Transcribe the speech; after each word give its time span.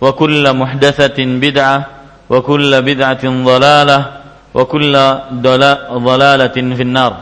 وكل 0.00 0.44
محدثة 0.52 1.18
بدعة 1.18 1.78
وكل 2.30 2.72
بدعة 2.82 3.24
ضلالة 3.24 3.98
وكل 4.54 4.94
ضلالة 6.08 6.56
في 6.76 6.82
النار 6.82 7.14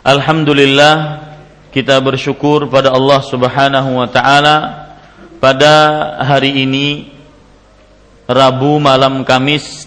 Alhamdulillah 0.00 1.20
kita 1.76 2.00
bersyukur 2.00 2.64
pada 2.72 2.88
Allah 2.88 3.20
Subhanahu 3.20 4.00
wa 4.00 4.08
taala 4.08 4.56
pada 5.36 5.74
hari 6.24 6.64
ini 6.64 7.12
Rabu 8.24 8.80
malam 8.80 9.28
Kamis 9.28 9.84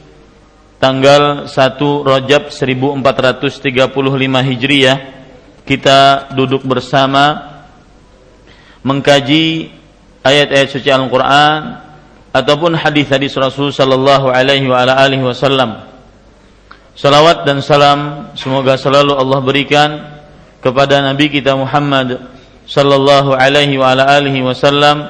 tanggal 0.77 1.49
1 1.49 1.57
Rajab 2.05 2.53
1435 2.53 3.89
Hijriah 4.53 4.97
kita 5.65 6.29
duduk 6.37 6.61
bersama 6.61 7.49
mengkaji 8.85 9.73
ayat-ayat 10.28 10.68
suci 10.68 10.92
Al-Qur'an 10.92 11.80
ataupun 12.32 12.76
hadis-hadis 12.76 13.32
Rasul 13.40 13.72
sallallahu 13.72 14.28
alaihi 14.28 14.68
wa 14.68 14.84
wasallam. 15.24 15.88
Salawat 16.98 17.46
dan 17.46 17.62
salam 17.62 18.30
semoga 18.34 18.74
selalu 18.74 19.14
Allah 19.14 19.40
berikan 19.40 19.90
kepada 20.58 20.98
Nabi 20.98 21.30
kita 21.30 21.54
Muhammad 21.54 22.26
sallallahu 22.66 23.32
alaihi 23.32 23.78
wa 23.78 23.94
wasallam 24.50 25.06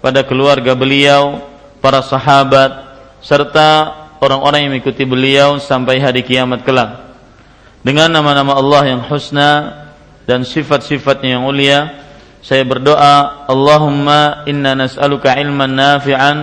pada 0.00 0.20
keluarga 0.24 0.76
beliau, 0.76 1.44
para 1.80 2.04
sahabat 2.04 2.92
serta 3.20 4.00
orang-orang 4.20 4.68
yang 4.68 4.72
mengikuti 4.76 5.04
beliau 5.04 5.56
sampai 5.60 6.00
hari 6.00 6.24
kiamat 6.24 6.64
kelak. 6.64 7.08
Dengan 7.80 8.12
nama-nama 8.12 8.60
Allah 8.60 8.96
yang 8.96 9.00
husna 9.08 9.80
dan 10.28 10.44
sifat-sifatnya 10.44 11.40
yang 11.40 11.44
mulia, 11.48 11.88
saya 12.40 12.64
berdoa 12.64 13.44
Allahumma 13.44 14.48
inna 14.48 14.72
nas'aluka 14.72 15.36
ilman 15.36 15.76
nafi'an 15.76 16.38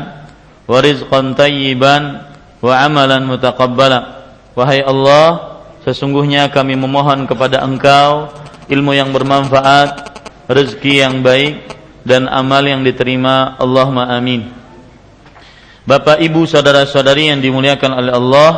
wa 0.70 0.78
rizqan 0.78 1.34
tayyiban 1.34 2.22
wa 2.62 2.74
amalan 2.86 3.26
mutaqabbala. 3.26 4.30
Wahai 4.54 4.86
Allah 4.86 5.58
sesungguhnya 5.82 6.54
kami 6.54 6.78
memohon 6.78 7.26
kepada 7.26 7.66
Engkau 7.66 8.30
ilmu 8.70 8.94
yang 8.94 9.10
bermanfaat 9.10 10.22
rezeki 10.46 10.94
yang 11.02 11.26
baik 11.26 11.66
dan 12.06 12.30
amal 12.30 12.62
yang 12.62 12.86
diterima. 12.86 13.58
Allahumma 13.58 14.14
amin. 14.14 14.54
Bapak 15.88 16.22
Ibu 16.22 16.46
saudara-saudari 16.46 17.34
yang 17.34 17.42
dimuliakan 17.42 17.92
oleh 17.96 18.14
Allah 18.14 18.52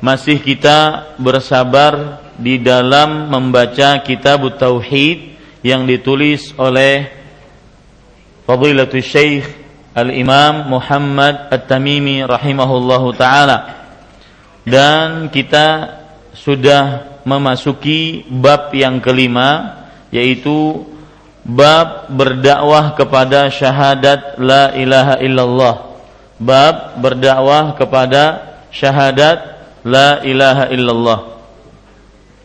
masih 0.00 0.40
kita 0.40 1.12
bersabar 1.20 2.24
di 2.40 2.56
dalam 2.56 3.28
membaca 3.28 4.00
kitab 4.00 4.48
tauhid 4.56 5.29
yang 5.60 5.84
ditulis 5.84 6.56
oleh 6.56 7.08
Fadilatul 8.48 9.04
Syekh 9.04 9.46
Al-Imam 9.94 10.70
Muhammad 10.70 11.50
At-Tamimi 11.50 12.24
rahimahullahu 12.24 13.14
taala. 13.18 13.58
Dan 14.64 15.28
kita 15.34 15.98
sudah 16.32 17.18
memasuki 17.26 18.24
bab 18.28 18.72
yang 18.72 19.02
kelima 19.02 19.82
yaitu 20.14 20.86
bab 21.42 22.10
berdakwah 22.10 22.94
kepada 22.94 23.50
syahadat 23.50 24.38
la 24.40 24.72
ilaha 24.78 25.14
illallah. 25.20 25.74
Bab 26.40 26.96
berdakwah 27.02 27.76
kepada 27.76 28.22
syahadat 28.72 29.38
la 29.84 30.22
ilaha 30.24 30.64
illallah. 30.72 31.20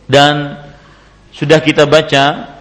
Dan 0.06 0.60
sudah 1.34 1.58
kita 1.62 1.86
baca 1.86 2.55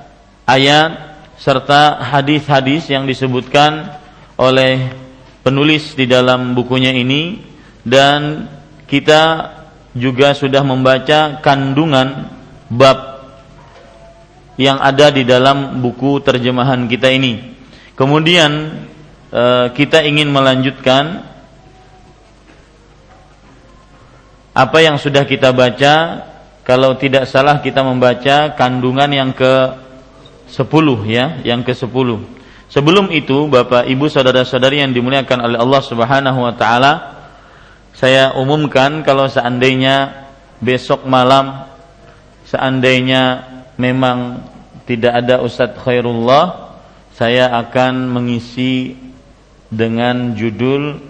ayat 0.45 1.17
serta 1.35 1.99
hadis-hadis 1.99 2.87
yang 2.89 3.03
disebutkan 3.09 3.97
oleh 4.37 4.93
penulis 5.45 5.93
di 5.93 6.09
dalam 6.09 6.57
bukunya 6.57 6.89
ini 6.93 7.41
dan 7.85 8.49
kita 8.89 9.53
juga 9.93 10.33
sudah 10.33 10.65
membaca 10.65 11.37
kandungan 11.41 12.29
bab 12.69 13.15
yang 14.55 14.79
ada 14.79 15.11
di 15.11 15.27
dalam 15.27 15.83
buku 15.83 16.23
terjemahan 16.23 16.87
kita 16.87 17.11
ini. 17.11 17.55
Kemudian 17.93 18.51
eh, 19.31 19.65
kita 19.75 20.03
ingin 20.03 20.31
melanjutkan 20.31 21.23
apa 24.55 24.77
yang 24.79 24.95
sudah 24.95 25.27
kita 25.27 25.51
baca 25.51 26.23
kalau 26.63 26.95
tidak 26.95 27.27
salah 27.27 27.59
kita 27.59 27.83
membaca 27.83 28.55
kandungan 28.55 29.11
yang 29.11 29.31
ke 29.35 29.84
sepuluh 30.49 31.01
ya, 31.05 31.41
yang 31.43 31.65
ke 31.65 31.73
sepuluh. 31.73 32.21
Sebelum 32.69 33.13
itu, 33.13 33.45
Bapak, 33.45 33.85
Ibu, 33.85 34.09
saudara-saudari 34.09 34.81
yang 34.81 34.91
dimuliakan 34.91 35.39
oleh 35.45 35.57
Allah 35.61 35.81
Subhanahu 35.85 36.39
wa 36.41 36.53
taala, 36.57 36.93
saya 37.95 38.35
umumkan 38.35 39.05
kalau 39.07 39.29
seandainya 39.31 40.27
besok 40.59 41.07
malam 41.07 41.65
seandainya 42.47 43.47
memang 43.75 44.45
tidak 44.85 45.13
ada 45.25 45.41
Ustadz 45.41 45.81
Khairullah, 45.81 46.75
saya 47.17 47.49
akan 47.57 48.11
mengisi 48.11 48.93
dengan 49.71 50.37
judul 50.37 51.01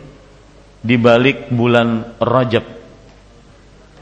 di 0.79 0.95
balik 0.95 1.51
bulan 1.51 2.15
Rajab. 2.21 2.65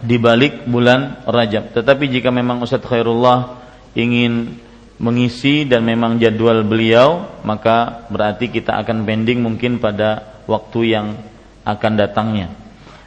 Di 0.04 0.20
balik 0.20 0.68
bulan 0.68 1.26
Rajab. 1.26 1.74
Tetapi 1.74 2.06
jika 2.12 2.30
memang 2.30 2.62
Ustadz 2.62 2.86
Khairullah 2.86 3.64
ingin 3.98 4.60
mengisi 5.02 5.66
dan 5.66 5.86
memang 5.86 6.22
jadwal 6.22 6.62
beliau 6.62 7.42
maka 7.42 8.06
berarti 8.14 8.50
kita 8.54 8.78
akan 8.86 9.04
pending 9.04 9.42
mungkin 9.42 9.82
pada 9.82 10.42
waktu 10.46 10.80
yang 10.94 11.08
akan 11.64 11.94
datangnya. 11.96 12.52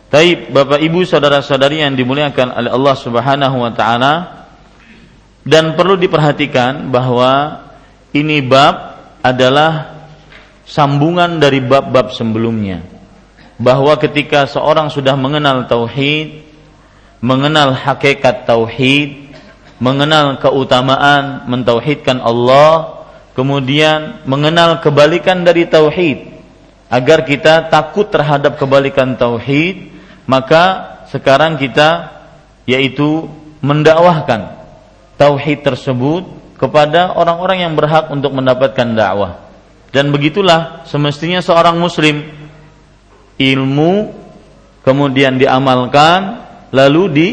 Taib 0.06 0.54
Bapak 0.54 0.78
Ibu 0.78 1.02
saudara-saudari 1.02 1.82
yang 1.82 1.98
dimuliakan 1.98 2.54
oleh 2.54 2.70
Allah 2.70 2.96
Subhanahu 2.96 3.56
wa 3.58 3.72
taala 3.74 4.14
dan 5.46 5.74
perlu 5.78 5.94
diperhatikan 5.98 6.90
bahwa 6.90 7.62
ini 8.10 8.42
bab 8.42 8.98
adalah 9.22 9.94
sambungan 10.66 11.38
dari 11.38 11.62
bab-bab 11.62 12.10
sebelumnya. 12.10 12.82
Bahwa 13.56 13.96
ketika 13.96 14.44
seorang 14.44 14.92
sudah 14.92 15.16
mengenal 15.16 15.64
tauhid, 15.64 16.44
mengenal 17.22 17.72
hakikat 17.72 18.44
tauhid, 18.44 19.25
mengenal 19.76 20.40
keutamaan 20.40 21.44
mentauhidkan 21.48 22.20
Allah, 22.20 23.04
kemudian 23.36 24.24
mengenal 24.24 24.80
kebalikan 24.80 25.44
dari 25.44 25.68
tauhid. 25.68 26.36
Agar 26.86 27.26
kita 27.26 27.66
takut 27.66 28.06
terhadap 28.08 28.56
kebalikan 28.56 29.18
tauhid, 29.18 29.90
maka 30.24 30.96
sekarang 31.10 31.58
kita 31.58 32.14
yaitu 32.66 33.26
mendakwahkan 33.58 34.54
tauhid 35.18 35.66
tersebut 35.66 36.24
kepada 36.56 37.12
orang-orang 37.18 37.66
yang 37.66 37.74
berhak 37.74 38.08
untuk 38.08 38.32
mendapatkan 38.32 38.86
dakwah. 38.94 39.42
Dan 39.90 40.14
begitulah 40.14 40.86
semestinya 40.88 41.42
seorang 41.42 41.76
muslim. 41.76 42.22
Ilmu 43.36 43.92
kemudian 44.80 45.36
diamalkan 45.36 46.40
lalu 46.72 47.02
di 47.12 47.28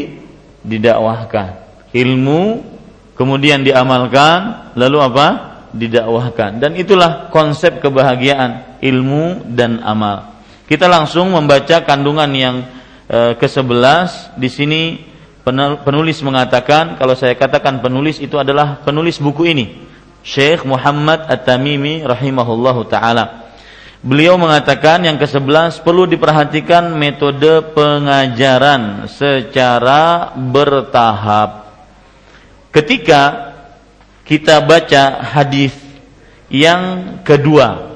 didakwahkan 0.60 1.63
ilmu 1.94 2.74
kemudian 3.14 3.62
diamalkan 3.62 4.74
lalu 4.74 4.98
apa? 5.00 5.28
Didakwahkan. 5.74 6.62
Dan 6.62 6.78
itulah 6.78 7.30
konsep 7.30 7.78
kebahagiaan 7.82 8.78
ilmu 8.82 9.54
dan 9.54 9.82
amal. 9.82 10.34
Kita 10.66 10.86
langsung 10.90 11.34
membaca 11.34 11.82
kandungan 11.82 12.30
yang 12.34 12.56
e, 13.06 13.34
ke-11 13.38 14.38
di 14.38 14.48
sini 14.50 14.82
penulis 15.84 16.24
mengatakan 16.24 16.96
kalau 16.96 17.12
saya 17.12 17.36
katakan 17.36 17.84
penulis 17.84 18.22
itu 18.22 18.38
adalah 18.38 18.82
penulis 18.82 19.18
buku 19.18 19.50
ini. 19.50 19.66
Syekh 20.24 20.64
Muhammad 20.64 21.28
At-Tamimi 21.28 22.00
rahimahullahu 22.00 22.88
taala. 22.88 23.44
Beliau 24.04 24.36
mengatakan 24.36 25.04
yang 25.04 25.16
ke-11 25.16 25.80
perlu 25.80 26.08
diperhatikan 26.08 26.92
metode 26.96 27.72
pengajaran 27.76 29.08
secara 29.08 30.32
bertahap 30.36 31.63
ketika 32.74 33.54
kita 34.26 34.58
baca 34.66 35.22
hadis 35.22 35.70
yang 36.50 37.16
kedua 37.22 37.94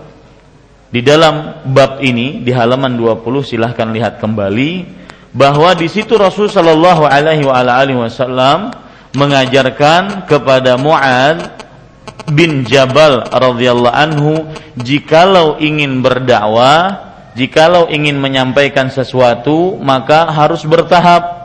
di 0.88 1.02
dalam 1.02 1.66
bab 1.69 2.00
ini 2.00 2.40
di 2.46 2.54
halaman 2.54 2.94
20 2.96 3.42
silahkan 3.42 3.90
lihat 3.90 4.22
kembali 4.22 4.86
bahwa 5.34 5.75
di 5.76 5.90
situ 5.90 6.16
Rasul 6.16 6.48
Shallallahu 6.48 7.04
Alaihi 7.04 7.44
Wasallam 7.44 8.72
mengajarkan 9.12 10.25
kepada 10.25 10.78
Muad 10.80 11.58
bin 12.32 12.64
Jabal 12.64 13.26
radhiyallahu 13.28 13.92
anhu 13.92 14.48
jikalau 14.80 15.60
ingin 15.60 16.00
berdakwah 16.00 17.08
jikalau 17.36 17.90
ingin 17.92 18.16
menyampaikan 18.16 18.88
sesuatu 18.88 19.76
maka 19.80 20.28
harus 20.32 20.64
bertahap. 20.64 21.36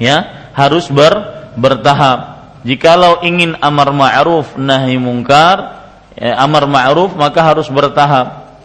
Ya 0.00 0.48
harus 0.56 0.88
ber 0.88 1.40
bertahap 1.54 2.29
jikalau 2.66 3.24
ingin 3.24 3.56
amar 3.60 3.92
ma'ruf 3.94 4.56
nahi 4.60 5.00
mungkar 5.00 5.80
ya, 6.16 6.40
amar 6.40 6.68
ma'ruf 6.68 7.16
maka 7.16 7.40
harus 7.40 7.66
bertahap 7.72 8.58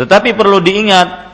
tetapi 0.00 0.32
perlu 0.32 0.64
diingat 0.64 1.30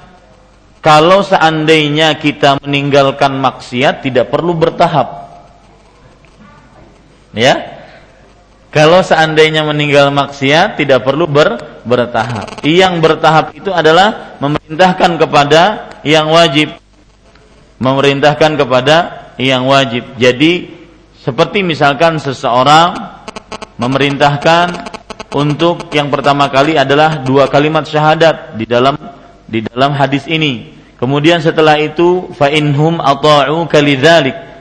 kalau 0.86 1.18
seandainya 1.18 2.14
kita 2.14 2.62
meninggalkan 2.62 3.34
maksiat 3.42 4.06
tidak 4.06 4.30
perlu 4.30 4.54
bertahap. 4.54 5.34
Ya. 7.34 7.82
Kalau 8.70 9.02
seandainya 9.02 9.66
meninggal 9.66 10.14
maksiat 10.14 10.78
tidak 10.78 11.02
perlu 11.02 11.26
ber, 11.26 11.58
bertahap. 11.82 12.62
Yang 12.62 13.02
bertahap 13.02 13.46
itu 13.58 13.74
adalah 13.74 14.38
memerintahkan 14.38 15.10
kepada 15.18 15.62
yang 16.06 16.30
wajib. 16.30 16.78
Memerintahkan 17.82 18.54
kepada 18.54 18.96
yang 19.42 19.66
wajib. 19.66 20.06
Jadi 20.22 20.70
seperti 21.26 21.66
misalkan 21.66 22.22
seseorang 22.22 22.94
memerintahkan 23.82 24.94
untuk 25.34 25.90
yang 25.90 26.06
pertama 26.06 26.46
kali 26.46 26.78
adalah 26.78 27.26
dua 27.26 27.50
kalimat 27.50 27.82
syahadat 27.82 28.54
di 28.54 28.62
dalam 28.62 28.94
di 29.42 29.66
dalam 29.66 29.90
hadis 29.98 30.30
ini. 30.30 30.78
Kemudian 31.02 31.42
setelah 31.42 31.82
itu 31.82 32.30
fa 32.30 32.46
inhum 32.46 33.02
ata'u. 33.02 33.66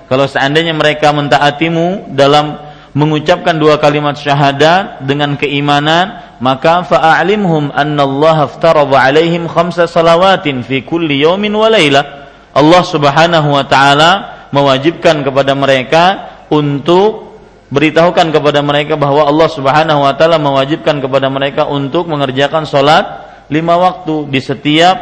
Kalau 0.09 0.25
seandainya 0.25 0.73
mereka 0.73 1.13
mentaatimu 1.13 2.17
dalam 2.17 2.57
mengucapkan 2.97 3.53
dua 3.61 3.77
kalimat 3.77 4.17
syahadat 4.17 5.05
dengan 5.05 5.37
keimanan, 5.37 6.33
maka 6.41 6.81
fa'alimhum 6.81 7.77
anna 7.77 8.09
Allah 8.09 8.49
aftarada 8.49 9.05
alaihim 9.05 9.45
khamsa 9.45 9.85
salawatin 9.85 10.65
fi 10.65 10.81
kulli 10.81 11.21
yawmin 11.21 11.53
wa 11.53 11.69
laylah. 11.69 12.25
Allah 12.57 12.83
Subhanahu 12.83 13.53
wa 13.53 13.63
taala 13.69 14.11
mewajibkan 14.49 15.23
kepada 15.23 15.51
mereka 15.51 16.34
untuk 16.51 17.37
beritahukan 17.73 18.29
kepada 18.29 18.61
mereka 18.61 18.93
bahwa 18.95 19.25
Allah 19.25 19.49
Subhanahu 19.49 20.05
wa 20.05 20.13
taala 20.13 20.37
mewajibkan 20.37 21.01
kepada 21.01 21.27
mereka 21.33 21.65
untuk 21.65 22.05
mengerjakan 22.05 22.69
salat 22.69 23.25
lima 23.49 23.77
waktu 23.77 24.29
di 24.29 24.39
setiap 24.41 24.97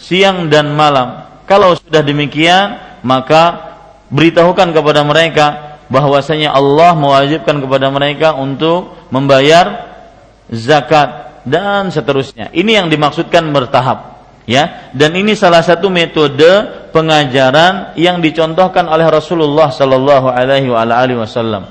siang 0.00 0.50
dan 0.50 0.72
malam. 0.74 1.28
Kalau 1.46 1.74
sudah 1.74 2.02
demikian, 2.02 2.78
maka 3.02 3.74
beritahukan 4.10 4.70
kepada 4.70 5.02
mereka 5.02 5.46
bahwasanya 5.90 6.54
Allah 6.54 6.94
mewajibkan 6.94 7.58
kepada 7.58 7.90
mereka 7.90 8.38
untuk 8.38 8.94
membayar 9.10 9.90
zakat 10.50 11.42
dan 11.46 11.90
seterusnya. 11.90 12.54
Ini 12.54 12.82
yang 12.82 12.86
dimaksudkan 12.86 13.46
bertahap 13.50 14.19
ya 14.48 14.92
dan 14.96 15.12
ini 15.16 15.36
salah 15.36 15.60
satu 15.60 15.88
metode 15.88 16.80
pengajaran 16.90 17.94
yang 17.96 18.18
dicontohkan 18.18 18.86
oleh 18.86 19.06
Rasulullah 19.06 19.70
Shallallahu 19.70 20.28
Alaihi 20.30 20.70
Wasallam. 21.18 21.70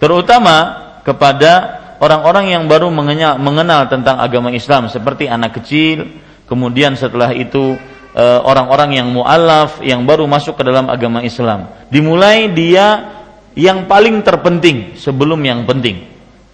Terutama 0.00 0.56
kepada 1.04 1.80
orang-orang 2.00 2.56
yang 2.56 2.64
baru 2.68 2.88
mengenal, 2.88 3.36
mengenal 3.36 3.88
tentang 3.88 4.20
agama 4.20 4.52
Islam 4.52 4.88
seperti 4.88 5.28
anak 5.28 5.60
kecil 5.60 6.08
kemudian 6.48 6.96
setelah 6.98 7.30
itu 7.30 7.76
eh, 8.16 8.40
orang-orang 8.42 8.98
yang 8.98 9.08
mualaf 9.14 9.78
yang 9.84 10.02
baru 10.02 10.26
masuk 10.26 10.58
ke 10.58 10.62
dalam 10.66 10.90
agama 10.90 11.22
Islam. 11.22 11.70
Dimulai 11.92 12.50
dia 12.50 13.18
yang 13.54 13.86
paling 13.86 14.22
terpenting 14.26 14.98
sebelum 14.98 15.40
yang 15.46 15.62
penting. 15.64 16.10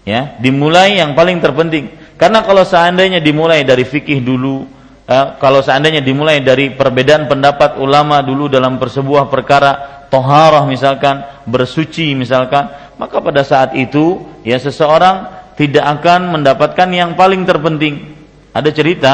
Ya 0.06 0.38
dimulai 0.38 1.02
yang 1.02 1.18
paling 1.18 1.42
terpenting. 1.42 1.90
Karena 2.16 2.40
kalau 2.46 2.62
seandainya 2.62 3.18
dimulai 3.20 3.66
dari 3.66 3.82
fikih 3.82 4.22
dulu 4.22 4.75
eh, 5.06 5.26
kalau 5.38 5.62
seandainya 5.62 6.02
dimulai 6.02 6.42
dari 6.42 6.74
perbedaan 6.74 7.30
pendapat 7.30 7.78
ulama 7.78 8.20
dulu 8.20 8.50
dalam 8.50 8.76
sebuah 8.76 9.30
perkara 9.30 10.04
toharah 10.10 10.62
misalkan 10.66 11.22
bersuci 11.46 12.14
misalkan 12.14 12.70
maka 12.96 13.18
pada 13.18 13.42
saat 13.42 13.74
itu 13.74 14.22
ya 14.46 14.56
seseorang 14.58 15.36
tidak 15.56 15.84
akan 16.00 16.36
mendapatkan 16.36 16.88
yang 16.92 17.16
paling 17.16 17.48
terpenting. 17.48 18.12
Ada 18.52 18.70
cerita 18.72 19.12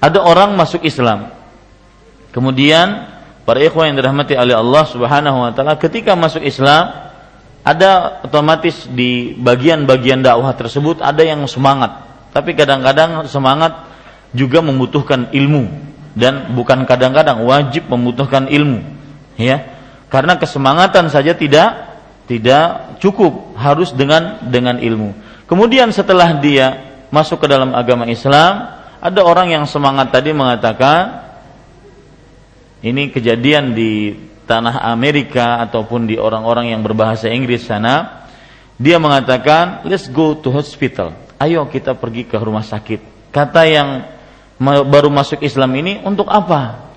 ada 0.00 0.18
orang 0.24 0.56
masuk 0.56 0.80
Islam. 0.84 1.28
Kemudian 2.32 3.04
para 3.44 3.60
ikhwan 3.60 3.92
yang 3.92 4.00
dirahmati 4.00 4.32
oleh 4.36 4.56
Allah 4.56 4.84
Subhanahu 4.88 5.38
wa 5.44 5.52
taala 5.52 5.76
ketika 5.76 6.16
masuk 6.16 6.40
Islam 6.40 7.12
ada 7.60 8.24
otomatis 8.24 8.88
di 8.88 9.36
bagian-bagian 9.36 10.24
dakwah 10.24 10.56
tersebut 10.56 11.04
ada 11.04 11.20
yang 11.20 11.44
semangat. 11.44 12.08
Tapi 12.32 12.56
kadang-kadang 12.56 13.28
semangat 13.28 13.89
juga 14.30 14.62
membutuhkan 14.62 15.30
ilmu 15.34 15.70
dan 16.14 16.54
bukan 16.54 16.86
kadang-kadang 16.86 17.42
wajib 17.46 17.86
membutuhkan 17.90 18.50
ilmu 18.50 18.82
ya. 19.38 19.78
Karena 20.10 20.34
kesemangatan 20.34 21.06
saja 21.06 21.38
tidak 21.38 21.86
tidak 22.26 22.98
cukup 22.98 23.54
harus 23.58 23.94
dengan 23.94 24.42
dengan 24.42 24.78
ilmu. 24.78 25.14
Kemudian 25.46 25.90
setelah 25.90 26.38
dia 26.38 26.78
masuk 27.10 27.42
ke 27.42 27.46
dalam 27.50 27.74
agama 27.74 28.06
Islam 28.06 28.78
ada 29.02 29.20
orang 29.26 29.50
yang 29.50 29.64
semangat 29.66 30.14
tadi 30.14 30.30
mengatakan 30.30 31.26
ini 32.86 33.10
kejadian 33.10 33.74
di 33.74 34.14
tanah 34.46 34.82
Amerika 34.90 35.62
ataupun 35.62 36.06
di 36.10 36.18
orang-orang 36.18 36.74
yang 36.74 36.82
berbahasa 36.82 37.30
Inggris 37.30 37.66
sana 37.66 38.26
dia 38.80 38.96
mengatakan 38.98 39.86
let's 39.86 40.06
go 40.10 40.34
to 40.38 40.50
hospital. 40.50 41.14
Ayo 41.40 41.66
kita 41.70 41.96
pergi 41.96 42.26
ke 42.26 42.36
rumah 42.38 42.64
sakit. 42.64 43.32
Kata 43.32 43.62
yang 43.64 43.88
baru 44.60 45.08
masuk 45.08 45.40
Islam 45.40 45.72
ini 45.80 46.04
untuk 46.04 46.28
apa? 46.28 46.92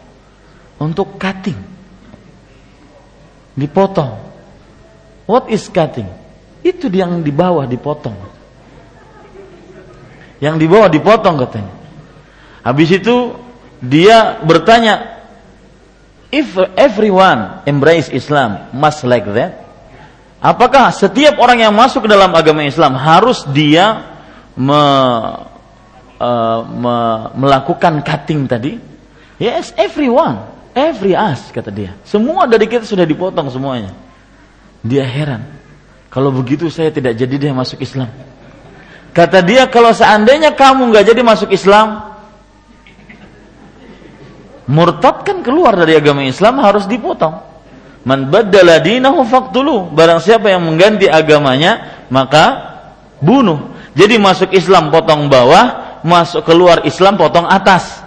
Untuk 0.83 1.15
cutting. 1.15 1.55
Dipotong. 3.55 4.19
What 5.23 5.47
is 5.47 5.71
cutting? 5.71 6.11
Itu 6.59 6.91
yang 6.91 7.23
di 7.23 7.31
bawah 7.31 7.63
dipotong. 7.63 8.19
Yang 10.43 10.55
di 10.59 10.67
bawah 10.67 10.91
dipotong 10.91 11.39
katanya. 11.39 11.73
Habis 12.67 12.99
itu 12.99 13.31
dia 13.79 14.43
bertanya, 14.43 15.23
if 16.31 16.51
everyone 16.75 17.63
embrace 17.63 18.11
Islam 18.11 18.67
must 18.75 19.07
like 19.07 19.27
that? 19.31 19.63
Apakah 20.43 20.91
setiap 20.91 21.39
orang 21.39 21.63
yang 21.63 21.71
masuk 21.71 22.03
ke 22.03 22.09
dalam 22.11 22.35
agama 22.35 22.67
Islam 22.67 22.99
harus 22.99 23.47
dia 23.55 24.03
me 24.59 24.83
uh, 26.23 26.59
me 26.63 26.95
melakukan 27.35 27.99
cutting 27.99 28.47
tadi? 28.47 28.79
Yes, 29.35 29.75
everyone, 29.75 30.39
every 30.71 31.11
us 31.19 31.51
kata 31.51 31.67
dia. 31.67 31.91
Semua 32.07 32.47
dari 32.47 32.71
kita 32.71 32.87
sudah 32.87 33.03
dipotong 33.03 33.51
semuanya. 33.51 33.91
Dia 34.79 35.03
heran. 35.03 35.43
Kalau 36.07 36.31
begitu 36.31 36.71
saya 36.71 36.93
tidak 36.93 37.19
jadi 37.19 37.35
dia 37.35 37.51
masuk 37.51 37.83
Islam. 37.83 38.07
Kata 39.13 39.43
dia 39.45 39.67
kalau 39.67 39.91
seandainya 39.93 40.55
kamu 40.55 40.89
nggak 40.89 41.05
jadi 41.11 41.21
masuk 41.21 41.49
Islam, 41.53 42.17
murtad 44.69 45.21
kan 45.21 45.41
keluar 45.45 45.75
dari 45.75 45.97
agama 45.97 46.23
Islam 46.25 46.61
harus 46.63 46.87
dipotong. 46.87 47.53
Man 48.03 48.27
baddala 48.27 48.83
dinahu 48.83 49.23
faqtulu. 49.23 49.95
Barang 49.95 50.19
siapa 50.19 50.51
yang 50.51 50.67
mengganti 50.67 51.07
agamanya, 51.07 52.05
maka 52.11 52.75
bunuh. 53.23 53.73
Jadi 53.95 54.19
masuk 54.19 54.51
Islam 54.51 54.91
potong 54.91 55.31
bawah, 55.31 55.82
masuk 56.03 56.43
keluar 56.43 56.83
Islam 56.83 57.15
potong 57.15 57.47
atas. 57.47 58.03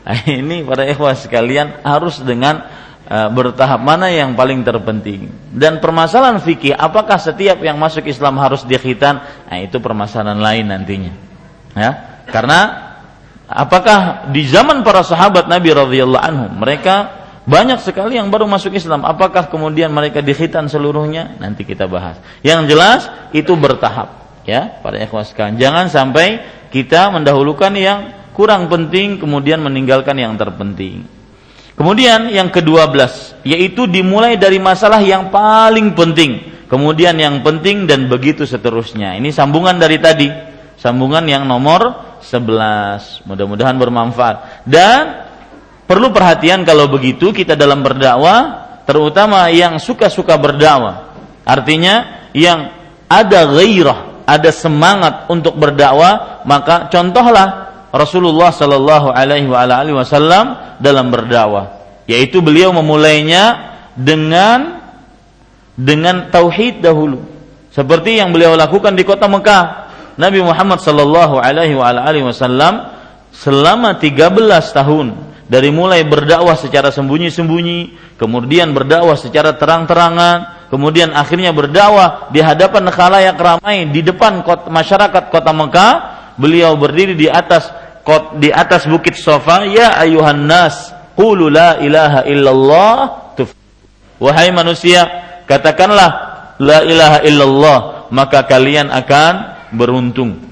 Nah, 0.00 0.20
ini 0.28 0.64
para 0.64 0.88
ikhwah 0.88 1.16
sekalian 1.16 1.84
harus 1.84 2.20
dengan 2.24 2.64
uh, 3.08 3.28
bertahap 3.32 3.80
mana 3.80 4.08
yang 4.12 4.36
paling 4.36 4.64
terpenting. 4.64 5.32
Dan 5.52 5.80
permasalahan 5.80 6.40
fikih 6.40 6.76
apakah 6.76 7.16
setiap 7.16 7.60
yang 7.60 7.76
masuk 7.80 8.06
Islam 8.08 8.36
harus 8.40 8.64
dikhitan? 8.64 9.20
Nah, 9.48 9.58
itu 9.60 9.80
permasalahan 9.80 10.40
lain 10.40 10.72
nantinya. 10.72 11.12
Ya, 11.76 11.90
karena 12.28 12.60
apakah 13.46 14.30
di 14.34 14.42
zaman 14.46 14.82
para 14.82 15.06
sahabat 15.06 15.46
Nabi 15.46 15.70
radhiyallahu 15.70 16.24
anhu 16.24 16.46
mereka 16.58 17.20
banyak 17.46 17.80
sekali 17.82 18.18
yang 18.18 18.28
baru 18.28 18.46
masuk 18.46 18.74
Islam. 18.76 19.02
Apakah 19.06 19.48
kemudian 19.48 19.90
mereka 19.90 20.20
dikhitan 20.20 20.68
seluruhnya? 20.70 21.38
Nanti 21.38 21.64
kita 21.64 21.86
bahas. 21.86 22.20
Yang 22.44 22.60
jelas 22.74 23.00
itu 23.32 23.52
bertahap 23.54 24.20
ya 24.44 24.80
para 24.80 25.00
ikhwah 25.00 25.24
sekalian 25.26 25.56
jangan 25.60 25.86
sampai 25.88 26.40
kita 26.72 27.10
mendahulukan 27.12 27.72
yang 27.76 27.98
kurang 28.32 28.70
penting 28.70 29.20
kemudian 29.20 29.60
meninggalkan 29.60 30.16
yang 30.16 30.38
terpenting 30.38 31.04
kemudian 31.76 32.30
yang 32.32 32.48
kedua 32.48 32.88
belas 32.88 33.36
yaitu 33.42 33.84
dimulai 33.84 34.40
dari 34.40 34.56
masalah 34.56 35.00
yang 35.02 35.28
paling 35.28 35.92
penting 35.92 36.64
kemudian 36.70 37.18
yang 37.18 37.42
penting 37.44 37.84
dan 37.84 38.06
begitu 38.08 38.46
seterusnya 38.46 39.18
ini 39.18 39.28
sambungan 39.34 39.76
dari 39.76 39.98
tadi 40.00 40.28
sambungan 40.80 41.28
yang 41.28 41.44
nomor 41.44 42.10
11. 42.24 43.28
Mudah-mudahan 43.28 43.76
bermanfaat. 43.76 44.64
Dan 44.68 45.28
perlu 45.88 46.12
perhatian 46.12 46.62
kalau 46.62 46.86
begitu 46.88 47.32
kita 47.32 47.56
dalam 47.56 47.84
berdakwah 47.84 48.68
terutama 48.84 49.48
yang 49.52 49.80
suka-suka 49.80 50.36
berdakwah. 50.40 51.12
Artinya 51.44 52.28
yang 52.36 52.72
ada 53.10 53.44
gairah, 53.48 54.09
ada 54.30 54.54
semangat 54.54 55.26
untuk 55.26 55.58
berdakwah, 55.58 56.46
maka 56.46 56.86
contohlah 56.86 57.70
Rasulullah 57.90 58.54
Shallallahu 58.54 59.10
Alaihi 59.10 59.50
Wasallam 59.50 60.78
dalam 60.78 61.10
berdakwah, 61.10 61.74
yaitu 62.06 62.38
beliau 62.38 62.70
memulainya 62.70 63.74
dengan 63.98 64.78
dengan 65.74 66.30
tauhid 66.30 66.78
dahulu, 66.78 67.26
seperti 67.74 68.22
yang 68.22 68.30
beliau 68.30 68.54
lakukan 68.54 68.94
di 68.94 69.02
kota 69.02 69.26
Mekah. 69.26 69.90
Nabi 70.20 70.44
Muhammad 70.44 70.84
Shallallahu 70.84 71.40
Alaihi 71.40 72.22
Wasallam 72.22 72.92
selama 73.32 73.96
13 73.96 74.30
tahun 74.70 75.06
dari 75.50 75.72
mulai 75.72 76.04
berdakwah 76.06 76.54
secara 76.54 76.92
sembunyi-sembunyi, 76.94 78.14
kemudian 78.20 78.70
berdakwah 78.76 79.16
secara 79.16 79.56
terang-terangan, 79.56 80.59
kemudian 80.70 81.10
akhirnya 81.12 81.50
berdakwah 81.50 82.30
di 82.30 82.40
hadapan 82.40 82.88
khalayak 82.88 83.36
ramai 83.36 83.90
di 83.90 84.00
depan 84.00 84.40
kota, 84.46 84.70
masyarakat 84.70 85.28
kota 85.28 85.52
Mekah, 85.52 85.92
beliau 86.38 86.78
berdiri 86.78 87.18
di 87.18 87.26
atas 87.26 87.68
di 88.40 88.48
atas 88.48 88.88
bukit 88.88 89.18
Sofa, 89.18 89.68
ya 89.68 89.98
ayuhan 90.00 90.48
nas, 90.48 90.94
qulu 91.18 91.52
la 91.52 91.82
ilaha 91.82 92.24
illallah 92.24 92.96
tuf. 93.36 93.52
Wahai 94.16 94.54
manusia, 94.54 95.04
katakanlah 95.44 96.10
la 96.56 96.78
ilaha 96.86 97.18
illallah, 97.26 97.78
maka 98.14 98.46
kalian 98.48 98.88
akan 98.88 99.32
beruntung. 99.76 100.50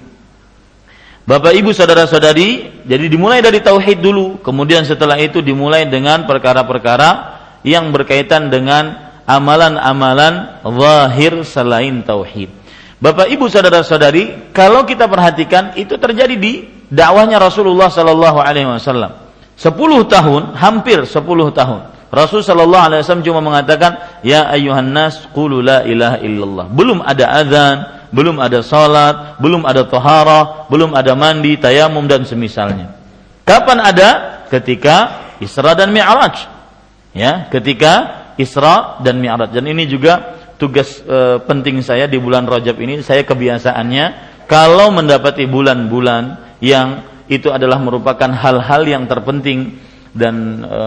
Bapak 1.28 1.52
Ibu 1.52 1.76
saudara-saudari, 1.76 2.80
jadi 2.88 3.04
dimulai 3.04 3.44
dari 3.44 3.60
tauhid 3.60 4.00
dulu, 4.00 4.40
kemudian 4.40 4.88
setelah 4.88 5.20
itu 5.20 5.44
dimulai 5.44 5.84
dengan 5.84 6.24
perkara-perkara 6.24 7.36
yang 7.68 7.92
berkaitan 7.92 8.48
dengan 8.48 9.07
amalan-amalan 9.28 10.64
zahir 10.64 11.44
selain 11.44 12.00
tauhid. 12.00 12.48
Bapak 12.98 13.30
Ibu 13.30 13.46
saudara-saudari, 13.46 14.50
kalau 14.50 14.82
kita 14.82 15.06
perhatikan 15.06 15.76
itu 15.78 15.94
terjadi 16.00 16.34
di 16.34 16.66
dakwahnya 16.90 17.38
Rasulullah 17.38 17.92
sallallahu 17.92 18.40
alaihi 18.40 18.66
wasallam. 18.66 19.14
10 19.54 19.70
tahun, 20.08 20.42
hampir 20.56 21.04
10 21.04 21.52
tahun. 21.54 21.80
Rasul 22.08 22.40
sallallahu 22.40 22.84
alaihi 22.88 23.04
wasallam 23.04 23.26
cuma 23.26 23.40
mengatakan, 23.44 24.00
"Ya 24.24 24.48
ayuhan 24.48 24.96
nas, 24.96 25.28
qulu 25.36 25.60
la 25.60 25.84
ilaha 25.84 26.18
illallah." 26.24 26.66
Belum 26.72 27.04
ada 27.04 27.24
azan, 27.36 27.76
belum 28.08 28.40
ada 28.40 28.64
salat, 28.64 29.36
belum 29.36 29.68
ada 29.68 29.84
taharah, 29.84 30.66
belum 30.72 30.96
ada 30.96 31.12
mandi, 31.12 31.60
tayamum 31.60 32.08
dan 32.08 32.24
semisalnya. 32.24 32.96
Kapan 33.44 33.78
ada? 33.84 34.10
Ketika 34.48 35.28
Isra 35.38 35.76
dan 35.76 35.92
Mi'raj. 35.92 36.48
Ya, 37.12 37.46
ketika 37.52 38.24
Isra 38.38 39.02
dan 39.02 39.18
Mi'raj. 39.18 39.50
Dan 39.50 39.66
ini 39.66 39.84
juga 39.90 40.38
tugas 40.58 41.02
e, 41.02 41.42
penting 41.46 41.82
saya 41.82 42.06
di 42.10 42.18
bulan 42.18 42.46
Rajab 42.46 42.78
ini 42.78 43.02
saya 43.02 43.22
kebiasaannya 43.26 44.04
kalau 44.50 44.90
mendapati 44.94 45.46
bulan-bulan 45.46 46.56
yang 46.62 47.04
itu 47.30 47.52
adalah 47.52 47.78
merupakan 47.78 48.30
hal-hal 48.30 48.82
yang 48.86 49.04
terpenting 49.06 49.78
dan 50.14 50.66
e, 50.66 50.80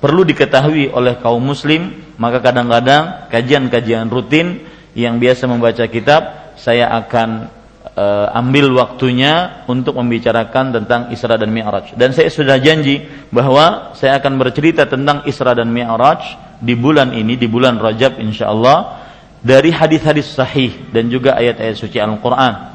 perlu 0.00 0.28
diketahui 0.28 0.92
oleh 0.92 1.16
kaum 1.20 1.40
muslim 1.40 2.04
maka 2.20 2.44
kadang-kadang 2.44 3.32
kajian-kajian 3.32 4.12
rutin 4.12 4.64
yang 4.92 5.16
biasa 5.16 5.48
membaca 5.48 5.84
kitab 5.88 6.54
saya 6.60 6.92
akan 6.92 7.48
e, 7.94 8.04
ambil 8.34 8.74
waktunya 8.74 9.64
untuk 9.70 9.96
membicarakan 9.96 10.74
tentang 10.82 11.08
Isra 11.14 11.38
dan 11.38 11.54
Mi'raj. 11.54 11.94
Dan 11.94 12.10
saya 12.10 12.28
sudah 12.28 12.58
janji 12.58 13.06
bahwa 13.30 13.94
saya 13.94 14.18
akan 14.18 14.36
bercerita 14.36 14.84
tentang 14.84 15.22
Isra 15.24 15.54
dan 15.54 15.70
Mi'raj 15.70 16.20
di 16.58 16.74
bulan 16.74 17.14
ini 17.14 17.38
di 17.38 17.46
bulan 17.46 17.78
Rajab 17.78 18.18
insyaallah 18.18 19.06
dari 19.44 19.70
hadis-hadis 19.70 20.34
sahih 20.34 20.90
dan 20.90 21.12
juga 21.12 21.38
ayat-ayat 21.38 21.76
suci 21.76 21.98
Al-Qur'an. 22.02 22.74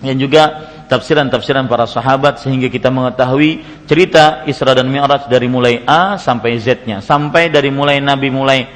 Dan 0.00 0.16
juga 0.16 0.72
tafsiran-tafsiran 0.90 1.70
para 1.70 1.86
sahabat 1.86 2.42
sehingga 2.42 2.66
kita 2.66 2.90
mengetahui 2.90 3.62
cerita 3.86 4.42
Isra 4.50 4.74
dan 4.74 4.90
Mi'raj 4.90 5.30
dari 5.30 5.46
mulai 5.46 5.86
A 5.86 6.18
sampai 6.18 6.58
Z-nya. 6.58 6.98
Sampai 6.98 7.46
dari 7.46 7.70
mulai 7.70 8.02
Nabi 8.02 8.28
mulai 8.32 8.66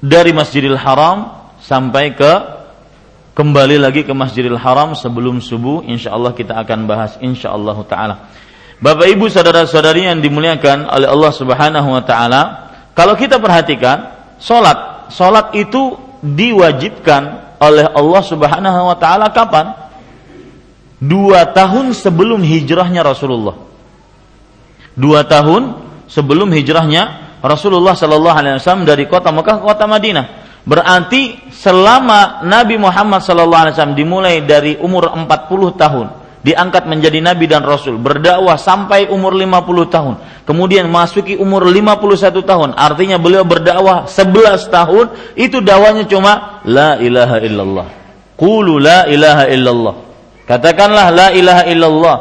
dari 0.00 0.32
Masjidil 0.32 0.78
Haram 0.78 1.50
sampai 1.60 2.14
ke 2.16 2.57
kembali 3.38 3.78
lagi 3.78 4.02
ke 4.02 4.10
Masjidil 4.10 4.58
Haram 4.58 4.98
sebelum 4.98 5.38
subuh 5.38 5.86
insyaallah 5.86 6.34
kita 6.34 6.58
akan 6.58 6.90
bahas 6.90 7.14
insyaallah 7.22 7.78
taala 7.86 8.34
Bapak 8.82 9.06
Ibu 9.06 9.30
saudara-saudari 9.30 10.10
yang 10.10 10.18
dimuliakan 10.18 10.90
oleh 10.90 11.06
Allah 11.06 11.30
Subhanahu 11.30 11.88
wa 11.94 12.02
taala 12.02 12.42
kalau 12.98 13.14
kita 13.14 13.38
perhatikan 13.38 14.10
salat 14.42 14.98
Salat 15.08 15.56
itu 15.56 15.96
diwajibkan 16.20 17.56
oleh 17.58 17.88
Allah 17.88 18.22
Subhanahu 18.22 18.92
wa 18.92 18.96
taala 18.96 19.32
kapan? 19.32 19.72
Dua 21.00 21.48
tahun 21.48 21.96
sebelum 21.96 22.44
hijrahnya 22.44 23.00
Rasulullah. 23.06 23.56
Dua 24.98 25.24
tahun 25.24 25.78
sebelum 26.10 26.50
hijrahnya 26.52 27.38
Rasulullah 27.38 27.94
Shallallahu 27.94 28.36
Alaihi 28.36 28.58
Wasallam 28.58 28.84
dari 28.84 29.06
kota 29.06 29.30
Mekah 29.30 29.62
ke 29.62 29.64
kota 29.64 29.86
Madinah. 29.86 30.26
Berarti 30.68 31.47
selama 31.58 32.46
Nabi 32.46 32.78
Muhammad 32.78 33.18
Wasallam 33.18 33.98
dimulai 33.98 34.46
dari 34.46 34.78
umur 34.78 35.10
40 35.10 35.26
tahun 35.74 36.06
diangkat 36.38 36.86
menjadi 36.86 37.18
nabi 37.18 37.50
dan 37.50 37.66
rasul, 37.66 37.98
berdakwah 37.98 38.54
sampai 38.54 39.10
umur 39.10 39.34
50 39.34 39.90
tahun. 39.90 40.14
Kemudian 40.46 40.86
masuki 40.86 41.34
umur 41.34 41.66
51 41.66 42.46
tahun, 42.46 42.70
artinya 42.78 43.18
beliau 43.18 43.42
berdakwah 43.42 44.06
11 44.06 44.70
tahun, 44.70 45.06
itu 45.34 45.58
dakwanya 45.58 46.06
cuma 46.06 46.62
la 46.64 46.96
ilaha 47.02 47.42
illallah. 47.42 47.86
Qulu 48.38 48.78
la 48.78 49.10
ilaha 49.10 49.44
illallah. 49.50 49.94
Katakanlah 50.46 51.06
la 51.10 51.28
ilaha 51.34 51.62
illallah, 51.66 52.16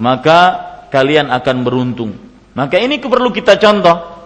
maka 0.00 0.40
kalian 0.88 1.28
akan 1.28 1.56
beruntung. 1.62 2.16
Maka 2.56 2.80
ini 2.80 2.98
perlu 2.98 3.30
kita 3.30 3.60
contoh. 3.60 4.18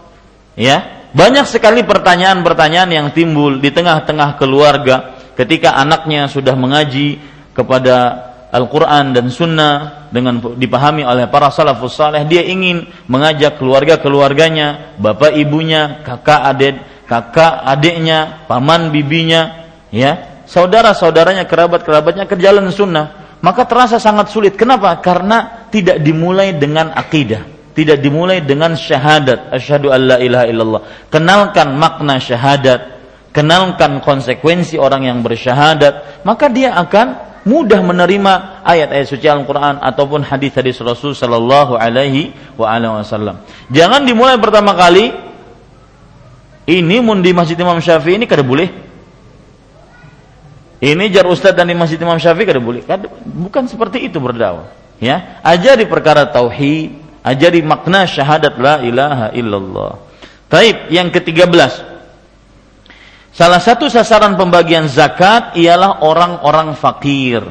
Ya, 0.54 0.93
banyak 1.14 1.46
sekali 1.46 1.86
pertanyaan-pertanyaan 1.86 2.90
yang 2.90 3.08
timbul 3.14 3.62
di 3.62 3.70
tengah-tengah 3.70 4.34
keluarga 4.34 5.14
ketika 5.38 5.78
anaknya 5.78 6.26
sudah 6.26 6.58
mengaji 6.58 7.22
kepada 7.54 7.96
Al-Quran 8.50 9.14
dan 9.14 9.30
Sunnah 9.30 10.10
dengan 10.10 10.42
dipahami 10.58 11.06
oleh 11.06 11.30
para 11.30 11.54
salafus 11.54 11.94
saleh. 11.94 12.26
Dia 12.26 12.42
ingin 12.42 12.90
mengajak 13.06 13.62
keluarga-keluarganya 13.62 14.98
bapak 14.98 15.38
ibunya 15.38 16.02
kakak 16.02 16.40
adik 16.50 16.74
kakak 17.06 17.62
adiknya 17.62 18.42
paman 18.50 18.90
bibinya 18.90 19.70
ya. 19.94 20.42
Saudara-saudaranya 20.50 21.46
kerabat-kerabatnya 21.46 22.26
ke 22.26 22.34
jalan 22.42 22.74
sunnah. 22.74 23.38
Maka 23.38 23.70
terasa 23.70 24.02
sangat 24.02 24.34
sulit. 24.34 24.58
Kenapa? 24.58 24.90
Karena 24.98 25.68
tidak 25.70 26.02
dimulai 26.02 26.58
dengan 26.58 26.90
akidah 26.90 27.53
tidak 27.74 27.98
dimulai 27.98 28.40
dengan 28.40 28.78
syahadat 28.78 29.50
asyhadu 29.50 29.90
alla 29.90 30.22
ilaha 30.22 30.46
illallah 30.46 30.82
kenalkan 31.10 31.74
makna 31.74 32.22
syahadat 32.22 32.80
kenalkan 33.34 33.98
konsekuensi 33.98 34.78
orang 34.78 35.10
yang 35.10 35.18
bersyahadat 35.20 36.22
maka 36.22 36.46
dia 36.46 36.72
akan 36.78 37.34
mudah 37.44 37.80
menerima 37.84 38.64
ayat-ayat 38.64 39.06
suci 39.06 39.28
Al-Quran 39.28 39.78
ataupun 39.78 40.24
hadis-hadis 40.24 40.80
Rasul 40.80 41.12
Sallallahu 41.12 41.76
Alaihi 41.76 42.32
Wasallam. 42.56 43.44
Jangan 43.68 44.08
dimulai 44.08 44.40
pertama 44.40 44.72
kali 44.72 45.12
ini 46.64 46.96
mun 47.04 47.20
di 47.20 47.36
Masjid 47.36 47.56
Imam 47.60 47.76
Syafi'i 47.76 48.16
ini 48.16 48.24
kada 48.24 48.40
boleh. 48.40 48.72
Ini 50.84 51.04
jar 51.12 51.28
ustadz 51.28 51.56
dan 51.56 51.68
di 51.68 51.76
Masjid 51.76 52.00
Imam 52.00 52.16
Syafi'i 52.16 52.48
kada 52.48 52.60
boleh. 52.60 52.80
Bukan 53.24 53.68
seperti 53.68 54.08
itu 54.08 54.16
berdakwah. 54.16 54.72
Ya, 54.96 55.42
ajari 55.44 55.84
perkara 55.84 56.24
tauhid, 56.24 57.03
ajari 57.24 57.64
makna 57.64 58.04
syahadat 58.04 58.60
la 58.60 58.84
ilaha 58.84 59.26
illallah. 59.32 59.92
Taib 60.52 60.92
yang 60.92 61.08
ketiga 61.08 61.48
belas 61.48 61.94
Salah 63.34 63.58
satu 63.58 63.90
sasaran 63.90 64.38
pembagian 64.38 64.86
zakat 64.86 65.58
ialah 65.58 66.06
orang-orang 66.06 66.70
fakir. 66.78 67.42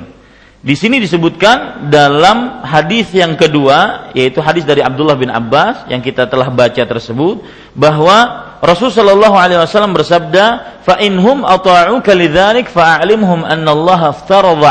Di 0.63 0.79
sini 0.79 0.95
disebutkan 0.95 1.91
dalam 1.91 2.63
hadis 2.63 3.11
yang 3.11 3.35
kedua, 3.35 4.07
yaitu 4.15 4.39
hadis 4.39 4.63
dari 4.63 4.79
Abdullah 4.79 5.19
bin 5.19 5.27
Abbas 5.27 5.83
yang 5.91 5.99
kita 5.99 6.31
telah 6.31 6.47
baca 6.47 6.87
tersebut, 6.87 7.43
bahwa 7.75 8.47
Rasul 8.63 8.95
Shallallahu 8.95 9.35
Alaihi 9.35 9.59
Wasallam 9.59 9.91
bersabda, 9.91 10.79
"Fa 10.87 11.03
inhum 11.03 11.43
ata'uka 11.43 12.15
lidzalik 12.15 12.71
fa'alimhum 12.71 13.43
anna 13.43 13.75
Allah 13.75 14.15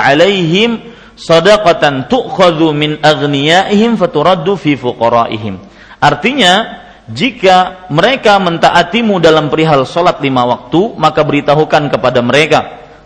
alaihim 0.01 0.92
sadaqatan 1.23 2.11
tu'khadhu 2.11 2.75
min 2.75 2.99
aghniyaihim 2.99 3.95
faturaddu 3.95 4.59
fi 4.59 4.75
fuqaraihim." 4.75 5.63
Artinya, 6.03 6.83
jika 7.07 7.87
mereka 7.95 8.43
mentaatimu 8.43 9.23
dalam 9.23 9.47
perihal 9.47 9.87
solat 9.87 10.19
lima 10.19 10.43
waktu, 10.43 10.99
maka 10.99 11.23
beritahukan 11.23 11.95
kepada 11.95 12.19
mereka, 12.19 12.61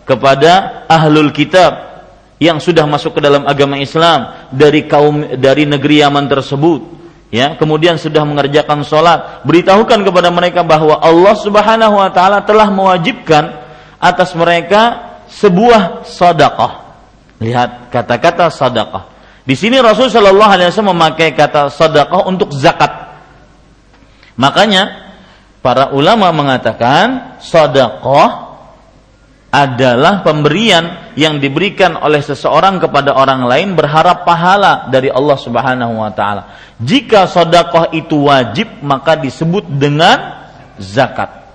kepada 0.09 0.83
ahlul 0.89 1.29
kitab, 1.29 1.87
yang 2.37 2.61
sudah 2.61 2.85
masuk 2.85 3.17
ke 3.17 3.21
dalam 3.21 3.45
agama 3.49 3.81
Islam 3.81 4.49
dari 4.53 4.85
kaum 4.85 5.37
dari 5.37 5.65
negeri 5.65 6.05
Yaman 6.05 6.29
tersebut 6.29 6.81
ya 7.33 7.57
kemudian 7.57 7.97
sudah 7.97 8.23
mengerjakan 8.23 8.85
sholat 8.85 9.41
beritahukan 9.43 10.05
kepada 10.05 10.29
mereka 10.29 10.61
bahwa 10.61 11.01
Allah 11.01 11.35
Subhanahu 11.35 11.97
wa 11.97 12.09
taala 12.13 12.45
telah 12.45 12.69
mewajibkan 12.69 13.51
atas 13.97 14.37
mereka 14.37 15.17
sebuah 15.33 16.05
sedekah 16.05 16.86
lihat 17.37 17.93
kata-kata 17.93 18.49
sedekah 18.49 19.09
di 19.47 19.55
sini 19.55 19.79
Rasul 19.79 20.11
Shallallahu 20.11 20.51
Alaihi 20.51 20.67
Wasallam 20.73 20.97
memakai 20.97 21.31
kata 21.37 21.71
sedekah 21.71 22.25
untuk 22.25 22.51
zakat 22.53 23.17
makanya 24.37 25.13
para 25.61 25.93
ulama 25.93 26.33
mengatakan 26.33 27.39
sedekah 27.41 28.47
adalah 29.47 30.27
pemberian 30.27 31.15
yang 31.15 31.39
diberikan 31.39 31.95
oleh 31.97 32.19
seseorang 32.19 32.83
kepada 32.83 33.15
orang 33.15 33.47
lain 33.47 33.73
berharap 33.73 34.27
pahala 34.27 34.91
dari 34.91 35.07
Allah 35.07 35.37
Subhanahu 35.39 35.97
wa 35.97 36.11
taala. 36.11 36.75
Jika 36.77 37.25
sedekah 37.25 37.89
itu 37.95 38.27
wajib 38.27 38.67
maka 38.83 39.15
disebut 39.15 39.65
dengan 39.65 40.45
zakat. 40.77 41.47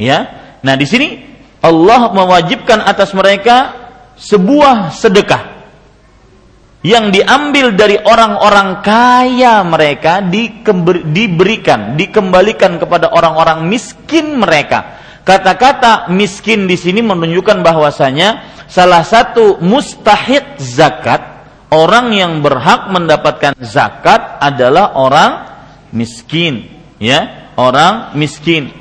Ya. 0.00 0.30
Nah, 0.64 0.78
di 0.78 0.86
sini 0.88 1.20
Allah 1.60 2.08
mewajibkan 2.14 2.80
atas 2.80 3.12
mereka 3.12 3.76
sebuah 4.20 4.92
sedekah 4.92 5.42
yang 6.84 7.08
diambil 7.12 7.76
dari 7.76 7.96
orang-orang 7.96 8.80
kaya 8.84 9.64
mereka 9.64 10.20
diberikan, 11.08 11.96
dikembalikan 11.96 12.76
kepada 12.80 13.12
orang-orang 13.12 13.68
miskin 13.68 14.36
mereka 14.36 15.00
Kata-kata 15.20 16.08
miskin 16.08 16.64
di 16.64 16.80
sini 16.80 17.04
menunjukkan 17.04 17.60
bahwasanya 17.60 18.56
salah 18.66 19.04
satu 19.04 19.60
mustahik 19.60 20.56
zakat, 20.56 21.20
orang 21.68 22.16
yang 22.16 22.40
berhak 22.40 22.88
mendapatkan 22.88 23.52
zakat 23.60 24.40
adalah 24.40 24.96
orang 24.96 25.32
miskin, 25.92 26.66
ya, 26.96 27.52
orang 27.60 28.16
miskin. 28.16 28.72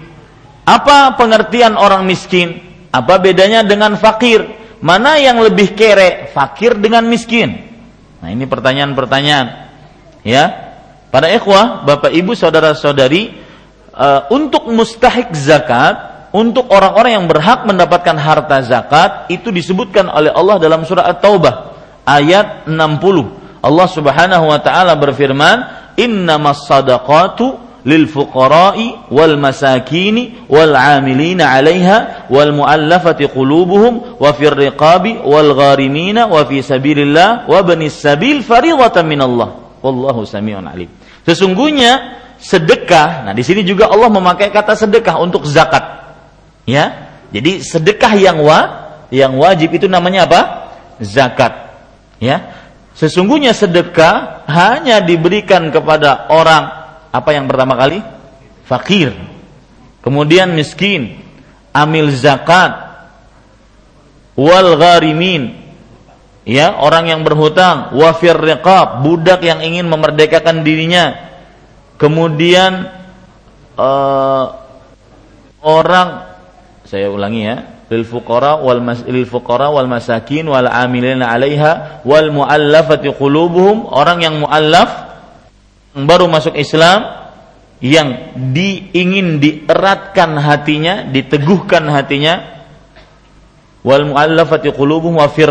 Apa 0.64 1.20
pengertian 1.20 1.76
orang 1.76 2.08
miskin? 2.08 2.66
Apa 2.90 3.20
bedanya 3.20 3.62
dengan 3.62 4.00
fakir? 4.00 4.42
Mana 4.80 5.20
yang 5.20 5.44
lebih 5.44 5.76
kere, 5.76 6.32
fakir 6.32 6.80
dengan 6.80 7.04
miskin? 7.04 7.68
Nah, 8.24 8.32
ini 8.32 8.48
pertanyaan-pertanyaan. 8.48 9.48
Ya. 10.24 10.72
Pada 11.10 11.28
ikhwah, 11.32 11.84
Bapak 11.84 12.12
Ibu, 12.16 12.32
saudara-saudari, 12.38 13.36
uh, 13.96 14.32
untuk 14.32 14.70
mustahik 14.72 15.36
zakat 15.36 16.30
untuk 16.30 16.70
orang-orang 16.70 17.18
yang 17.18 17.26
berhak 17.26 17.66
mendapatkan 17.66 18.14
harta 18.14 18.62
zakat 18.62 19.12
itu 19.34 19.50
disebutkan 19.50 20.06
oleh 20.08 20.30
Allah 20.30 20.62
dalam 20.62 20.86
surah 20.86 21.10
At-Taubah 21.10 21.54
ayat 22.06 22.70
60. 22.70 23.60
Allah 23.60 23.88
Subhanahu 23.90 24.46
wa 24.48 24.60
taala 24.62 24.94
berfirman, 24.96 25.58
"Innamas 25.98 26.70
sadaqatu 26.70 27.69
lil 27.88 28.12
fuqara'i 28.12 29.08
wal 29.08 29.40
masakini 29.40 30.44
wal 30.52 30.76
'amilina 30.76 31.56
'alaiha 31.56 32.28
wal 32.28 32.52
mu'allafati 32.52 33.32
qulubuhum 33.32 34.20
wa 34.20 34.30
fir 34.36 34.52
riqabi 34.52 35.24
wal 35.24 35.56
gharimina 35.56 36.28
wa 36.28 36.44
fi 36.44 36.60
sabilillah 36.60 37.48
wa 37.48 37.60
banis 37.64 37.96
sabil 37.96 38.44
fariidatan 38.44 39.08
minallah." 39.08 39.80
Wallahu 39.80 40.28
samiun 40.28 40.68
alim. 40.68 40.92
Sesungguhnya 41.24 42.20
sedekah, 42.40 43.28
nah 43.28 43.34
di 43.36 43.44
sini 43.44 43.64
juga 43.64 43.88
Allah 43.88 44.12
memakai 44.12 44.52
kata 44.52 44.76
sedekah 44.76 45.20
untuk 45.20 45.48
zakat. 45.48 45.84
Ya. 46.68 47.12
Jadi 47.30 47.62
sedekah 47.62 48.14
yang 48.18 48.42
wa 48.42 48.60
yang 49.14 49.38
wajib 49.38 49.72
itu 49.76 49.86
namanya 49.86 50.26
apa? 50.26 50.42
Zakat. 51.00 51.54
Ya. 52.20 52.56
Sesungguhnya 52.98 53.56
sedekah 53.56 54.44
hanya 54.50 55.00
diberikan 55.00 55.72
kepada 55.72 56.28
orang 56.28 56.79
apa 57.10 57.30
yang 57.34 57.50
pertama 57.50 57.74
kali? 57.74 58.02
Fakir. 58.66 59.14
Kemudian 60.00 60.54
miskin, 60.54 61.20
amil 61.74 62.14
zakat, 62.14 62.72
wal 64.38 64.78
gharimin. 64.78 65.58
Ya, 66.48 66.74
orang 66.82 67.12
yang 67.12 67.22
berhutang, 67.22 67.94
wafir 67.94 68.34
riqab, 68.34 69.06
budak 69.06 69.46
yang 69.46 69.62
ingin 69.62 69.86
memerdekakan 69.86 70.66
dirinya. 70.66 71.30
Kemudian 72.00 72.90
uh, 73.76 74.46
orang 75.62 76.30
saya 76.88 77.12
ulangi 77.12 77.42
ya 77.46 77.56
lil 77.90 78.06
fuqara 78.06 78.62
wal 78.62 78.82
mas 78.82 79.02
lil 79.06 79.26
fuqara 79.26 79.70
wal 79.74 79.90
masakin 79.90 80.46
wal 80.46 80.66
amilina 80.66 81.30
'alaiha 81.30 82.02
wal 82.06 82.30
muallafati 82.30 83.14
qulubuhum 83.14 83.90
orang 83.90 84.22
yang 84.22 84.36
muallaf 84.42 85.09
baru 86.06 86.30
masuk 86.30 86.56
Islam 86.56 87.20
yang 87.80 88.36
diingin 88.52 89.40
dieratkan 89.40 90.36
hatinya 90.36 91.08
diteguhkan 91.08 91.88
hatinya 91.88 92.60
wal 93.88 94.12
muallafati 94.12 94.76
qulubuhum 94.76 95.24
wa 95.24 95.32
fir 95.32 95.48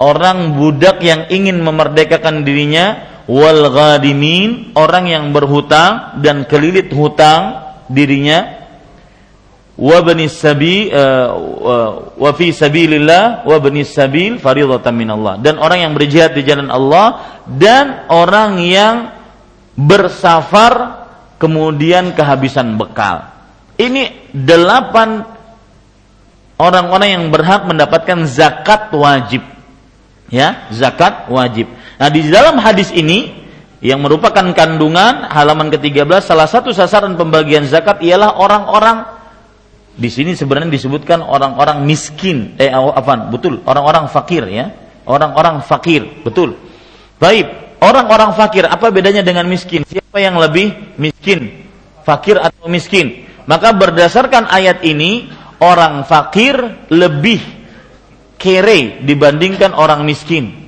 orang 0.00 0.56
budak 0.56 1.00
yang 1.04 1.28
ingin 1.28 1.60
memerdekakan 1.60 2.44
dirinya 2.44 3.20
wal 3.28 3.68
ghadimin 3.68 4.72
orang 4.76 5.08
yang 5.08 5.24
berhutang 5.36 6.20
dan 6.24 6.48
kelilit 6.48 6.88
hutang 6.92 7.64
dirinya 7.92 8.56
wa 9.76 10.00
bani 10.00 10.24
sabi 10.32 10.88
uh, 10.88 11.28
wa 12.16 12.30
fi 12.32 12.48
sabilillah 12.48 13.44
wa 13.44 13.56
bani 13.60 13.84
sabil 13.84 14.40
fardhatan 14.40 14.96
minallah 14.96 15.36
dan 15.36 15.60
orang 15.60 15.84
yang 15.84 15.92
berjihad 15.92 16.32
di 16.32 16.48
jalan 16.48 16.72
Allah 16.72 17.20
dan 17.44 18.08
orang 18.08 18.56
yang 18.64 19.15
bersafar 19.76 21.06
kemudian 21.36 22.16
kehabisan 22.16 22.80
bekal 22.80 23.28
ini 23.76 24.32
delapan 24.32 25.22
orang-orang 26.56 27.08
yang 27.12 27.24
berhak 27.28 27.68
mendapatkan 27.68 28.24
zakat 28.24 28.88
wajib 28.96 29.44
ya 30.32 30.66
zakat 30.72 31.28
wajib 31.28 31.68
nah 32.00 32.08
di 32.08 32.24
dalam 32.26 32.56
hadis 32.56 32.88
ini 32.90 33.44
yang 33.84 34.00
merupakan 34.00 34.56
kandungan 34.56 35.28
halaman 35.28 35.68
ke-13 35.68 36.24
salah 36.24 36.48
satu 36.48 36.72
sasaran 36.72 37.14
pembagian 37.14 37.68
zakat 37.68 38.00
ialah 38.00 38.40
orang-orang 38.40 39.16
di 39.96 40.12
sini 40.12 40.36
sebenarnya 40.36 40.68
disebutkan 40.76 41.24
orang-orang 41.24 41.88
miskin, 41.88 42.52
eh 42.60 42.68
apa? 42.68 43.32
Betul, 43.32 43.64
orang-orang 43.64 44.12
fakir 44.12 44.44
ya. 44.44 44.68
Orang-orang 45.08 45.64
fakir, 45.64 46.20
betul. 46.20 46.52
Baik, 47.16 47.48
orang-orang 47.80 48.32
fakir 48.36 48.64
apa 48.68 48.88
bedanya 48.92 49.20
dengan 49.20 49.48
miskin? 49.48 49.82
Siapa 49.84 50.18
yang 50.20 50.36
lebih 50.36 50.96
miskin? 51.00 51.66
Fakir 52.06 52.38
atau 52.38 52.70
miskin? 52.70 53.26
Maka 53.46 53.74
berdasarkan 53.74 54.50
ayat 54.50 54.82
ini, 54.82 55.30
orang 55.62 56.02
fakir 56.04 56.58
lebih 56.90 57.40
kere 58.36 59.02
dibandingkan 59.06 59.72
orang 59.72 60.02
miskin. 60.02 60.66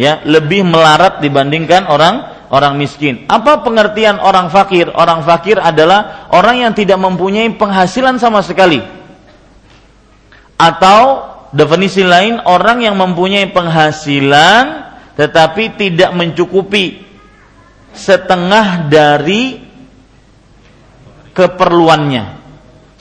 Ya, 0.00 0.24
lebih 0.24 0.64
melarat 0.64 1.20
dibandingkan 1.20 1.86
orang 1.86 2.46
orang 2.52 2.76
miskin. 2.76 3.24
Apa 3.26 3.64
pengertian 3.64 4.20
orang 4.20 4.52
fakir? 4.52 4.92
Orang 4.92 5.24
fakir 5.24 5.56
adalah 5.56 6.28
orang 6.32 6.68
yang 6.68 6.72
tidak 6.76 7.00
mempunyai 7.00 7.48
penghasilan 7.56 8.20
sama 8.20 8.44
sekali. 8.44 8.80
Atau 10.60 11.26
definisi 11.50 12.04
lain 12.06 12.38
orang 12.44 12.84
yang 12.84 12.94
mempunyai 12.94 13.50
penghasilan 13.50 14.91
tetapi 15.18 15.76
tidak 15.76 16.10
mencukupi 16.16 17.04
setengah 17.92 18.88
dari 18.88 19.60
keperluannya. 21.36 22.40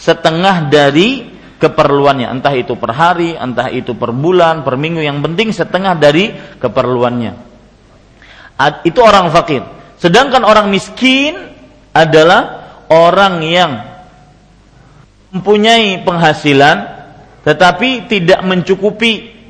Setengah 0.01 0.65
dari 0.67 1.29
keperluannya, 1.61 2.27
entah 2.33 2.57
itu 2.57 2.73
per 2.73 2.91
hari, 2.97 3.37
entah 3.37 3.69
itu 3.69 3.93
per 3.93 4.09
bulan, 4.09 4.65
per 4.65 4.75
minggu, 4.75 5.05
yang 5.05 5.21
penting 5.21 5.53
setengah 5.53 5.93
dari 5.93 6.33
keperluannya 6.57 7.51
itu 8.85 8.99
orang 9.01 9.33
fakir. 9.33 9.63
Sedangkan 9.97 10.45
orang 10.45 10.69
miskin 10.69 11.33
adalah 11.93 12.73
orang 12.89 13.41
yang 13.41 13.71
mempunyai 15.31 16.03
penghasilan 16.03 17.01
tetapi 17.41 18.05
tidak 18.05 18.43
mencukupi 18.45 19.40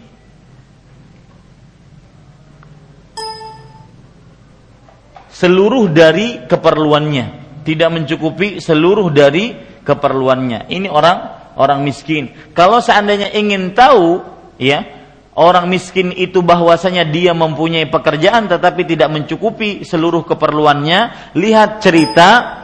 seluruh 5.41 5.89
dari 5.89 6.45
keperluannya, 6.45 7.57
tidak 7.65 7.89
mencukupi 7.89 8.61
seluruh 8.61 9.09
dari 9.09 9.57
keperluannya. 9.81 10.69
Ini 10.69 10.85
orang 10.85 11.17
orang 11.57 11.81
miskin. 11.81 12.29
Kalau 12.53 12.77
seandainya 12.77 13.33
ingin 13.33 13.73
tahu, 13.73 14.21
ya, 14.61 14.85
orang 15.33 15.65
miskin 15.65 16.13
itu 16.13 16.45
bahwasanya 16.45 17.09
dia 17.09 17.33
mempunyai 17.33 17.89
pekerjaan 17.89 18.45
tetapi 18.45 18.85
tidak 18.85 19.09
mencukupi 19.09 19.81
seluruh 19.81 20.21
keperluannya 20.29 21.33
lihat 21.33 21.81
cerita 21.81 22.61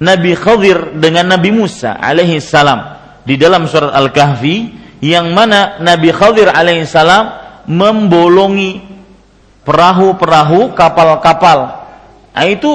Nabi 0.00 0.32
Khadir 0.32 0.96
dengan 0.96 1.36
Nabi 1.36 1.50
Musa 1.52 1.98
alaihi 1.98 2.38
salam 2.38 2.96
di 3.26 3.34
dalam 3.34 3.66
surat 3.66 3.92
Al-Kahfi 3.92 4.56
yang 5.04 5.34
mana 5.34 5.82
Nabi 5.82 6.08
Khadir 6.14 6.48
alaihi 6.48 6.86
salam 6.86 7.34
membolongi 7.68 8.88
perahu-perahu, 9.68 10.72
kapal-kapal. 10.72 11.77
Nah, 12.38 12.46
itu 12.46 12.72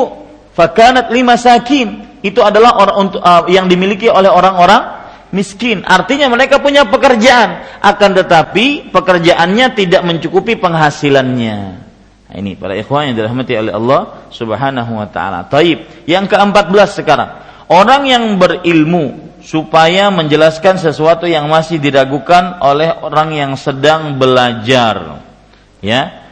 fakanat 0.52 1.08
lima 1.08 1.40
sakin. 1.40 2.20
Itu 2.20 2.44
adalah 2.44 2.76
orang 2.80 2.98
untuk 3.08 3.20
uh, 3.24 3.48
yang 3.48 3.72
dimiliki 3.72 4.12
oleh 4.12 4.28
orang-orang 4.28 5.08
miskin. 5.32 5.88
Artinya 5.88 6.28
mereka 6.28 6.60
punya 6.60 6.84
pekerjaan, 6.88 7.80
akan 7.80 8.12
tetapi 8.20 8.92
pekerjaannya 8.92 9.72
tidak 9.76 10.04
mencukupi 10.04 10.60
penghasilannya. 10.60 11.58
Nah, 12.28 12.36
ini 12.36 12.60
para 12.60 12.76
ikhwan 12.76 13.12
yang 13.12 13.16
dirahmati 13.24 13.54
oleh 13.56 13.74
Allah 13.76 14.02
Subhanahu 14.32 14.92
wa 15.00 15.08
taala. 15.08 15.48
Taib. 15.48 16.08
Yang 16.08 16.36
ke-14 16.36 16.90
sekarang. 17.04 17.30
Orang 17.72 18.04
yang 18.08 18.36
berilmu 18.36 19.38
supaya 19.44 20.08
menjelaskan 20.12 20.80
sesuatu 20.80 21.28
yang 21.28 21.52
masih 21.52 21.80
diragukan 21.80 22.60
oleh 22.64 22.92
orang 23.04 23.36
yang 23.36 23.52
sedang 23.60 24.16
belajar. 24.16 25.24
Ya. 25.84 26.23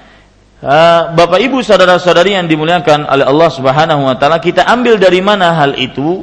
Uh, 0.61 1.17
Bapak 1.17 1.41
Ibu 1.41 1.65
saudara-saudari 1.65 2.37
yang 2.37 2.45
dimuliakan 2.45 3.09
oleh 3.09 3.25
Allah 3.25 3.49
Subhanahu 3.49 4.05
wa 4.05 4.13
taala, 4.13 4.37
kita 4.37 4.61
ambil 4.69 5.01
dari 5.01 5.17
mana 5.17 5.57
hal 5.57 5.73
itu? 5.73 6.21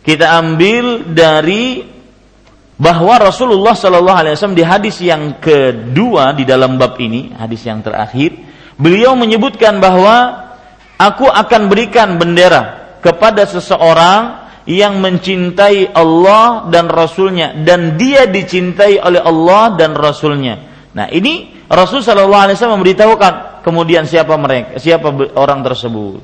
Kita 0.00 0.32
ambil 0.40 1.12
dari 1.12 1.84
bahwa 2.80 3.20
Rasulullah 3.20 3.76
Shallallahu 3.76 4.16
alaihi 4.16 4.32
wasallam 4.32 4.56
di 4.56 4.64
hadis 4.64 4.96
yang 5.04 5.36
kedua 5.44 6.32
di 6.32 6.48
dalam 6.48 6.80
bab 6.80 6.96
ini, 6.96 7.36
hadis 7.36 7.68
yang 7.68 7.84
terakhir, 7.84 8.32
beliau 8.80 9.12
menyebutkan 9.12 9.76
bahwa 9.76 10.48
aku 10.96 11.28
akan 11.28 11.68
berikan 11.68 12.16
bendera 12.16 12.96
kepada 13.04 13.44
seseorang 13.44 14.48
yang 14.64 15.04
mencintai 15.04 15.92
Allah 15.92 16.64
dan 16.72 16.88
Rasulnya 16.88 17.52
dan 17.60 18.00
dia 18.00 18.24
dicintai 18.24 19.04
oleh 19.04 19.20
Allah 19.20 19.76
dan 19.76 19.92
Rasulnya. 19.92 20.64
Nah 20.96 21.12
ini 21.12 21.55
Rasul 21.66 22.02
Shallallahu 22.02 22.42
Alaihi 22.46 22.56
Wasallam 22.58 22.78
memberitahukan 22.82 23.32
kemudian 23.66 24.06
siapa 24.06 24.34
mereka, 24.38 24.78
siapa 24.78 25.10
orang 25.34 25.66
tersebut. 25.66 26.22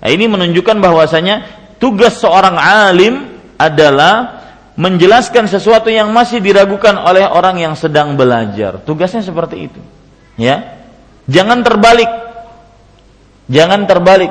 Nah, 0.00 0.08
ini 0.10 0.26
menunjukkan 0.26 0.76
bahwasanya 0.82 1.46
tugas 1.78 2.18
seorang 2.18 2.58
alim 2.58 3.38
adalah 3.54 4.42
menjelaskan 4.74 5.46
sesuatu 5.46 5.92
yang 5.92 6.10
masih 6.10 6.40
diragukan 6.40 6.96
oleh 6.96 7.28
orang 7.28 7.60
yang 7.60 7.74
sedang 7.78 8.16
belajar. 8.16 8.80
Tugasnya 8.82 9.22
seperti 9.22 9.70
itu. 9.70 9.80
Ya. 10.40 10.82
Jangan 11.30 11.62
terbalik. 11.62 12.10
Jangan 13.50 13.86
terbalik 13.86 14.30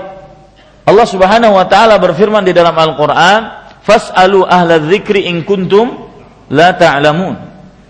Allah 0.89 1.05
Subhanahu 1.05 1.53
wa 1.53 1.65
taala 1.69 2.01
berfirman 2.01 2.41
di 2.41 2.49
dalam 2.49 2.73
Al-Qur'an, 2.73 3.41
"Fas'alu 3.85 4.41
ahla 4.41 4.81
dzikri 4.81 5.29
in 5.29 5.45
kuntum 5.45 6.09
la 6.49 6.73
ta'lamun." 6.73 7.48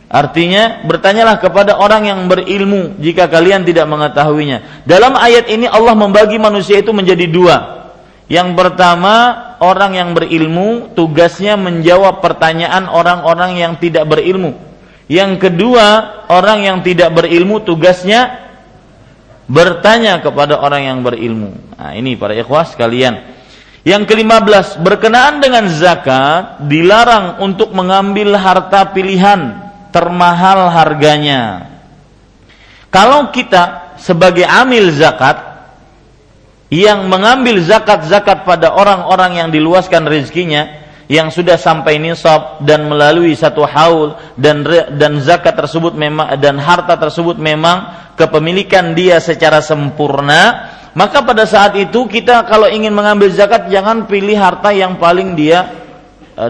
Artinya, 0.09 0.81
bertanyalah 0.89 1.37
kepada 1.37 1.77
orang 1.77 2.09
yang 2.09 2.25
berilmu 2.25 2.97
jika 2.97 3.29
kalian 3.29 3.61
tidak 3.61 3.85
mengetahuinya. 3.85 4.81
Dalam 4.81 5.13
ayat 5.13 5.45
ini 5.53 5.69
Allah 5.69 5.93
membagi 5.93 6.41
manusia 6.41 6.81
itu 6.81 6.89
menjadi 6.89 7.29
dua. 7.29 7.55
Yang 8.25 8.57
pertama, 8.57 9.37
orang 9.61 9.93
yang 9.93 10.17
berilmu 10.17 10.97
tugasnya 10.97 11.61
menjawab 11.61 12.25
pertanyaan 12.25 12.89
orang-orang 12.89 13.61
yang 13.61 13.77
tidak 13.77 14.09
berilmu. 14.09 14.57
Yang 15.05 15.45
kedua, 15.45 15.85
orang 16.25 16.65
yang 16.65 16.77
tidak 16.81 17.13
berilmu 17.13 17.61
tugasnya 17.61 18.49
bertanya 19.45 20.25
kepada 20.25 20.57
orang 20.57 20.89
yang 20.89 20.99
berilmu. 21.05 21.53
Nah, 21.77 21.93
ini 21.93 22.17
para 22.17 22.33
ikhwas 22.33 22.73
sekalian. 22.73 23.29
Yang 23.85 24.09
kelima 24.09 24.41
belas, 24.41 24.73
berkenaan 24.73 25.37
dengan 25.37 25.69
zakat, 25.69 26.65
dilarang 26.65 27.45
untuk 27.45 27.77
mengambil 27.77 28.33
harta 28.37 28.89
pilihan 28.89 29.68
termahal 29.89 30.69
harganya. 30.71 31.69
Kalau 32.89 33.29
kita 33.29 33.95
sebagai 34.01 34.45
amil 34.47 34.89
zakat, 34.93 35.49
yang 36.69 37.09
mengambil 37.09 37.57
zakat-zakat 37.65 38.45
pada 38.45 38.73
orang-orang 38.73 39.41
yang 39.41 39.49
diluaskan 39.49 40.05
rezekinya, 40.05 40.69
yang 41.09 41.33
sudah 41.33 41.57
sampai 41.57 41.97
nisab 41.97 42.61
dan 42.61 42.85
melalui 42.85 43.33
satu 43.33 43.65
haul 43.65 44.13
dan 44.37 44.61
dan 44.93 45.17
zakat 45.25 45.57
tersebut 45.57 45.97
memang 45.97 46.37
dan 46.37 46.61
harta 46.61 46.93
tersebut 47.01 47.41
memang 47.41 48.13
kepemilikan 48.13 48.93
dia 48.93 49.17
secara 49.17 49.57
sempurna 49.57 50.69
maka 50.93 51.25
pada 51.25 51.49
saat 51.49 51.73
itu 51.81 52.05
kita 52.05 52.45
kalau 52.45 52.69
ingin 52.69 52.93
mengambil 52.93 53.33
zakat 53.33 53.73
jangan 53.73 54.05
pilih 54.05 54.37
harta 54.37 54.69
yang 54.69 55.01
paling 55.01 55.33
dia 55.33 55.88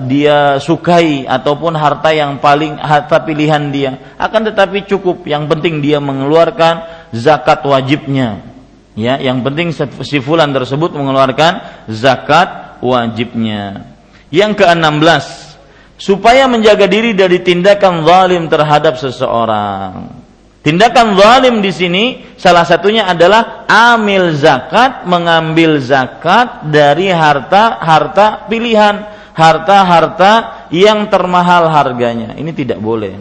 dia 0.06 0.62
sukai 0.62 1.26
ataupun 1.26 1.74
harta 1.74 2.14
yang 2.14 2.38
paling 2.38 2.78
harta 2.78 3.18
pilihan 3.26 3.74
dia. 3.74 4.16
Akan 4.22 4.46
tetapi 4.46 4.86
cukup. 4.86 5.26
Yang 5.26 5.50
penting 5.50 5.82
dia 5.82 5.98
mengeluarkan 5.98 7.10
zakat 7.10 7.66
wajibnya. 7.66 8.46
Ya 8.94 9.18
yang 9.18 9.42
penting 9.42 9.74
si 10.06 10.18
fulan 10.22 10.54
tersebut 10.54 10.94
mengeluarkan 10.94 11.86
zakat 11.90 12.78
wajibnya. 12.86 13.90
Yang 14.30 14.62
ke-16, 14.62 15.26
supaya 15.98 16.46
menjaga 16.46 16.86
diri 16.86 17.18
dari 17.18 17.42
tindakan 17.42 18.06
zalim 18.06 18.46
terhadap 18.46 18.96
seseorang. 19.02 20.22
Tindakan 20.60 21.16
zalim 21.16 21.56
di 21.64 21.72
sini 21.72 22.04
salah 22.36 22.68
satunya 22.68 23.08
adalah 23.08 23.64
amil 23.66 24.36
zakat, 24.36 25.08
mengambil 25.08 25.80
zakat 25.80 26.68
dari 26.68 27.08
harta-harta 27.10 28.46
pilihan, 28.52 29.19
harta-harta 29.40 30.68
yang 30.76 31.08
termahal 31.08 31.72
harganya. 31.72 32.36
Ini 32.36 32.52
tidak 32.52 32.84
boleh. 32.84 33.16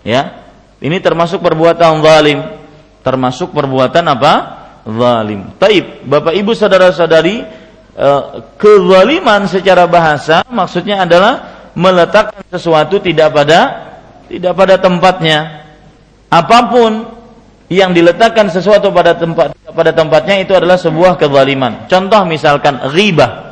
Ya. 0.00 0.48
Ini 0.80 0.96
termasuk 1.04 1.44
perbuatan 1.44 2.00
zalim. 2.00 2.40
Termasuk 3.04 3.52
perbuatan 3.52 4.04
apa? 4.08 4.32
Zalim. 4.88 5.52
Taib. 5.60 6.08
Bapak 6.08 6.32
Ibu 6.32 6.56
saudara-saudari, 6.56 7.44
e, 7.92 8.08
kezaliman 8.56 9.46
secara 9.46 9.84
bahasa 9.86 10.42
maksudnya 10.48 11.04
adalah 11.04 11.68
meletakkan 11.76 12.42
sesuatu 12.50 12.98
tidak 12.98 13.30
pada 13.30 13.60
tidak 14.26 14.52
pada 14.56 14.74
tempatnya. 14.80 15.68
Apa 16.32 16.72
pun 16.72 16.92
yang 17.68 17.92
diletakkan 17.92 18.48
sesuatu 18.48 18.92
pada 18.92 19.16
tempat 19.16 19.52
pada 19.72 19.92
tempatnya 19.92 20.44
itu 20.44 20.52
adalah 20.52 20.76
sebuah 20.76 21.16
kezaliman. 21.16 21.86
Contoh 21.88 22.24
misalkan 22.24 22.80
ghibah. 22.92 23.51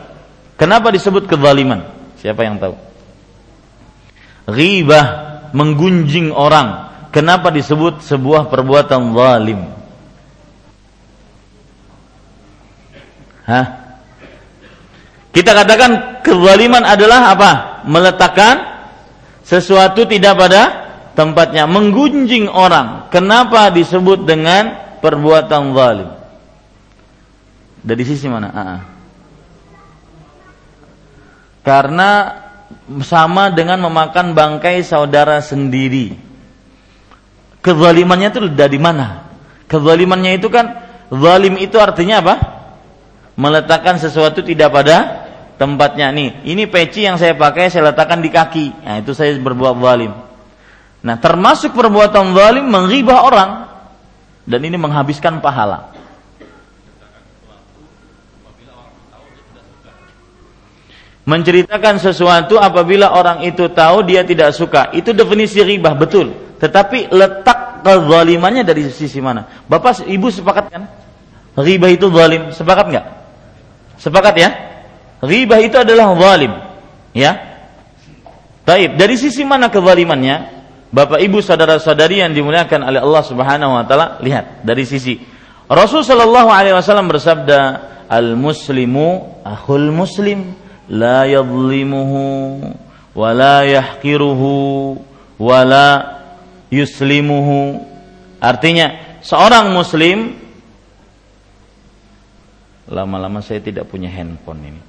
Kenapa 0.60 0.92
disebut 0.92 1.24
kezaliman? 1.24 1.88
Siapa 2.20 2.44
yang 2.44 2.60
tahu? 2.60 2.76
Ghibah 4.44 5.06
menggunjing 5.56 6.36
orang. 6.36 6.92
Kenapa 7.16 7.48
disebut 7.48 8.04
sebuah 8.04 8.52
perbuatan 8.52 9.16
zalim? 9.16 9.60
Hah? 13.48 13.66
Kita 15.32 15.56
katakan 15.56 16.20
kezaliman 16.20 16.84
adalah 16.84 17.32
apa? 17.32 17.52
Meletakkan 17.88 18.84
sesuatu 19.40 20.04
tidak 20.04 20.36
pada 20.36 20.62
tempatnya, 21.16 21.64
menggunjing 21.64 22.52
orang. 22.52 23.08
Kenapa 23.08 23.72
disebut 23.72 24.28
dengan 24.28 24.76
perbuatan 25.00 25.72
zalim? 25.72 26.10
Dari 27.80 28.04
sisi 28.04 28.28
mana? 28.28 28.52
Aa. 28.52 28.99
Karena 31.60 32.40
sama 33.04 33.52
dengan 33.52 33.82
memakan 33.86 34.32
bangkai 34.32 34.82
saudara 34.82 35.38
sendiri. 35.44 36.16
Kezalimannya 37.60 38.28
itu 38.32 38.40
dari 38.50 38.80
mana? 38.80 39.28
Kezalimannya 39.68 40.40
itu 40.40 40.48
kan 40.48 40.80
zalim 41.12 41.60
itu 41.60 41.76
artinya 41.76 42.24
apa? 42.24 42.34
Meletakkan 43.36 44.00
sesuatu 44.00 44.40
tidak 44.40 44.72
pada 44.72 44.96
tempatnya 45.60 46.08
nih. 46.08 46.30
Ini 46.48 46.64
peci 46.72 47.04
yang 47.04 47.20
saya 47.20 47.36
pakai 47.36 47.68
saya 47.68 47.92
letakkan 47.92 48.24
di 48.24 48.32
kaki. 48.32 48.66
Nah, 48.80 48.96
itu 49.04 49.12
saya 49.12 49.36
berbuat 49.36 49.76
zalim. 49.76 50.12
Nah, 51.04 51.16
termasuk 51.20 51.76
perbuatan 51.76 52.32
zalim 52.32 52.64
menghibah 52.64 53.24
orang 53.24 53.50
dan 54.48 54.60
ini 54.64 54.76
menghabiskan 54.80 55.44
pahala. 55.44 55.92
Menceritakan 61.28 62.00
sesuatu 62.00 62.56
apabila 62.56 63.12
orang 63.12 63.44
itu 63.44 63.68
tahu 63.70 64.02
dia 64.04 64.24
tidak 64.24 64.56
suka. 64.56 64.88
Itu 64.96 65.12
definisi 65.12 65.60
ribah, 65.60 65.92
betul. 65.92 66.32
Tetapi 66.56 67.12
letak 67.12 67.84
kezalimannya 67.84 68.64
dari 68.64 68.88
sisi 68.88 69.20
mana? 69.20 69.44
Bapak, 69.68 70.04
Ibu 70.08 70.28
sepakat 70.32 70.64
kan? 70.72 70.82
Ribah 71.60 71.90
itu 71.92 72.08
zalim. 72.08 72.52
Sepakat 72.52 72.86
nggak? 72.88 73.06
Sepakat 74.00 74.34
ya? 74.40 74.50
Ghibah 75.20 75.60
itu 75.60 75.76
adalah 75.76 76.16
zalim. 76.16 76.52
Ya. 77.12 77.36
Taib. 78.64 78.96
Dari 78.96 79.16
sisi 79.20 79.44
mana 79.44 79.68
kezalimannya? 79.68 80.60
Bapak 80.90 81.22
Ibu 81.22 81.38
saudara-saudari 81.38 82.18
yang 82.18 82.34
dimuliakan 82.34 82.82
oleh 82.82 82.98
Allah 82.98 83.22
Subhanahu 83.22 83.78
wa 83.78 83.84
taala, 83.86 84.18
lihat 84.26 84.66
dari 84.66 84.82
sisi 84.82 85.22
Rasul 85.70 86.02
sallallahu 86.02 86.50
alaihi 86.50 86.74
wasallam 86.74 87.06
bersabda, 87.06 87.60
"Al-muslimu 88.10 89.38
akhul 89.46 89.94
muslim, 89.94 90.58
wa 93.10 93.30
la 93.30 93.58
yahqiruhu 93.62 94.52
wa 95.38 95.58
la 95.62 95.88
yuslimuhu 96.70 97.86
Artinya 98.40 99.20
seorang 99.20 99.68
muslim 99.76 100.40
lama-lama 102.90 103.44
saya 103.44 103.60
tidak 103.62 103.86
punya 103.86 104.08
handphone 104.10 104.60
ini. 104.64 104.82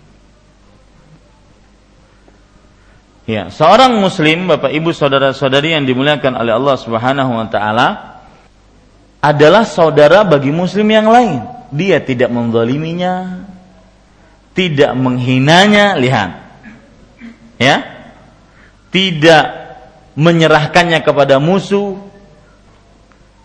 Ya, 3.30 3.54
seorang 3.54 4.02
muslim, 4.02 4.50
Bapak 4.50 4.74
Ibu 4.74 4.92
saudara-saudari 4.92 5.78
yang 5.78 5.86
dimuliakan 5.86 6.42
oleh 6.42 6.58
Allah 6.58 6.76
Subhanahu 6.82 7.32
wa 7.38 7.48
taala 7.48 7.88
adalah 9.22 9.64
saudara 9.68 10.26
bagi 10.26 10.50
muslim 10.50 10.90
yang 10.90 11.06
lain. 11.06 11.46
Dia 11.70 12.02
tidak 12.02 12.34
menzaliminya, 12.34 13.46
tidak 14.52 14.92
menghinanya, 14.96 15.96
lihat. 15.96 16.30
Ya. 17.62 17.78
Tidak 18.92 19.46
menyerahkannya 20.20 21.00
kepada 21.00 21.40
musuh. 21.40 21.96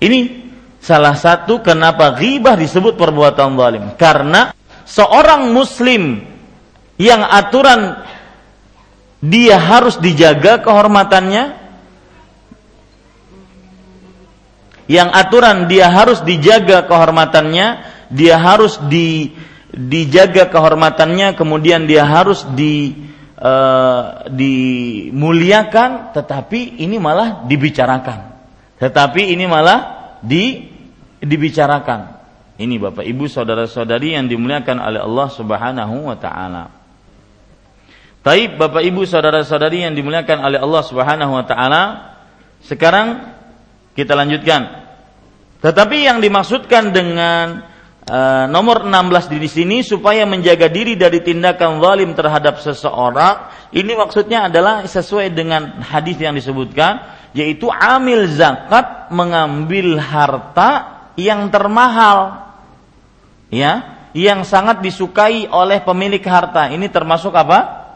Ini 0.03 0.51
salah 0.83 1.15
satu 1.15 1.63
kenapa 1.63 2.15
ghibah 2.19 2.59
disebut 2.59 2.99
perbuatan 2.99 3.55
zalim. 3.55 3.85
Karena 3.95 4.51
seorang 4.83 5.55
muslim 5.55 6.23
yang 6.99 7.23
aturan 7.23 8.03
dia 9.23 9.59
harus 9.59 9.99
dijaga 9.99 10.61
kehormatannya 10.63 11.67
yang 14.87 15.11
aturan 15.11 15.67
dia 15.67 15.91
harus 15.91 16.23
dijaga 16.23 16.87
kehormatannya 16.87 17.67
dia 18.15 18.39
harus 18.39 18.79
di 18.87 19.35
dijaga 19.77 20.49
kehormatannya 20.49 21.37
kemudian 21.37 21.85
dia 21.85 22.09
harus 22.09 22.49
di 22.57 22.97
uh, 23.37 24.25
dimuliakan 24.33 26.17
tetapi 26.17 26.81
ini 26.81 26.97
malah 26.97 27.45
dibicarakan 27.45 28.33
tetapi 28.81 29.37
ini 29.37 29.45
malah 29.45 30.19
di 30.25 30.73
dibicarakan 31.21 32.17
ini 32.57 32.81
Bapak 32.81 33.05
Ibu 33.05 33.29
saudara-saudari 33.29 34.17
yang 34.17 34.33
dimuliakan 34.33 34.81
oleh 34.81 35.01
Allah 35.05 35.29
Subhanahu 35.29 36.09
wa 36.09 36.17
taala 36.17 36.87
Taib 38.27 38.59
Bapak 38.59 38.83
Ibu 38.83 39.07
saudara-saudari 39.07 39.87
yang 39.87 39.95
dimuliakan 39.95 40.43
oleh 40.43 40.59
Allah 40.59 40.83
Subhanahu 40.83 41.31
wa 41.31 41.47
taala. 41.47 41.83
Sekarang 42.59 43.23
kita 43.95 44.19
lanjutkan. 44.19 44.83
Tetapi 45.63 46.03
yang 46.03 46.19
dimaksudkan 46.19 46.91
dengan 46.91 47.63
uh, 48.11 48.47
nomor 48.51 48.87
16 48.87 49.37
di 49.37 49.51
sini 49.51 49.77
supaya 49.83 50.25
menjaga 50.25 50.71
diri 50.71 50.95
dari 50.95 51.23
tindakan 51.23 51.79
zalim 51.83 52.11
terhadap 52.15 52.59
seseorang, 52.63 53.71
ini 53.75 53.93
maksudnya 53.95 54.47
adalah 54.47 54.87
sesuai 54.87 55.35
dengan 55.35 55.83
hadis 55.83 56.19
yang 56.19 56.35
disebutkan 56.35 57.15
yaitu 57.37 57.69
amil 57.69 58.25
zakat 58.33 59.13
mengambil 59.13 60.01
harta 60.01 60.71
yang 61.21 61.53
termahal. 61.53 62.49
Ya, 63.47 63.95
yang 64.17 64.43
sangat 64.43 64.83
disukai 64.83 65.47
oleh 65.47 65.79
pemilik 65.85 66.25
harta. 66.25 66.73
Ini 66.73 66.91
termasuk 66.91 67.31
apa? 67.37 67.87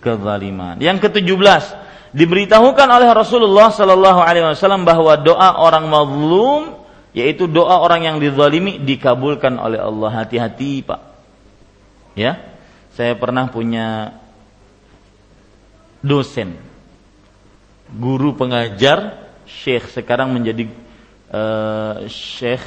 kezaliman. 0.00 0.80
Yang 0.80 1.06
ke-17 1.06 1.64
diberitahukan 2.16 2.88
oleh 2.88 3.08
Rasulullah 3.12 3.68
sallallahu 3.70 4.18
alaihi 4.24 4.48
wasallam 4.48 4.82
bahwa 4.82 5.14
doa 5.20 5.60
orang 5.60 5.86
mazlum 5.86 6.79
yaitu 7.10 7.50
doa 7.50 7.82
orang 7.82 8.06
yang 8.06 8.16
dizalimi 8.22 8.78
dikabulkan 8.78 9.58
oleh 9.58 9.82
Allah. 9.82 10.10
Hati-hati, 10.22 10.86
Pak. 10.86 11.00
Ya. 12.14 12.38
Saya 12.94 13.14
pernah 13.14 13.48
punya 13.48 14.18
dosen 16.02 16.56
guru 17.90 18.34
pengajar 18.38 19.30
syekh 19.46 19.90
sekarang 19.90 20.30
menjadi 20.30 20.70
uh, 21.34 22.06
syekh 22.06 22.62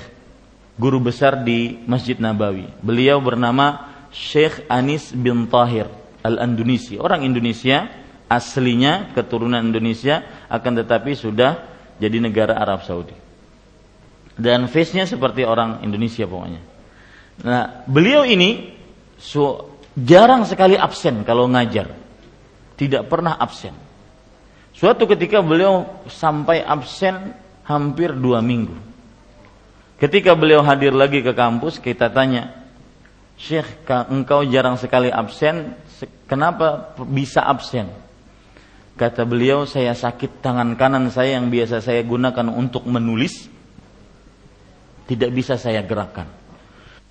guru 0.75 0.99
besar 0.99 1.43
di 1.45 1.79
Masjid 1.88 2.17
Nabawi. 2.19 2.67
Beliau 2.82 3.21
bernama 3.23 3.93
Syekh 4.13 4.65
Anis 4.67 5.13
bin 5.13 5.47
Tahir 5.47 5.89
Al-Andunisi, 6.21 6.99
orang 6.99 7.25
Indonesia 7.25 7.89
aslinya 8.27 9.13
keturunan 9.13 9.62
Indonesia 9.62 10.25
akan 10.49 10.82
tetapi 10.82 11.13
sudah 11.13 11.62
jadi 12.01 12.17
negara 12.17 12.58
Arab 12.58 12.82
Saudi. 12.86 13.22
Dan 14.34 14.65
face-nya 14.65 15.06
seperti 15.06 15.46
orang 15.46 15.86
Indonesia 15.86 16.26
pokoknya. 16.26 16.62
Nah, 17.46 17.86
beliau 17.86 18.26
ini 18.26 18.74
so, 19.17 19.78
jarang 19.93 20.46
sekali 20.46 20.74
absen 20.74 21.22
kalau 21.26 21.46
ngajar. 21.50 21.93
Tidak 22.74 23.06
pernah 23.06 23.38
absen. 23.38 23.78
Suatu 24.74 25.06
ketika 25.06 25.46
beliau 25.46 25.86
sampai 26.10 26.65
absen 26.65 27.38
hampir 27.63 28.12
dua 28.17 28.41
minggu. 28.41 28.74
Ketika 30.02 30.34
beliau 30.34 30.65
hadir 30.65 30.91
lagi 30.91 31.22
ke 31.22 31.32
kampus, 31.32 31.78
kita 31.78 32.10
tanya, 32.10 32.65
Syekh, 33.38 33.86
engkau 34.10 34.41
jarang 34.50 34.76
sekali 34.82 35.13
absen, 35.13 35.78
Kenapa 36.34 36.98
bisa 37.06 37.46
absen? 37.46 37.93
Kata 38.98 39.22
beliau, 39.22 39.69
saya 39.69 39.93
sakit 39.93 40.41
tangan 40.41 40.74
kanan 40.74 41.13
saya 41.13 41.38
yang 41.38 41.54
biasa 41.54 41.78
saya 41.78 42.02
gunakan 42.02 42.50
untuk 42.50 42.89
menulis, 42.89 43.50
tidak 45.10 45.30
bisa 45.36 45.60
saya 45.60 45.84
gerakkan. 45.84 46.28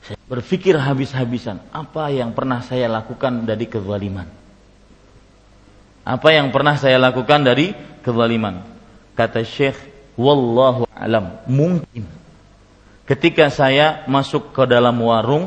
Saya 0.03 0.19
berpikir 0.27 0.75
habis-habisan, 0.75 1.63
apa 1.71 2.11
yang 2.11 2.35
pernah 2.35 2.59
saya 2.65 2.91
lakukan 2.91 3.47
dari 3.47 3.71
kezaliman? 3.71 4.27
Apa 6.03 6.35
yang 6.35 6.51
pernah 6.51 6.75
saya 6.75 6.99
lakukan 6.99 7.47
dari 7.47 7.71
kezaliman? 8.03 8.67
Kata 9.15 9.47
Syekh, 9.47 9.79
wallahu 10.19 10.91
alam, 10.91 11.39
mungkin 11.47 12.23
ketika 13.07 13.47
saya 13.53 14.03
masuk 14.11 14.51
ke 14.51 14.67
dalam 14.67 14.99
warung, 14.99 15.47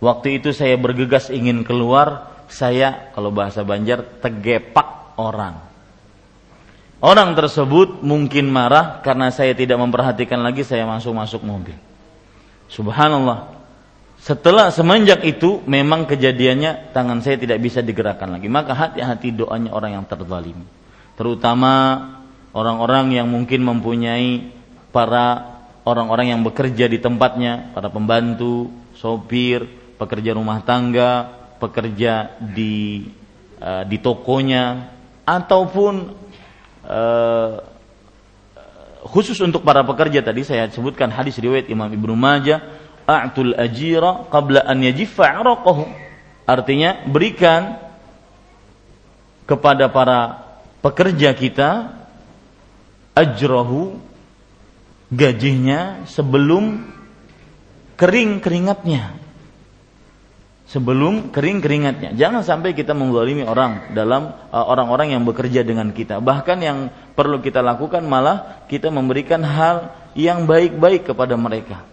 waktu 0.00 0.40
itu 0.40 0.56
saya 0.56 0.78
bergegas 0.80 1.28
ingin 1.28 1.60
keluar, 1.66 2.32
saya 2.48 3.10
kalau 3.12 3.34
bahasa 3.34 3.60
Banjar 3.66 4.06
tegepak 4.22 5.18
orang. 5.18 5.60
Orang 6.96 7.36
tersebut 7.36 8.00
mungkin 8.00 8.48
marah 8.48 9.04
karena 9.04 9.28
saya 9.28 9.52
tidak 9.52 9.76
memperhatikan 9.76 10.40
lagi 10.40 10.64
saya 10.64 10.88
masuk-masuk 10.88 11.44
mobil. 11.44 11.76
Subhanallah. 12.72 13.52
Setelah 14.16 14.72
semenjak 14.72 15.22
itu 15.22 15.60
memang 15.68 16.08
kejadiannya 16.08 16.90
tangan 16.96 17.20
saya 17.20 17.36
tidak 17.36 17.60
bisa 17.60 17.84
digerakkan 17.84 18.32
lagi. 18.32 18.48
Maka 18.48 18.72
hati-hati 18.72 19.28
doanya 19.30 19.70
orang 19.76 20.00
yang 20.00 20.04
terzalim. 20.08 20.64
Terutama 21.20 22.00
orang-orang 22.56 23.12
yang 23.12 23.28
mungkin 23.28 23.60
mempunyai 23.62 24.50
para 24.88 25.60
orang-orang 25.84 26.32
yang 26.32 26.40
bekerja 26.42 26.88
di 26.88 26.98
tempatnya, 26.98 27.76
para 27.76 27.92
pembantu, 27.92 28.72
sopir, 28.96 29.68
pekerja 30.00 30.32
rumah 30.32 30.64
tangga, 30.64 31.28
pekerja 31.60 32.40
di 32.40 33.06
uh, 33.60 33.84
di 33.84 34.00
tokonya 34.00 34.96
ataupun 35.28 36.25
uh, 36.86 37.54
khusus 39.10 39.38
untuk 39.42 39.62
para 39.62 39.86
pekerja 39.86 40.22
tadi 40.22 40.42
saya 40.42 40.66
sebutkan 40.70 41.10
hadis 41.10 41.38
riwayat 41.38 41.70
Imam 41.70 41.90
Ibnu 41.90 42.14
Majah 42.18 42.62
a'tul 43.06 43.54
ajira 43.54 44.26
qabla 44.30 44.66
an 44.66 44.82
'araqahu. 44.82 45.84
Artinya 46.46 47.06
berikan 47.06 47.78
kepada 49.46 49.90
para 49.90 50.46
pekerja 50.82 51.34
kita 51.34 51.94
ajrahu 53.14 53.98
gajinya 55.10 56.06
sebelum 56.10 56.86
kering 57.94 58.42
keringatnya 58.42 59.25
sebelum 60.66 61.30
kering 61.30 61.62
keringatnya. 61.62 62.10
Jangan 62.18 62.42
sampai 62.42 62.74
kita 62.74 62.92
menzalimi 62.92 63.46
orang 63.46 63.94
dalam 63.94 64.34
uh, 64.50 64.66
orang-orang 64.66 65.14
yang 65.14 65.22
bekerja 65.22 65.62
dengan 65.62 65.94
kita. 65.94 66.18
Bahkan 66.18 66.58
yang 66.58 66.78
perlu 67.14 67.38
kita 67.38 67.62
lakukan 67.62 68.02
malah 68.04 68.66
kita 68.66 68.90
memberikan 68.90 69.40
hal 69.46 69.94
yang 70.18 70.44
baik-baik 70.44 71.06
kepada 71.14 71.38
mereka. 71.38 71.86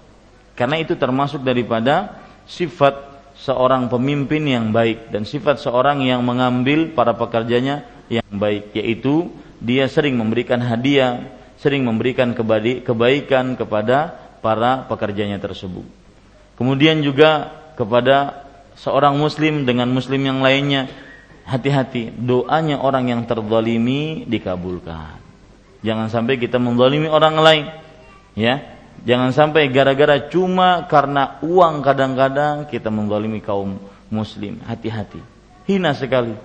Karena 0.57 0.81
itu 0.81 0.97
termasuk 0.97 1.41
daripada 1.45 2.21
sifat 2.49 3.13
seorang 3.37 3.89
pemimpin 3.89 4.45
yang 4.45 4.69
baik 4.69 5.09
dan 5.09 5.25
sifat 5.25 5.57
seorang 5.61 6.05
yang 6.05 6.21
mengambil 6.21 6.93
para 6.93 7.17
pekerjanya 7.17 7.85
yang 8.09 8.25
baik 8.29 8.73
yaitu 8.77 9.33
dia 9.57 9.89
sering 9.89 10.13
memberikan 10.19 10.61
hadiah, 10.61 11.33
sering 11.57 11.81
memberikan 11.81 12.35
kebaikan 12.35 13.57
kepada 13.57 14.13
para 14.43 14.85
pekerjanya 14.85 15.39
tersebut. 15.39 15.87
Kemudian 16.59 17.01
juga 17.01 17.49
kepada 17.73 18.42
seorang 18.83 19.15
muslim 19.15 19.63
dengan 19.63 19.87
muslim 19.87 20.19
yang 20.19 20.43
lainnya. 20.43 20.91
Hati-hati 21.43 22.15
doanya 22.15 22.79
orang 22.79 23.11
yang 23.11 23.21
terzalimi 23.27 24.23
dikabulkan. 24.23 25.19
Jangan 25.83 26.07
sampai 26.07 26.39
kita 26.39 26.55
menzalimi 26.55 27.11
orang 27.11 27.35
lain 27.35 27.65
ya. 28.35 28.63
Jangan 29.03 29.35
sampai 29.35 29.67
gara-gara 29.67 30.31
cuma 30.31 30.87
karena 30.87 31.43
uang 31.43 31.83
kadang-kadang 31.83 32.71
kita 32.71 32.87
menzalimi 32.87 33.43
kaum 33.43 33.75
muslim. 34.07 34.63
Hati-hati 34.63 35.19
hina 35.67 35.95
sekali 35.95 36.35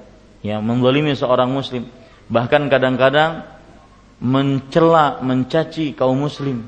ya 0.42 0.58
menzalimi 0.58 1.14
seorang 1.14 1.50
muslim. 1.50 1.86
Bahkan 2.28 2.66
kadang-kadang 2.68 3.46
mencela 4.18 5.22
mencaci 5.22 5.94
kaum 5.94 6.18
muslim 6.18 6.66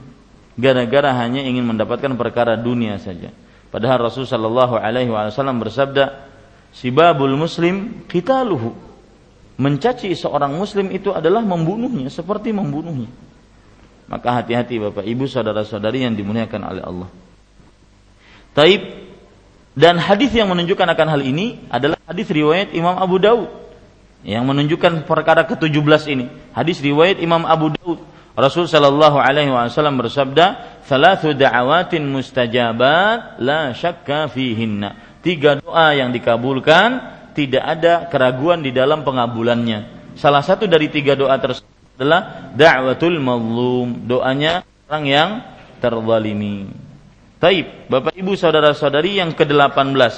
gara-gara 0.55 1.11
hanya 1.19 1.43
ingin 1.43 1.67
mendapatkan 1.67 2.15
perkara 2.15 2.55
dunia 2.55 2.97
saja. 3.03 3.35
Padahal 3.71 4.11
Rasul 4.11 4.27
Shallallahu 4.27 4.75
Alaihi 4.75 5.11
Wasallam 5.11 5.63
bersabda, 5.63 6.27
"Sibabul 6.75 7.39
Muslim 7.39 8.07
kita 8.11 8.43
luhu." 8.43 8.75
Mencaci 9.61 10.11
seorang 10.17 10.57
Muslim 10.57 10.89
itu 10.91 11.13
adalah 11.13 11.45
membunuhnya, 11.45 12.09
seperti 12.09 12.51
membunuhnya. 12.51 13.13
Maka 14.11 14.43
hati-hati 14.43 14.81
Bapak 14.83 15.07
Ibu 15.07 15.29
saudara-saudari 15.29 16.03
yang 16.03 16.17
dimuliakan 16.17 16.61
oleh 16.67 16.83
Allah. 16.83 17.09
Taib 18.57 18.83
dan 19.79 20.03
hadis 20.03 20.35
yang 20.35 20.51
menunjukkan 20.51 20.83
akan 20.97 21.09
hal 21.15 21.23
ini 21.23 21.63
adalah 21.71 22.01
hadis 22.11 22.27
riwayat 22.27 22.75
Imam 22.75 22.99
Abu 22.99 23.23
Daud 23.23 23.47
yang 24.27 24.43
menunjukkan 24.45 25.07
perkara 25.07 25.47
ke-17 25.47 26.03
ini. 26.11 26.27
Hadis 26.51 26.83
riwayat 26.83 27.23
Imam 27.23 27.47
Abu 27.47 27.71
Daud. 27.79 28.03
Rasul 28.35 28.65
sallallahu 28.67 29.21
alaihi 29.21 29.53
wasallam 29.53 30.01
bersabda, 30.01 30.80
"Thalathu 30.91 31.39
da'awatin 31.39 32.03
mustajabat 32.11 33.39
la 33.39 33.71
syakka 33.71 34.27
fihinna." 34.27 35.23
Tiga 35.23 35.63
doa 35.63 35.95
yang 35.95 36.11
dikabulkan, 36.11 36.99
tidak 37.39 37.63
ada 37.63 38.11
keraguan 38.11 38.59
di 38.59 38.75
dalam 38.75 39.07
pengabulannya. 39.07 40.11
Salah 40.19 40.43
satu 40.43 40.67
dari 40.67 40.91
tiga 40.91 41.15
doa 41.15 41.39
tersebut 41.39 41.95
adalah 41.95 42.51
da'watul 42.59 43.23
mazlum, 43.23 44.09
doanya 44.11 44.67
orang 44.91 45.05
yang 45.07 45.31
terzalimi. 45.79 46.67
Taib, 47.41 47.89
Bapak 47.89 48.13
Ibu 48.13 48.37
saudara-saudari 48.37 49.17
yang 49.23 49.33
ke-18. 49.33 50.13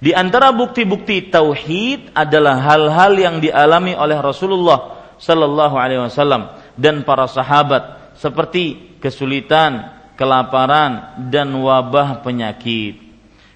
Di 0.00 0.14
antara 0.16 0.54
bukti-bukti 0.54 1.28
tauhid 1.28 2.14
adalah 2.14 2.56
hal-hal 2.62 3.12
yang 3.18 3.36
dialami 3.42 3.92
oleh 3.92 4.16
Rasulullah 4.16 5.12
sallallahu 5.20 5.76
alaihi 5.76 6.00
wasallam 6.00 6.56
dan 6.78 7.04
para 7.04 7.28
sahabat 7.28 8.14
seperti 8.16 8.96
kesulitan, 9.02 9.99
kelaparan 10.20 11.16
dan 11.32 11.48
wabah 11.48 12.20
penyakit. 12.20 13.00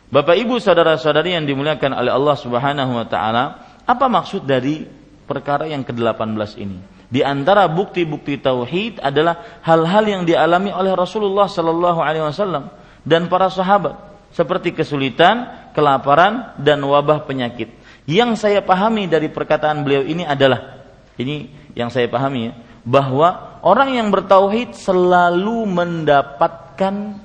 Bapak 0.09 0.33
Ibu 0.33 0.57
saudara-saudari 0.57 1.37
yang 1.37 1.45
dimuliakan 1.45 1.93
oleh 1.93 2.09
Allah 2.09 2.37
Subhanahu 2.41 2.97
wa 2.97 3.05
taala, 3.05 3.45
apa 3.85 4.09
maksud 4.09 4.49
dari 4.49 4.89
perkara 5.29 5.69
yang 5.69 5.85
ke-18 5.85 6.57
ini? 6.57 6.81
Di 7.13 7.21
antara 7.21 7.69
bukti-bukti 7.69 8.41
tauhid 8.41 9.05
adalah 9.05 9.61
hal-hal 9.61 10.09
yang 10.09 10.23
dialami 10.25 10.73
oleh 10.73 10.97
Rasulullah 10.97 11.47
sallallahu 11.47 12.01
alaihi 12.01 12.25
wasallam 12.25 12.73
dan 13.05 13.29
para 13.29 13.53
sahabat 13.53 14.01
seperti 14.33 14.73
kesulitan, 14.73 15.69
kelaparan 15.77 16.57
dan 16.57 16.81
wabah 16.81 17.29
penyakit. 17.29 17.71
Yang 18.09 18.41
saya 18.41 18.65
pahami 18.65 19.05
dari 19.07 19.29
perkataan 19.29 19.85
beliau 19.85 20.03
ini 20.03 20.25
adalah 20.25 20.83
ini 21.21 21.53
yang 21.77 21.93
saya 21.93 22.11
pahami 22.11 22.51
ya, 22.51 22.53
bahwa 22.83 23.54
orang 23.65 23.97
yang 23.97 24.13
bertauhid 24.13 24.77
selalu 24.77 25.65
mendapatkan 25.65 27.17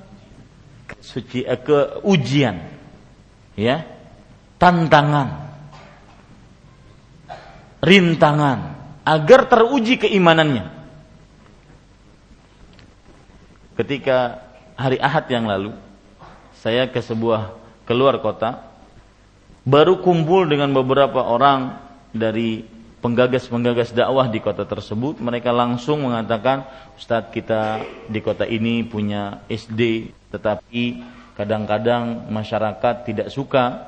kesuci 0.87 1.43
eh, 1.43 1.59
ke 1.59 2.01
ujian 2.07 2.55
ya, 3.59 3.83
tantangan, 4.55 5.51
rintangan. 7.83 8.79
Agar 9.09 9.49
teruji 9.49 9.97
keimanannya. 9.97 10.69
Ketika 13.73 14.37
hari 14.77 15.01
Ahad 15.01 15.25
yang 15.33 15.49
lalu 15.49 15.73
saya 16.53 16.85
ke 16.93 17.01
sebuah 17.01 17.57
keluar 17.89 18.21
kota 18.21 18.69
baru 19.65 19.97
kumpul 20.05 20.45
dengan 20.45 20.69
beberapa 20.77 21.25
orang 21.25 21.81
dari 22.13 22.61
penggagas-penggagas 22.99 23.95
dakwah 23.95 24.27
di 24.27 24.43
kota 24.43 24.67
tersebut 24.67 25.23
mereka 25.23 25.55
langsung 25.55 26.03
mengatakan 26.03 26.67
Ustadz 26.99 27.31
kita 27.31 27.83
di 28.11 28.19
kota 28.19 28.43
ini 28.43 28.83
punya 28.83 29.43
SD 29.47 30.11
tetapi 30.31 30.83
kadang-kadang 31.39 32.27
masyarakat 32.27 33.07
tidak 33.07 33.27
suka 33.31 33.87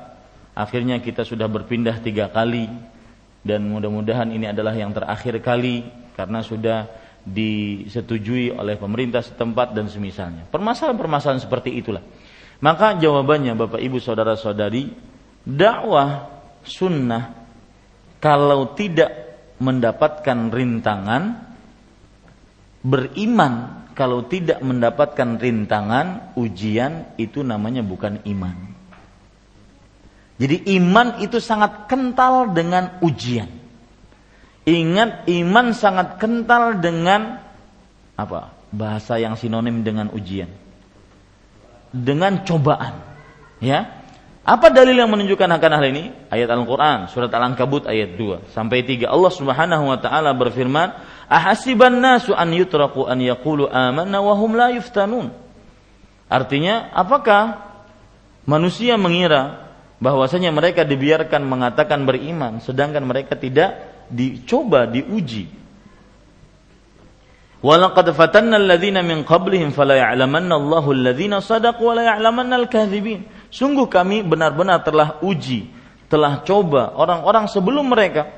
akhirnya 0.56 1.00
kita 1.04 1.28
sudah 1.28 1.44
berpindah 1.48 2.00
tiga 2.00 2.32
kali 2.32 2.68
dan 3.44 3.68
mudah-mudahan 3.68 4.32
ini 4.32 4.48
adalah 4.48 4.72
yang 4.72 4.94
terakhir 4.94 5.42
kali 5.42 5.84
karena 6.14 6.40
sudah 6.40 6.88
disetujui 7.22 8.50
oleh 8.54 8.74
pemerintah 8.78 9.22
setempat 9.22 9.74
dan 9.74 9.86
semisalnya. 9.86 10.46
Permasalahan-permasalahan 10.50 11.42
seperti 11.42 11.70
itulah. 11.74 12.02
Maka 12.62 12.98
jawabannya 12.98 13.58
Bapak 13.58 13.82
Ibu 13.82 13.98
Saudara-saudari, 13.98 14.90
dakwah 15.42 16.30
sunnah 16.62 17.41
kalau 18.22 18.78
tidak 18.78 19.10
mendapatkan 19.58 20.54
rintangan 20.54 21.42
beriman 22.86 23.82
kalau 23.92 24.24
tidak 24.24 24.62
mendapatkan 24.64 25.36
rintangan 25.36 26.34
ujian 26.38 27.12
itu 27.20 27.44
namanya 27.44 27.84
bukan 27.84 28.24
iman. 28.24 28.56
Jadi 30.40 30.74
iman 30.80 31.22
itu 31.22 31.38
sangat 31.38 31.86
kental 31.86 32.50
dengan 32.50 32.98
ujian. 33.04 33.46
Ingat 34.66 35.28
iman 35.28 35.76
sangat 35.76 36.18
kental 36.18 36.82
dengan 36.82 37.38
apa? 38.18 38.50
Bahasa 38.72 39.20
yang 39.20 39.38
sinonim 39.38 39.84
dengan 39.84 40.10
ujian. 40.10 40.48
Dengan 41.92 42.42
cobaan. 42.42 42.96
Ya. 43.60 44.01
Apa 44.42 44.74
dalil 44.74 44.98
yang 44.98 45.06
menunjukkan 45.06 45.46
akan 45.46 45.72
hal 45.78 45.84
ini? 45.86 46.10
Ayat 46.26 46.50
Al-Qur'an, 46.50 47.06
surat 47.06 47.30
Al-Ankabut 47.30 47.86
ayat 47.86 48.18
2 48.18 48.50
sampai 48.50 48.82
3. 48.82 49.06
Allah 49.06 49.30
Subhanahu 49.30 49.84
wa 49.86 49.98
taala 50.02 50.34
berfirman, 50.34 50.98
"Ahasiban 51.30 52.02
nasu 52.02 52.34
an 52.34 52.50
yutraku 52.50 53.06
an 53.06 53.22
yaqulu 53.22 53.70
amanna 53.70 54.18
wa 54.18 54.34
hum 54.34 54.58
la 54.58 54.74
yuftanun." 54.74 55.30
Artinya, 56.26 56.90
apakah 56.90 57.70
manusia 58.42 58.98
mengira 58.98 59.70
bahwasanya 60.02 60.50
mereka 60.50 60.82
dibiarkan 60.82 61.46
mengatakan 61.46 62.02
beriman 62.02 62.58
sedangkan 62.58 63.06
mereka 63.06 63.38
tidak 63.38 63.78
dicoba, 64.10 64.90
diuji. 64.90 65.46
Walaqad 67.62 68.10
fatanna 68.10 68.58
alladhina 68.58 69.06
min 69.06 69.22
qablihim 69.22 69.70
fala 69.70 69.94
ya'lamanna 69.94 70.58
Allahu 70.58 70.90
alladhina 70.90 71.38
sadaqu 71.38 71.78
wa 71.78 71.94
la 71.94 72.10
ya'lamanna 72.10 72.58
al-kadzibin. 72.58 73.22
Sungguh 73.52 73.84
kami 73.84 74.24
benar-benar 74.24 74.80
telah 74.80 75.20
uji, 75.20 75.68
telah 76.08 76.40
coba 76.40 76.96
orang-orang 76.96 77.44
sebelum 77.52 77.84
mereka 77.84 78.32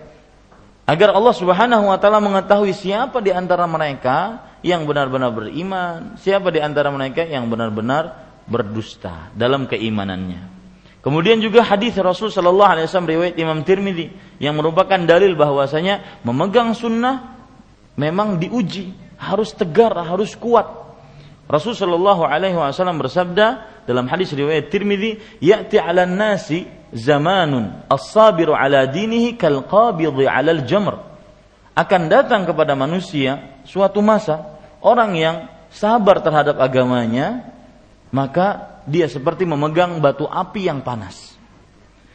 agar 0.85 1.14
Allah 1.14 1.35
Subhanahu 1.38 1.87
wa 1.87 1.96
taala 2.03 2.18
mengetahui 2.18 2.74
siapa 2.74 3.22
di 3.22 3.31
antara 3.31 3.64
mereka 3.70 4.42
yang 4.66 4.83
benar-benar 4.85 5.31
beriman, 5.31 6.18
siapa 6.18 6.50
di 6.50 6.59
antara 6.59 6.90
mereka 6.90 7.22
yang 7.22 7.46
benar-benar 7.46 8.27
berdusta 8.44 9.31
dalam 9.38 9.70
keimanannya. 9.70 10.50
Kemudian 11.00 11.38
juga 11.38 11.61
hadis 11.61 11.94
Rasul 12.00 12.33
Shallallahu 12.33 12.70
Alaihi 12.74 12.87
Wasallam 12.88 13.12
riwayat 13.12 13.35
Imam 13.37 13.61
Tirmidzi 13.61 14.09
yang 14.40 14.57
merupakan 14.57 14.96
dalil 14.96 15.37
bahwasanya 15.37 16.24
memegang 16.24 16.72
sunnah 16.72 17.38
memang 17.94 18.40
diuji, 18.40 18.96
harus 19.20 19.53
tegar, 19.53 19.92
harus 19.94 20.33
kuat. 20.35 20.84
Rasul 21.44 21.76
Shallallahu 21.76 22.24
Alaihi 22.24 22.57
Wasallam 22.57 22.96
bersabda 23.00 23.46
dalam 23.85 24.09
hadis 24.09 24.33
riwayat 24.33 24.72
Tirmidzi, 24.72 25.20
"Ya'ti 25.44 25.76
'ala 25.76 26.09
nasi 26.09 26.64
zamanun 26.92 27.85
as-sabiru 27.92 28.57
'ala 28.57 28.88
dinihi 28.88 29.37
kal 29.37 29.64
'ala 29.68 30.50
al-jamr." 30.57 30.96
Akan 31.74 32.07
datang 32.07 32.46
kepada 32.48 32.72
manusia 32.78 33.61
suatu 33.66 33.98
masa 33.98 34.57
orang 34.78 35.12
yang 35.18 35.37
sabar 35.74 36.22
terhadap 36.22 36.57
agamanya, 36.62 37.50
maka 38.14 38.78
dia 38.87 39.11
seperti 39.11 39.42
memegang 39.42 39.98
batu 39.98 40.24
api 40.24 40.70
yang 40.70 40.80
panas. 40.87 41.35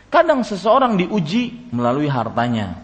Kadang 0.09 0.41
seseorang 0.41 0.97
diuji 0.97 1.69
melalui 1.69 2.09
hartanya. 2.09 2.81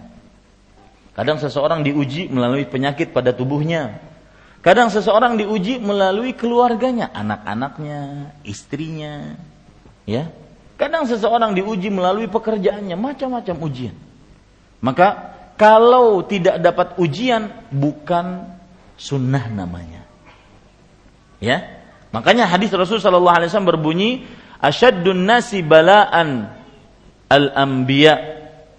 Kadang 1.15 1.39
seseorang 1.39 1.81
diuji 1.81 2.27
melalui 2.27 2.67
penyakit 2.67 3.15
pada 3.15 3.31
tubuhnya. 3.31 3.97
Kadang 4.65 4.89
seseorang 4.89 5.37
diuji 5.37 5.77
melalui 5.77 6.33
keluarganya, 6.33 7.13
anak-anaknya, 7.13 8.33
istrinya. 8.41 9.37
Ya. 10.09 10.33
Kadang 10.81 11.05
seseorang 11.05 11.53
diuji 11.53 11.93
melalui 11.93 12.25
pekerjaannya, 12.25 12.97
macam-macam 12.97 13.55
ujian. 13.61 13.93
Maka 14.81 15.37
kalau 15.53 16.25
tidak 16.25 16.57
dapat 16.65 16.97
ujian 16.97 17.69
bukan 17.69 18.57
sunnah 18.97 19.45
namanya. 19.53 20.01
Ya, 21.37 21.75
Makanya 22.15 22.47
hadis 22.47 22.71
Rasul 22.71 23.03
sallallahu 23.03 23.35
alaihi 23.35 23.51
wasallam 23.51 23.71
berbunyi 23.75 24.23
asyaddun 24.63 25.27
nasi 25.27 25.59
bala'an 25.59 26.47
al-anbiya 27.27 28.15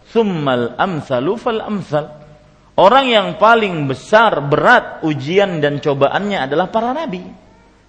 thummal 0.08 0.72
amsalu 0.80 1.36
fal 1.36 1.60
amsal. 1.60 2.16
Orang 2.76 3.08
yang 3.08 3.40
paling 3.40 3.88
besar 3.88 4.36
berat 4.44 5.00
ujian 5.00 5.64
dan 5.64 5.80
cobaannya 5.80 6.44
adalah 6.44 6.68
para 6.68 6.92
nabi. 6.92 7.24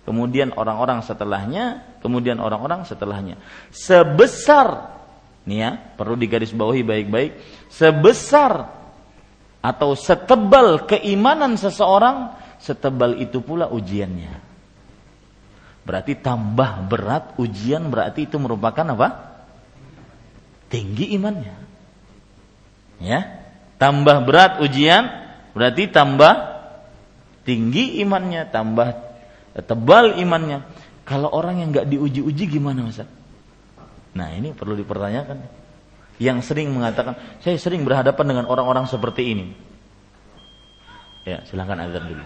Kemudian 0.07 0.55
orang-orang 0.55 1.03
setelahnya, 1.03 1.99
kemudian 1.99 2.39
orang-orang 2.39 2.87
setelahnya. 2.87 3.35
Sebesar 3.67 4.95
nih 5.43 5.59
ya, 5.59 5.69
perlu 5.75 6.15
digarisbawahi 6.15 6.87
baik-baik, 6.87 7.31
sebesar 7.67 8.71
atau 9.59 9.91
setebal 9.99 10.87
keimanan 10.87 11.59
seseorang, 11.59 12.31
setebal 12.55 13.19
itu 13.19 13.43
pula 13.43 13.67
ujiannya. 13.67 14.39
Berarti 15.83 16.19
tambah 16.19 16.87
berat 16.87 17.35
ujian 17.39 17.91
berarti 17.91 18.27
itu 18.27 18.39
merupakan 18.39 18.83
apa? 18.95 19.07
Tinggi 20.71 21.15
imannya. 21.15 21.55
Ya. 23.03 23.46
Tambah 23.77 24.25
berat 24.25 24.57
ujian 24.65 25.05
berarti 25.53 25.89
tambah 25.89 26.33
tinggi 27.45 28.01
imannya, 28.01 28.49
tambah 28.49 28.93
tebal 29.65 30.17
imannya. 30.17 30.65
Kalau 31.07 31.31
orang 31.31 31.63
yang 31.63 31.69
nggak 31.71 31.87
diuji-uji 31.87 32.43
gimana 32.51 32.83
Ustaz? 32.83 33.07
Nah 34.17 34.33
ini 34.33 34.51
perlu 34.51 34.75
dipertanyakan. 34.75 35.65
Yang 36.17 36.49
sering 36.49 36.73
mengatakan, 36.73 37.13
saya 37.45 37.55
sering 37.61 37.85
berhadapan 37.85 38.25
dengan 38.25 38.45
orang-orang 38.49 38.89
seperti 38.89 39.37
ini. 39.37 39.45
Ya 41.23 41.45
silahkan 41.45 41.77
azan 41.85 42.09
dulu. 42.09 42.25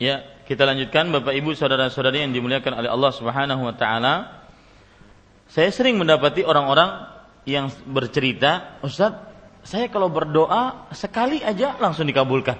Ya, 0.00 0.24
kita 0.48 0.64
lanjutkan 0.64 1.12
Bapak 1.12 1.36
Ibu 1.36 1.52
saudara-saudari 1.52 2.24
yang 2.24 2.32
dimuliakan 2.32 2.72
oleh 2.72 2.88
Allah 2.88 3.12
Subhanahu 3.12 3.68
wa 3.68 3.76
taala. 3.76 4.40
Saya 5.52 5.68
sering 5.68 6.00
mendapati 6.00 6.40
orang-orang 6.40 7.04
yang 7.44 7.68
bercerita, 7.84 8.80
"Ustaz, 8.80 9.12
saya 9.60 9.92
kalau 9.92 10.08
berdoa 10.08 10.88
sekali 10.96 11.44
aja 11.44 11.76
langsung 11.76 12.08
dikabulkan." 12.08 12.56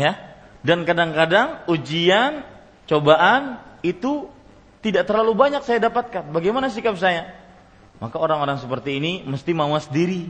Ya. 0.00 0.16
Dan 0.64 0.88
kadang-kadang 0.88 1.68
ujian, 1.68 2.40
cobaan 2.88 3.60
itu 3.84 4.32
tidak 4.80 5.04
terlalu 5.04 5.36
banyak 5.36 5.60
saya 5.60 5.76
dapatkan. 5.92 6.32
Bagaimana 6.32 6.72
sikap 6.72 6.96
saya? 6.96 7.36
Maka 8.00 8.16
orang-orang 8.16 8.56
seperti 8.56 8.96
ini 8.96 9.28
mesti 9.28 9.52
mawas 9.52 9.92
diri. 9.92 10.24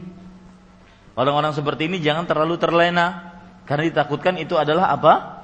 Orang-orang 1.15 1.55
seperti 1.55 1.87
ini 1.87 2.03
jangan 2.03 2.27
terlalu 2.27 2.59
terlena 2.59 3.37
karena 3.67 3.83
ditakutkan 3.91 4.39
itu 4.39 4.55
adalah 4.55 4.95
apa? 4.95 5.36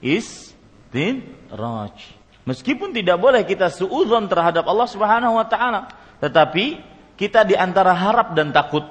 Istinraj. 0.00 1.94
Meskipun 2.46 2.94
tidak 2.94 3.18
boleh 3.18 3.42
kita 3.42 3.66
suudzon 3.74 4.30
terhadap 4.30 4.70
Allah 4.70 4.86
Subhanahu 4.86 5.34
wa 5.34 5.46
taala, 5.50 5.90
tetapi 6.22 6.78
kita 7.18 7.42
di 7.42 7.58
antara 7.58 7.90
harap 7.90 8.38
dan 8.38 8.54
takut. 8.54 8.86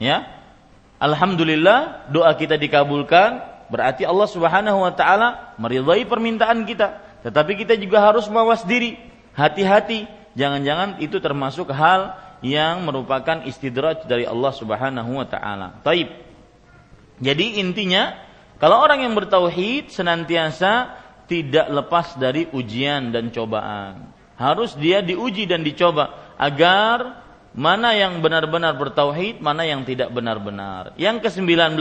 Ya. 0.00 0.24
Alhamdulillah 0.96 2.08
doa 2.08 2.32
kita 2.32 2.56
dikabulkan, 2.56 3.44
berarti 3.68 4.08
Allah 4.08 4.28
Subhanahu 4.32 4.80
wa 4.80 4.92
taala 4.96 5.52
meridhai 5.60 6.08
permintaan 6.08 6.64
kita. 6.64 7.04
Tetapi 7.20 7.52
kita 7.66 7.76
juga 7.76 8.00
harus 8.00 8.24
mawas 8.32 8.64
diri, 8.64 8.96
hati-hati, 9.36 10.08
jangan-jangan 10.32 10.96
itu 11.04 11.20
termasuk 11.20 11.68
hal 11.68 12.16
yang 12.40 12.80
merupakan 12.80 13.44
istidraj 13.44 14.08
dari 14.08 14.24
Allah 14.24 14.52
Subhanahu 14.56 15.20
wa 15.20 15.26
taala. 15.28 15.84
Taib. 15.84 16.08
Jadi 17.20 17.60
intinya 17.60 18.25
kalau 18.56 18.80
orang 18.80 19.04
yang 19.04 19.12
bertauhid 19.12 19.92
senantiasa 19.92 20.96
tidak 21.28 21.66
lepas 21.68 22.16
dari 22.16 22.48
ujian 22.54 23.12
dan 23.12 23.28
cobaan. 23.28 24.14
Harus 24.36 24.76
dia 24.76 25.00
diuji 25.04 25.44
dan 25.44 25.60
dicoba 25.60 26.36
agar 26.40 27.24
mana 27.56 27.96
yang 27.96 28.20
benar-benar 28.20 28.76
bertauhid, 28.76 29.40
mana 29.40 29.64
yang 29.64 29.84
tidak 29.84 30.12
benar-benar. 30.12 30.92
Yang 31.00 31.28
ke-19. 31.28 31.76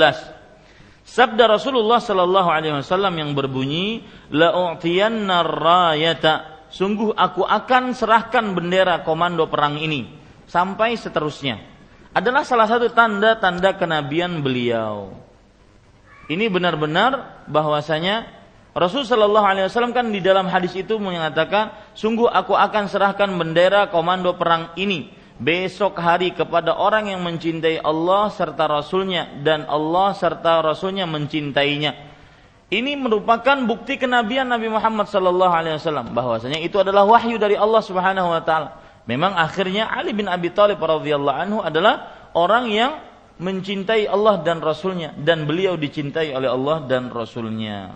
Sabda 1.06 1.46
Rasulullah 1.46 2.02
sallallahu 2.02 2.50
alaihi 2.50 2.82
wasallam 2.82 3.14
yang 3.20 3.32
berbunyi, 3.38 4.04
"La'utiyanna 4.34 5.46
rayata." 5.46 6.68
Sungguh 6.72 7.14
aku 7.14 7.46
akan 7.46 7.96
serahkan 7.96 8.52
bendera 8.52 9.06
komando 9.06 9.48
perang 9.48 9.80
ini 9.80 10.12
sampai 10.50 10.98
seterusnya. 11.00 11.62
Adalah 12.12 12.44
salah 12.44 12.68
satu 12.68 12.90
tanda-tanda 12.92 13.76
kenabian 13.80 14.44
beliau. 14.44 15.25
Ini 16.26 16.50
benar-benar 16.50 17.46
bahwasanya 17.46 18.26
Rasul 18.76 19.08
Shallallahu 19.08 19.46
Alaihi 19.46 19.66
Wasallam 19.72 19.96
kan 19.96 20.10
di 20.12 20.20
dalam 20.20 20.52
hadis 20.52 20.76
itu 20.76 21.00
mengatakan, 21.00 21.72
sungguh 21.96 22.28
aku 22.28 22.52
akan 22.58 22.92
serahkan 22.92 23.32
bendera 23.40 23.88
komando 23.88 24.36
perang 24.36 24.76
ini 24.76 25.16
besok 25.40 26.00
hari 26.00 26.32
kepada 26.32 26.76
orang 26.76 27.12
yang 27.12 27.24
mencintai 27.24 27.84
Allah 27.84 28.32
serta 28.32 28.68
Rasulnya 28.68 29.44
dan 29.44 29.64
Allah 29.68 30.16
serta 30.16 30.60
Rasulnya 30.64 31.08
mencintainya. 31.08 32.16
Ini 32.66 32.98
merupakan 32.98 33.56
bukti 33.64 33.96
kenabian 33.96 34.50
Nabi 34.50 34.68
Muhammad 34.68 35.08
Shallallahu 35.08 35.54
Alaihi 35.54 35.78
Wasallam 35.78 36.12
bahwasanya 36.12 36.60
itu 36.60 36.82
adalah 36.82 37.06
wahyu 37.06 37.38
dari 37.38 37.54
Allah 37.56 37.80
Subhanahu 37.80 38.34
Wa 38.34 38.42
Taala. 38.42 38.70
Memang 39.06 39.38
akhirnya 39.38 39.86
Ali 39.86 40.18
bin 40.18 40.26
Abi 40.26 40.50
Thalib 40.50 40.82
radhiyallahu 40.82 41.38
anhu 41.38 41.60
adalah 41.62 42.10
orang 42.34 42.66
yang 42.74 42.98
mencintai 43.36 44.08
Allah 44.08 44.40
dan 44.44 44.64
Rasulnya 44.64 45.12
dan 45.16 45.44
beliau 45.44 45.76
dicintai 45.76 46.32
oleh 46.32 46.48
Allah 46.48 46.88
dan 46.88 47.12
Rasulnya. 47.12 47.96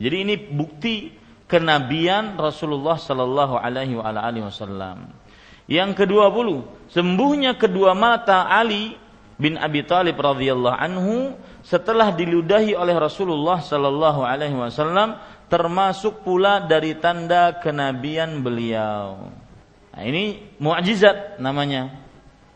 Jadi 0.00 0.16
ini 0.24 0.34
bukti 0.36 1.12
kenabian 1.46 2.40
Rasulullah 2.40 2.96
Sallallahu 2.96 3.60
Alaihi 3.60 3.96
Wasallam. 3.96 5.12
Yang 5.64 6.04
kedua 6.04 6.28
puluh, 6.28 6.64
sembuhnya 6.92 7.56
kedua 7.56 7.96
mata 7.96 8.48
Ali 8.48 8.96
bin 9.40 9.56
Abi 9.56 9.80
Thalib 9.84 10.20
radhiyallahu 10.20 10.76
anhu 10.76 11.32
setelah 11.64 12.12
diludahi 12.12 12.76
oleh 12.76 12.92
Rasulullah 12.96 13.64
Sallallahu 13.64 14.20
Alaihi 14.24 14.56
Wasallam 14.56 15.16
termasuk 15.48 16.24
pula 16.24 16.60
dari 16.64 16.96
tanda 17.00 17.56
kenabian 17.60 18.44
beliau. 18.44 19.32
Nah, 19.94 20.02
ini 20.02 20.56
mukjizat 20.58 21.38
namanya. 21.38 22.03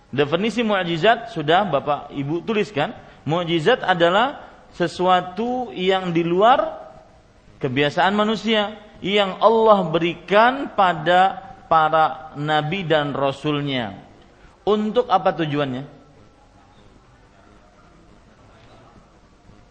Definisi 0.08 0.64
mukjizat 0.64 1.36
sudah 1.36 1.68
Bapak 1.68 2.08
Ibu 2.16 2.40
tuliskan. 2.44 2.96
Mukjizat 3.28 3.84
adalah 3.84 4.48
sesuatu 4.72 5.68
yang 5.76 6.16
di 6.16 6.24
luar 6.24 6.88
kebiasaan 7.60 8.16
manusia 8.16 8.76
yang 9.04 9.36
Allah 9.38 9.84
berikan 9.92 10.72
pada 10.72 11.48
para 11.68 12.32
nabi 12.40 12.88
dan 12.88 13.12
rasulnya. 13.12 14.00
Untuk 14.64 15.08
apa 15.12 15.32
tujuannya? 15.32 15.84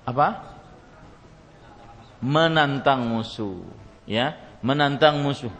Apa? 0.07 0.27
Menantang 2.23 3.05
musuh, 3.05 3.61
ya, 4.09 4.33
menantang 4.65 5.21
musuh, 5.21 5.53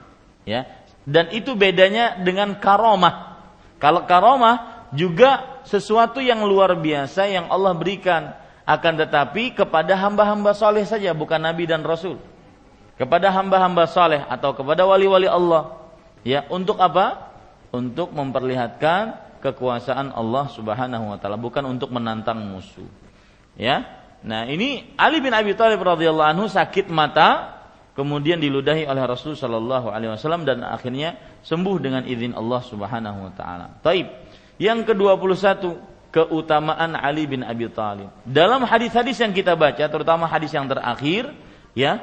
ya. 0.48 0.66
Dan 1.06 1.30
itu 1.36 1.54
bedanya 1.54 2.18
dengan 2.18 2.58
karomah. 2.58 3.37
Kalau 3.78 4.10
karomah 4.10 4.90
juga 4.96 5.62
sesuatu 5.68 6.24
yang 6.24 6.44
luar 6.48 6.78
biasa 6.78 7.28
yang 7.28 7.46
Allah 7.52 7.74
berikan. 7.76 8.34
Akan 8.68 9.00
tetapi 9.00 9.56
kepada 9.56 9.96
hamba-hamba 9.96 10.52
soleh 10.52 10.84
saja 10.84 11.16
bukan 11.16 11.40
nabi 11.40 11.64
dan 11.64 11.88
rasul. 11.88 12.20
Kepada 13.00 13.32
hamba-hamba 13.32 13.88
soleh 13.88 14.28
atau 14.28 14.52
kepada 14.52 14.84
wali-wali 14.84 15.30
Allah. 15.30 15.88
Ya 16.28 16.44
untuk 16.52 16.76
apa? 16.84 17.32
Untuk 17.72 18.12
memperlihatkan 18.12 19.16
kekuasaan 19.40 20.12
Allah 20.12 20.52
subhanahu 20.52 21.16
wa 21.16 21.18
taala 21.22 21.40
bukan 21.40 21.64
untuk 21.64 21.96
menantang 21.96 22.44
musuh. 22.44 22.88
Ya 23.56 23.88
nah 24.26 24.44
ini 24.50 24.92
Ali 25.00 25.24
bin 25.24 25.32
Abi 25.32 25.56
Thalib 25.56 25.80
radhiyallahu 25.80 26.28
anhu 26.36 26.46
sakit 26.52 26.90
mata 26.92 27.57
kemudian 27.98 28.38
diludahi 28.38 28.86
oleh 28.86 29.02
Rasul 29.10 29.34
Shallallahu 29.34 29.90
Alaihi 29.90 30.14
Wasallam 30.14 30.46
dan 30.46 30.62
akhirnya 30.62 31.18
sembuh 31.42 31.82
dengan 31.82 32.06
izin 32.06 32.38
Allah 32.38 32.62
Subhanahu 32.62 33.26
Wa 33.26 33.32
Taala. 33.34 33.66
Taib. 33.82 34.06
Yang 34.62 34.94
kedua 34.94 35.18
puluh 35.18 35.34
satu 35.34 35.82
keutamaan 36.14 36.94
Ali 36.94 37.26
bin 37.26 37.42
Abi 37.42 37.66
Thalib. 37.74 38.14
Dalam 38.22 38.62
hadis-hadis 38.66 39.18
yang 39.18 39.34
kita 39.34 39.58
baca, 39.58 39.82
terutama 39.90 40.30
hadis 40.30 40.54
yang 40.54 40.70
terakhir, 40.70 41.34
ya, 41.74 42.02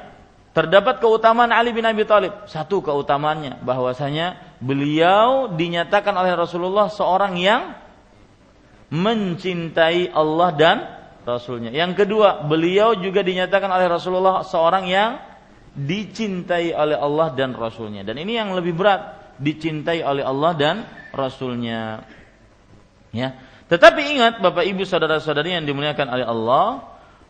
terdapat 0.55 0.99
keutamaan 0.99 1.51
Ali 1.51 1.71
bin 1.71 1.87
Abi 1.87 2.03
Thalib. 2.03 2.47
Satu 2.51 2.83
keutamaannya 2.83 3.63
bahwasanya 3.63 4.59
beliau 4.59 5.51
dinyatakan 5.51 6.15
oleh 6.15 6.35
Rasulullah 6.35 6.91
seorang 6.91 7.39
yang 7.39 7.75
mencintai 8.91 10.15
Allah 10.15 10.51
dan 10.55 10.77
Rasulnya. 11.27 11.75
Yang 11.75 12.05
kedua, 12.05 12.45
beliau 12.47 12.95
juga 12.95 13.25
dinyatakan 13.25 13.67
oleh 13.67 13.89
Rasulullah 13.89 14.45
seorang 14.47 14.85
yang 14.87 15.19
dicintai 15.75 16.71
oleh 16.71 16.95
Allah 16.95 17.35
dan 17.35 17.53
Rasulnya. 17.53 18.07
Dan 18.07 18.17
ini 18.23 18.39
yang 18.39 18.55
lebih 18.55 18.79
berat, 18.79 19.35
dicintai 19.43 20.01
oleh 20.07 20.23
Allah 20.23 20.53
dan 20.55 20.77
Rasulnya. 21.11 22.07
Ya, 23.15 23.39
tetapi 23.67 24.19
ingat 24.19 24.39
Bapak 24.39 24.67
Ibu 24.67 24.87
saudara-saudari 24.87 25.55
yang 25.55 25.67
dimuliakan 25.67 26.07
oleh 26.11 26.27
Allah, 26.27 26.67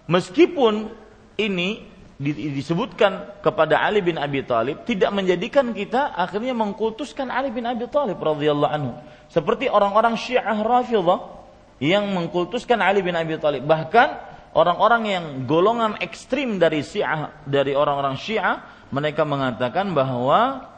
meskipun 0.09 0.92
ini 1.40 1.95
disebutkan 2.24 3.42
kepada 3.42 3.82
Ali 3.82 3.99
bin 3.99 4.14
Abi 4.14 4.47
Thalib 4.47 4.86
tidak 4.86 5.11
menjadikan 5.11 5.74
kita 5.74 6.14
akhirnya 6.14 6.55
mengkultuskan 6.55 7.26
Ali 7.26 7.51
bin 7.51 7.66
Abi 7.66 7.90
Thalib 7.90 8.22
radhiyallahu 8.22 8.70
anhu 8.70 8.92
seperti 9.34 9.66
orang-orang 9.66 10.14
Syiah 10.14 10.55
Rafidhah 10.62 11.42
yang 11.82 12.07
mengkultuskan 12.14 12.78
Ali 12.78 13.03
bin 13.03 13.18
Abi 13.18 13.34
Thalib 13.42 13.66
bahkan 13.66 14.14
orang-orang 14.55 15.03
yang 15.11 15.25
golongan 15.45 15.99
ekstrim 15.99 16.57
dari 16.63 16.81
Syiah 16.81 17.35
dari 17.45 17.75
orang-orang 17.75 18.17
Syiah 18.17 18.63
mereka 18.95 19.27
mengatakan 19.27 19.91
bahwa 19.93 20.71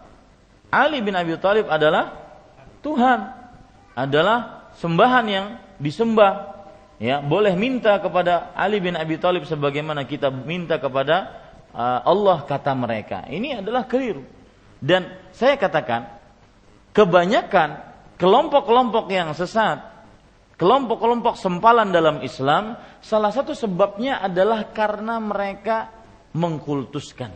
Ali 0.72 1.04
bin 1.04 1.14
Abi 1.14 1.36
Thalib 1.36 1.68
adalah 1.68 2.16
Tuhan 2.80 3.30
adalah 3.96 4.68
sembahan 4.76 5.26
yang 5.28 5.46
disembah. 5.80 6.56
Ya 6.96 7.20
boleh 7.20 7.52
minta 7.60 8.00
kepada 8.00 8.56
Ali 8.56 8.80
bin 8.80 8.96
Abi 8.96 9.20
Thalib 9.20 9.44
sebagaimana 9.44 10.08
kita 10.08 10.32
minta 10.32 10.80
kepada 10.80 11.44
uh, 11.76 12.00
Allah 12.08 12.40
kata 12.48 12.72
mereka. 12.72 13.28
Ini 13.28 13.60
adalah 13.60 13.84
keliru. 13.84 14.24
Dan 14.80 15.08
saya 15.32 15.60
katakan 15.60 16.08
kebanyakan 16.96 17.84
kelompok-kelompok 18.16 19.12
yang 19.12 19.36
sesat 19.36 19.95
kelompok-kelompok 20.56 21.36
sempalan 21.36 21.92
dalam 21.92 22.20
Islam 22.24 22.76
salah 23.00 23.32
satu 23.32 23.52
sebabnya 23.52 24.20
adalah 24.24 24.72
karena 24.72 25.20
mereka 25.20 25.92
mengkultuskan 26.36 27.32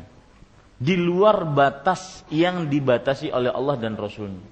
di 0.80 0.96
luar 0.96 1.44
batas 1.44 2.24
yang 2.32 2.68
dibatasi 2.68 3.28
oleh 3.28 3.52
Allah 3.52 3.76
dan 3.76 3.96
Rasulnya 3.96 4.44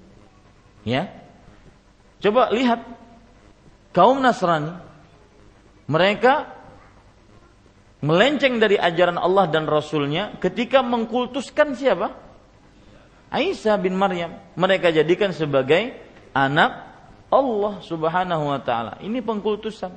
ya 0.85 1.03
Coba 2.19 2.51
lihat 2.51 2.83
kaum 3.95 4.19
Nasrani 4.19 4.75
mereka 5.87 6.51
melenceng 8.03 8.59
dari 8.59 8.75
ajaran 8.75 9.15
Allah 9.15 9.47
dan 9.47 9.65
Rasulnya 9.65 10.35
ketika 10.37 10.83
mengkultuskan 10.83 11.73
siapa? 11.73 12.13
Aisyah 13.29 13.77
bin 13.79 13.95
Maryam. 13.95 14.35
Mereka 14.53 14.91
jadikan 14.91 15.31
sebagai 15.31 15.95
anak 16.35 16.88
Allah 17.29 17.77
subhanahu 17.85 18.49
wa 18.49 18.59
ta'ala. 18.61 18.97
Ini 19.05 19.21
pengkultusan. 19.21 19.93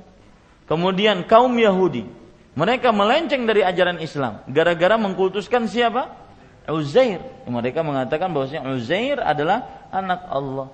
Kemudian 0.68 1.24
kaum 1.24 1.52
Yahudi. 1.56 2.04
Mereka 2.52 2.92
melenceng 2.92 3.48
dari 3.48 3.64
ajaran 3.64 3.96
Islam. 4.04 4.44
Gara-gara 4.44 5.00
mengkultuskan 5.00 5.64
siapa? 5.64 6.12
Uzair. 6.68 7.24
Mereka 7.48 7.80
mengatakan 7.80 8.28
bahwasanya 8.30 8.68
Uzair 8.76 9.18
adalah 9.24 9.88
anak 9.88 10.20
Allah. 10.28 10.68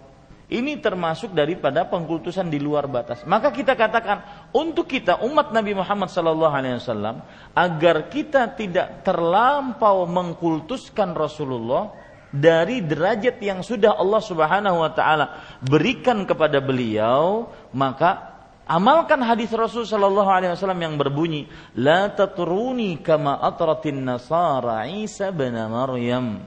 Ini 0.48 0.80
termasuk 0.80 1.36
daripada 1.36 1.84
pengkultusan 1.84 2.48
di 2.48 2.56
luar 2.56 2.88
batas. 2.88 3.20
Maka 3.28 3.52
kita 3.52 3.76
katakan 3.76 4.48
untuk 4.50 4.88
kita 4.88 5.20
umat 5.28 5.52
Nabi 5.52 5.76
Muhammad 5.76 6.08
SAW 6.08 7.20
agar 7.52 7.96
kita 8.08 8.48
tidak 8.56 9.04
terlampau 9.04 10.08
mengkultuskan 10.08 11.12
Rasulullah 11.12 11.92
dari 12.28 12.84
derajat 12.84 13.40
yang 13.40 13.64
sudah 13.64 13.96
Allah 13.96 14.20
Subhanahu 14.20 14.84
wa 14.84 14.90
taala 14.92 15.26
berikan 15.64 16.24
kepada 16.28 16.60
beliau, 16.60 17.48
maka 17.72 18.36
amalkan 18.68 19.24
hadis 19.24 19.48
Rasul 19.52 19.88
sallallahu 19.88 20.28
alaihi 20.28 20.52
wasallam 20.52 20.80
yang 20.80 20.94
berbunyi, 21.00 21.48
"La 21.76 22.12
tatruni 22.12 23.00
kama 23.00 23.40
atratin 23.40 24.04
nasara 24.04 24.84
Isa 24.88 25.32
bin 25.32 25.56
Maryam." 25.56 26.44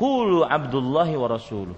Qulu 0.00 0.48
Abdullahi 0.48 1.12
wa 1.12 1.28
rasuluh 1.28 1.76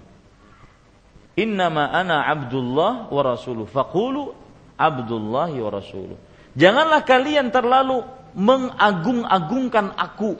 Innama 1.33 1.89
ana 1.89 2.29
Abdullah 2.29 3.09
wa 3.09 3.21
rasuluh. 3.25 3.65
Faqulu 3.65 4.37
Abdullah 4.77 5.49
wa 5.49 5.71
rasuluh. 5.73 6.17
Janganlah 6.53 7.01
kalian 7.01 7.49
terlalu 7.49 8.05
mengagung-agungkan 8.37 9.97
aku 9.97 10.37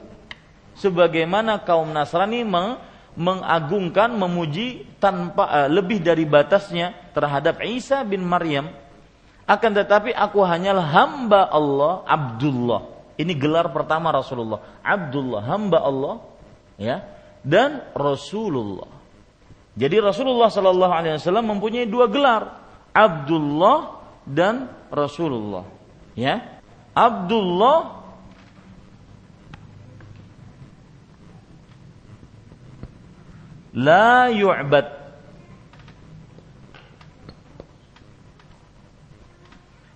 sebagaimana 0.78 1.62
kaum 1.62 1.90
Nasrani 1.90 2.42
mengagungkan 3.14 4.14
memuji 4.14 4.86
tanpa 4.98 5.46
uh, 5.46 5.68
lebih 5.70 6.02
dari 6.02 6.26
batasnya 6.26 7.14
terhadap 7.14 7.62
Isa 7.62 8.02
bin 8.02 8.26
Maryam. 8.26 8.70
Akan 9.44 9.76
tetapi 9.76 10.10
aku 10.16 10.40
hanyalah 10.40 10.86
hamba 10.88 11.46
Allah 11.52 12.02
Abdullah. 12.08 12.82
Ini 13.14 13.32
gelar 13.38 13.70
pertama 13.70 14.10
Rasulullah. 14.10 14.82
Abdullah 14.82 15.42
hamba 15.46 15.78
Allah 15.84 16.14
ya 16.80 17.04
dan 17.44 17.84
Rasulullah. 17.92 18.88
Jadi 19.74 19.96
Rasulullah 19.98 20.48
Shallallahu 20.48 20.94
Alaihi 20.94 21.18
Wasallam 21.18 21.58
mempunyai 21.58 21.86
dua 21.90 22.06
gelar, 22.06 22.62
Abdullah 22.94 24.00
dan 24.22 24.70
Rasulullah. 24.88 25.66
Ya, 26.14 26.62
Abdullah 26.94 28.03
la 33.74 34.30
yu'bad 34.30 35.04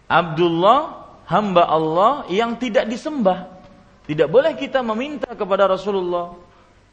Abdullah 0.08 0.80
hamba 1.28 1.68
Allah 1.68 2.12
yang 2.32 2.56
tidak 2.56 2.88
disembah. 2.88 3.60
Tidak 4.08 4.24
boleh 4.24 4.56
kita 4.56 4.80
meminta 4.80 5.36
kepada 5.36 5.68
Rasulullah. 5.68 6.32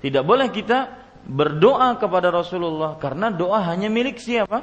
Tidak 0.04 0.20
boleh 0.20 0.52
kita 0.52 0.92
berdoa 1.24 1.96
kepada 1.96 2.28
Rasulullah 2.30 3.00
karena 3.00 3.32
doa 3.32 3.64
hanya 3.72 3.88
milik 3.88 4.20
siapa? 4.20 4.62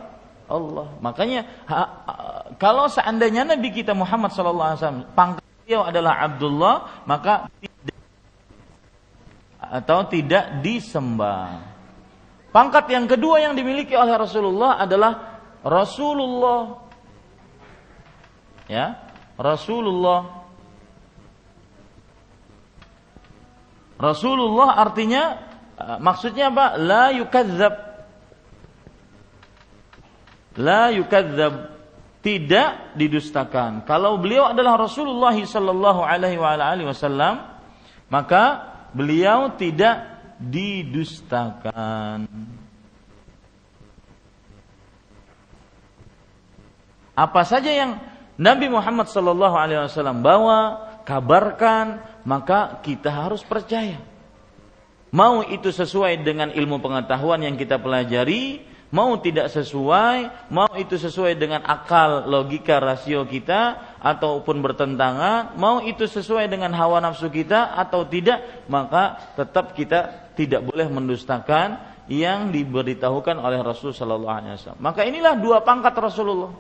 Allah. 0.53 0.93
Makanya 1.01 1.65
ha, 1.65 1.77
kalau 2.61 2.93
seandainya 2.93 3.49
Nabi 3.49 3.73
kita 3.73 3.97
Muhammad 3.97 4.37
sallallahu 4.37 4.69
alaihi 4.69 4.81
wasallam 4.85 5.03
pangkat 5.17 5.47
beliau 5.65 5.81
adalah 5.89 6.13
Abdullah, 6.21 6.75
maka 7.09 7.49
tidak 7.57 7.97
atau 9.59 9.99
tidak 10.13 10.61
disembah. 10.61 11.72
Pangkat 12.53 12.85
yang 12.93 13.09
kedua 13.09 13.41
yang 13.41 13.57
dimiliki 13.57 13.97
oleh 13.97 14.13
Rasulullah 14.13 14.77
adalah 14.77 15.41
Rasulullah. 15.65 16.85
Ya, 18.69 19.01
Rasulullah. 19.41 20.45
Rasulullah 23.97 24.69
artinya 24.85 25.23
eh, 25.81 25.99
maksudnya 26.03 26.53
apa? 26.53 26.77
La 26.77 27.05
yukadzab. 27.17 27.75
La 30.61 30.93
yukadzab. 30.93 31.73
Tidak 32.23 32.95
didustakan. 32.95 33.83
Kalau 33.83 34.21
beliau 34.21 34.53
adalah 34.53 34.79
Rasulullah 34.79 35.35
sallallahu 35.35 36.07
alaihi 36.07 36.39
wasallam, 36.87 37.59
maka 38.07 38.71
beliau 38.95 39.59
tidak 39.59 40.12
didustakan. 40.51 42.27
Apa 47.13 47.45
saja 47.45 47.69
yang 47.69 48.01
Nabi 48.41 48.73
Muhammad 48.73 49.13
sallallahu 49.13 49.55
alaihi 49.55 49.85
wasallam 49.85 50.25
bawa, 50.25 50.89
kabarkan, 51.05 52.01
maka 52.25 52.81
kita 52.81 53.13
harus 53.13 53.45
percaya. 53.45 54.01
Mau 55.13 55.45
itu 55.45 55.69
sesuai 55.69 56.25
dengan 56.25 56.49
ilmu 56.49 56.81
pengetahuan 56.81 57.45
yang 57.45 57.61
kita 57.61 57.77
pelajari, 57.77 58.65
mau 58.93 59.17
tidak 59.21 59.53
sesuai, 59.53 60.49
mau 60.49 60.73
itu 60.77 60.97
sesuai 60.97 61.37
dengan 61.37 61.65
akal, 61.69 62.29
logika, 62.29 62.81
rasio 62.81 63.29
kita 63.29 63.97
ataupun 64.01 64.65
bertentangan, 64.65 65.57
mau 65.61 65.85
itu 65.85 66.09
sesuai 66.09 66.49
dengan 66.49 66.73
hawa 66.77 67.01
nafsu 67.01 67.29
kita 67.29 67.77
atau 67.77 68.09
tidak, 68.09 68.65
maka 68.73 69.33
tetap 69.37 69.77
kita 69.77 70.22
tidak 70.35 70.65
boleh 70.67 70.89
mendustakan 70.89 71.79
yang 72.11 72.51
diberitahukan 72.51 73.39
oleh 73.39 73.63
Rasul 73.63 73.95
Shallallahu 73.95 74.37
Alaihi 74.37 74.55
Wasallam. 74.59 74.83
Maka 74.83 75.07
inilah 75.07 75.39
dua 75.39 75.63
pangkat 75.63 75.95
Rasulullah, 75.95 76.51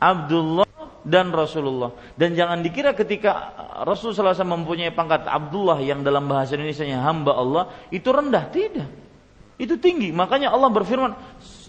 Abdullah 0.00 0.68
dan 1.06 1.32
Rasulullah. 1.32 1.94
Dan 2.18 2.34
jangan 2.34 2.60
dikira 2.60 2.92
ketika 2.92 3.54
Rasul 3.86 4.12
Sallallahu 4.12 4.34
Alaihi 4.34 4.40
Wasallam 4.42 4.56
mempunyai 4.64 4.92
pangkat 4.92 5.22
Abdullah 5.24 5.78
yang 5.80 6.04
dalam 6.04 6.26
bahasa 6.26 6.58
Indonesia 6.58 6.84
hamba 7.00 7.32
Allah 7.36 7.64
itu 7.88 8.08
rendah, 8.10 8.44
tidak. 8.50 8.88
Itu 9.60 9.76
tinggi. 9.76 10.08
Makanya 10.08 10.52
Allah 10.52 10.72
berfirman, 10.72 11.12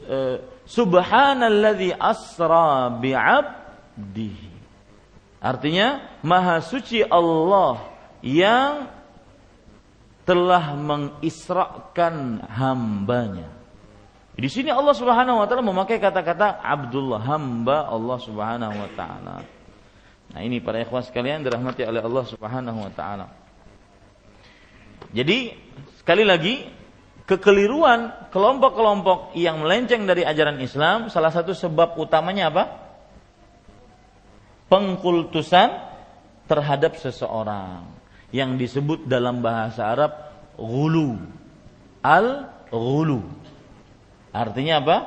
eh, 0.08 0.38
Subhanalladzi 0.64 1.92
asra 2.00 2.88
bi'abdihi. 2.96 4.50
Artinya, 5.44 6.00
maha 6.24 6.64
suci 6.64 7.04
Allah 7.04 7.84
yang 8.24 8.88
telah 10.26 10.78
mengisrakan 10.78 12.46
hambanya. 12.46 13.50
Di 14.38 14.50
sini 14.50 14.74
Allah 14.74 14.96
Subhanahu 14.96 15.44
wa 15.44 15.46
taala 15.46 15.62
memakai 15.66 16.02
kata-kata 16.02 16.62
Abdullah, 16.62 17.22
hamba 17.22 17.86
Allah 17.90 18.18
Subhanahu 18.22 18.74
wa 18.74 18.90
taala. 18.98 19.36
Nah, 20.32 20.40
ini 20.40 20.64
para 20.64 20.80
ikhwas 20.80 21.12
sekalian 21.12 21.44
dirahmati 21.44 21.84
oleh 21.84 22.02
Allah 22.02 22.26
Subhanahu 22.26 22.80
wa 22.80 22.92
taala. 22.96 23.28
Jadi, 25.12 25.52
sekali 26.00 26.24
lagi 26.24 26.64
kekeliruan 27.28 28.32
kelompok-kelompok 28.32 29.36
yang 29.36 29.60
melenceng 29.60 30.08
dari 30.08 30.24
ajaran 30.24 30.58
Islam 30.64 31.12
salah 31.12 31.30
satu 31.30 31.52
sebab 31.52 32.00
utamanya 32.00 32.48
apa? 32.48 32.64
Pengkultusan 34.72 35.70
terhadap 36.48 36.96
seseorang 36.96 38.01
yang 38.32 38.56
disebut 38.56 39.08
dalam 39.08 39.44
bahasa 39.44 39.92
Arab 39.92 40.12
gulu. 40.56 41.20
Al-gulu. 42.02 43.22
Artinya 44.32 44.82
apa? 44.82 44.98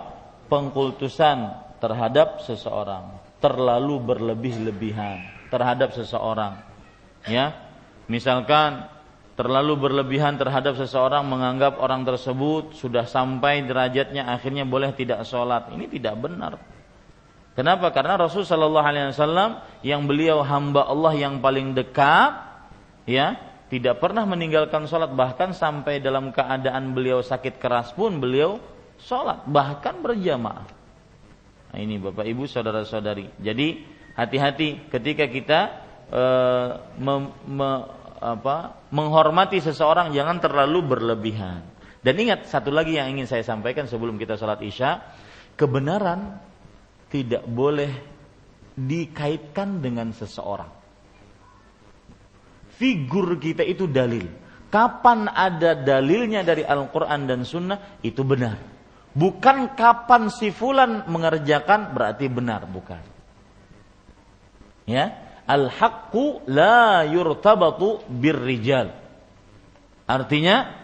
Pengkultusan 0.46 1.38
terhadap 1.80 2.44
seseorang, 2.44 3.18
terlalu 3.40 3.98
berlebih-lebihan 4.00 5.48
terhadap 5.48 5.96
seseorang. 5.96 6.60
Ya. 7.24 7.56
Misalkan 8.04 8.94
terlalu 9.34 9.74
berlebihan 9.78 10.38
terhadap 10.38 10.78
seseorang 10.78 11.26
menganggap 11.26 11.78
orang 11.82 12.06
tersebut 12.06 12.78
sudah 12.78 13.02
sampai 13.06 13.66
derajatnya 13.66 14.30
akhirnya 14.30 14.62
boleh 14.62 14.94
tidak 14.94 15.26
sholat 15.26 15.74
ini 15.74 15.90
tidak 15.90 16.14
benar 16.22 16.54
kenapa 17.58 17.90
karena 17.90 18.14
Rasul 18.14 18.46
Shallallahu 18.46 18.86
Alaihi 18.86 19.10
Wasallam 19.10 19.58
yang 19.82 20.06
beliau 20.06 20.46
hamba 20.46 20.86
Allah 20.86 21.18
yang 21.18 21.42
paling 21.42 21.74
dekat 21.74 22.53
ya 23.04 23.54
tidak 23.72 23.98
pernah 23.98 24.28
meninggalkan 24.28 24.84
sholat. 24.84 25.12
Bahkan 25.12 25.56
sampai 25.56 25.98
dalam 25.98 26.30
keadaan 26.30 26.92
beliau 26.92 27.24
sakit 27.24 27.56
keras 27.58 27.90
pun 27.96 28.20
beliau 28.20 28.60
sholat. 29.00 29.42
Bahkan 29.48 30.04
berjamaah. 30.04 30.66
Nah 31.74 31.78
ini 31.82 31.98
bapak 31.98 32.22
ibu 32.28 32.46
saudara 32.46 32.86
saudari 32.86 33.26
jadi 33.42 33.82
hati-hati 34.14 34.86
ketika 34.94 35.26
kita 35.26 35.60
e, 36.06 36.24
me, 37.02 37.34
me, 37.50 37.70
apa, 38.22 38.78
menghormati 38.94 39.58
seseorang 39.58 40.14
jangan 40.14 40.38
terlalu 40.38 40.86
berlebihan. 40.86 41.66
Dan 42.04 42.20
ingat 42.20 42.46
satu 42.52 42.68
lagi 42.68 43.00
yang 43.00 43.10
ingin 43.16 43.26
saya 43.26 43.42
sampaikan 43.42 43.88
sebelum 43.88 44.20
kita 44.20 44.36
sholat 44.36 44.60
isya. 44.60 45.02
Kebenaran 45.56 46.36
tidak 47.08 47.42
boleh 47.48 47.90
dikaitkan 48.76 49.80
dengan 49.80 50.10
seseorang 50.14 50.83
figur 52.78 53.38
kita 53.38 53.62
itu 53.62 53.86
dalil. 53.86 54.26
Kapan 54.70 55.30
ada 55.30 55.78
dalilnya 55.78 56.42
dari 56.42 56.66
Al-Quran 56.66 57.30
dan 57.30 57.46
Sunnah 57.46 58.02
itu 58.02 58.26
benar. 58.26 58.58
Bukan 59.14 59.78
kapan 59.78 60.26
si 60.26 60.50
fulan 60.50 61.06
mengerjakan 61.06 61.94
berarti 61.94 62.26
benar, 62.26 62.66
bukan. 62.66 62.98
Ya, 64.90 65.14
al-haqqu 65.46 66.42
la 66.50 67.06
yurtabatu 67.06 68.02
birrijal. 68.10 68.90
Artinya 70.10 70.74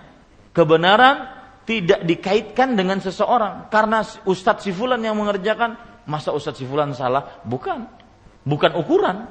kebenaran 0.55 1.41
tidak 1.69 2.03
dikaitkan 2.07 2.75
dengan 2.75 2.99
seseorang 2.99 3.69
karena 3.69 4.03
ustadz 4.27 4.65
si 4.65 4.73
fulan 4.75 5.03
yang 5.03 5.15
mengerjakan 5.15 5.77
masa 6.09 6.35
ustadz 6.35 6.59
si 6.59 6.67
fulan 6.67 6.97
salah 6.97 7.39
bukan 7.47 7.87
bukan 8.43 8.75
ukuran 8.75 9.31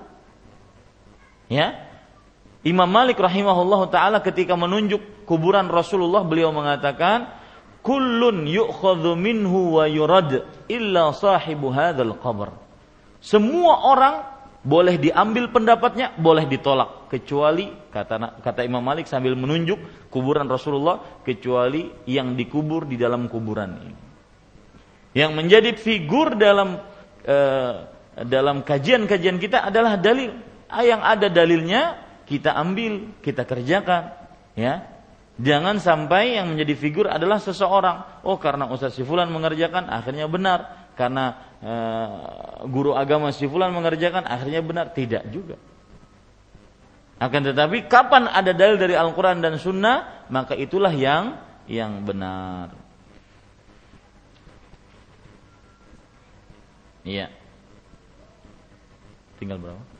ya 1.51 1.88
Imam 2.59 2.91
Malik 2.91 3.15
rahimahullah 3.15 3.87
taala 3.87 4.19
ketika 4.19 4.51
menunjuk 4.59 5.23
kuburan 5.23 5.71
Rasulullah 5.71 6.27
beliau 6.27 6.51
mengatakan 6.51 7.31
kullun 7.79 8.43
yu'khadhu 8.43 9.15
minhu 9.15 9.79
wa 9.79 9.87
yurad 9.87 10.43
illa 10.67 11.15
sahibu 11.15 11.71
hadzal 11.71 12.19
qabr. 12.19 12.51
Semua 13.23 13.87
orang 13.87 14.15
boleh 14.59 14.99
diambil 14.99 15.47
pendapatnya, 15.47 16.11
boleh 16.19 16.43
ditolak 16.43 17.07
kecuali 17.07 17.71
kata 17.95 18.43
kata 18.43 18.61
Imam 18.67 18.83
Malik 18.83 19.07
sambil 19.07 19.39
menunjuk 19.39 20.11
kuburan 20.11 20.51
Rasulullah 20.51 21.23
kecuali 21.23 21.87
yang 22.11 22.35
dikubur 22.35 22.83
di 22.83 22.99
dalam 22.99 23.31
kuburan 23.31 23.71
ini. 23.79 23.95
Yang 25.15 25.31
menjadi 25.31 25.71
figur 25.79 26.35
dalam 26.35 26.75
uh, 27.23 27.73
dalam 28.19 28.67
kajian-kajian 28.67 29.39
kita 29.39 29.63
adalah 29.63 29.95
dalil. 29.95 30.35
Yang 30.69 31.01
ada 31.01 31.27
dalilnya 31.33 31.81
kita 32.29 32.53
ambil, 32.53 33.09
kita 33.25 33.41
kerjakan, 33.49 34.13
ya. 34.53 34.85
Jangan 35.39 35.81
sampai 35.81 36.37
yang 36.37 36.53
menjadi 36.53 36.75
figur 36.77 37.09
adalah 37.09 37.41
seseorang. 37.41 38.21
Oh, 38.27 38.37
karena 38.37 38.69
Ustaz 38.69 38.93
Sifulan 38.93 39.31
mengerjakan, 39.33 39.87
akhirnya 39.89 40.27
benar. 40.27 40.91
Karena 40.99 41.55
e, 41.63 41.73
guru 42.67 42.91
agama 42.91 43.31
Sifulan 43.31 43.71
mengerjakan, 43.71 44.27
akhirnya 44.27 44.59
benar. 44.59 44.91
Tidak 44.91 45.31
juga. 45.31 45.55
Akan 47.23 47.47
tetapi 47.47 47.87
kapan 47.87 48.27
ada 48.27 48.51
dalil 48.51 48.75
dari 48.75 48.99
Al-Quran 48.99 49.39
dan 49.39 49.55
Sunnah, 49.55 50.27
maka 50.27 50.59
itulah 50.59 50.91
yang 50.91 51.39
yang 51.71 52.03
benar. 52.03 52.75
Iya. 57.07 57.31
Tinggal 59.39 59.55
berapa? 59.55 59.98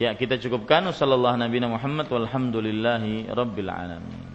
Ya, 0.00 0.16
kita 0.16 0.40
cukupkan 0.40 0.88
sallallahu 0.96 1.36
nabi 1.36 1.60
Muhammad 1.60 2.08
walhamdulillahi 2.08 3.28
rabbil 3.36 3.68
alamin. 3.68 4.29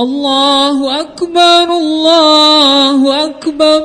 الله 0.00 1.00
أكبر 1.00 1.76
الله 1.76 3.24
أكبر. 3.24 3.82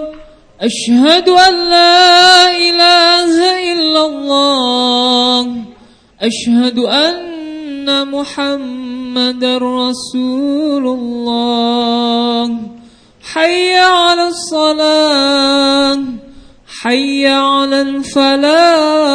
أشهد 0.61 1.29
أن 1.29 1.69
لا 1.69 2.51
إله 2.57 3.33
إلا 3.73 4.05
الله. 4.05 5.47
أشهد 6.21 6.79
أن 6.79 8.07
محمد 8.07 9.43
رسول 9.43 10.85
الله. 10.87 12.57
حي 13.33 13.75
على 13.75 14.27
الصلاة 14.27 15.99
حي 16.81 17.27
على 17.27 17.81
الفلاح. 17.81 19.13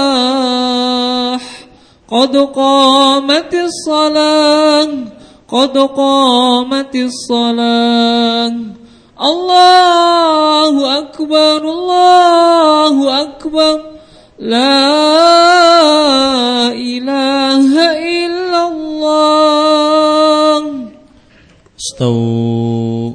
قد 2.11 2.37
قامت 2.37 3.55
الصلاة 3.55 5.18
قد 5.54 5.78
قامت 5.78 6.96
الصلاة 6.96 8.56
الله 9.22 10.74
أكبر 11.00 11.60
الله 11.62 12.96
أكبر 13.22 13.76
لا 14.40 14.82
إله 16.74 17.72
إلا 18.26 18.62
الله 18.74 20.62
استووا 21.78 23.14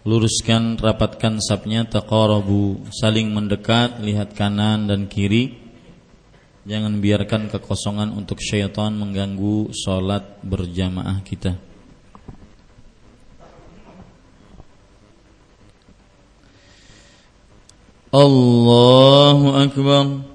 luruskan 0.00 0.80
rapatkan 0.80 1.38
sapnya 1.38 1.84
taqarabu 1.86 2.82
saling 2.90 3.30
mendekat 3.30 4.00
lihat 4.02 4.32
kanan 4.34 4.88
dan 4.88 5.06
kiri 5.06 5.63
jangan 6.65 6.97
biarkan 6.97 7.47
kekosongan 7.53 8.09
untuk 8.11 8.41
syaitan 8.41 8.91
mengganggu 8.97 9.69
salat 9.71 10.25
berjamaah 10.41 11.21
kita. 11.21 11.55
Allahu 18.15 19.59
akbar 19.59 20.34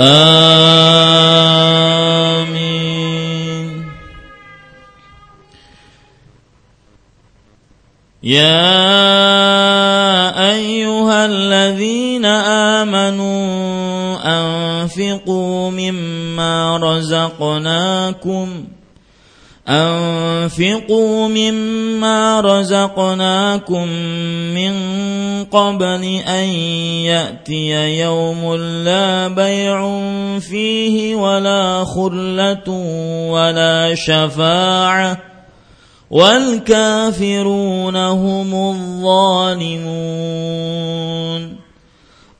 آمين. 0.00 0.58
يا 8.22 8.78
أيها 10.50 11.26
الذين 11.26 12.24
آمنوا 12.84 13.38
أنفقوا 14.24 15.70
مما 15.70 16.76
رزقناكم 16.76 18.64
أنفقوا 19.68 21.28
مما 21.28 22.40
رزقناكم 22.40 23.88
من 24.54 24.74
قبل 25.44 26.04
أن 26.28 26.48
يأتي 27.04 28.00
يوم 28.00 28.54
لا 28.84 29.28
بيع 29.28 30.00
فيه 30.40 31.14
ولا 31.14 31.84
خلة 31.84 32.68
ولا 33.30 33.94
شفاعة 33.94 35.18
والكافرون 36.10 37.96
هم 37.96 38.54
الظالمون 38.54 40.08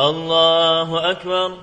الله 0.00 1.10
أكبر. 1.10 1.58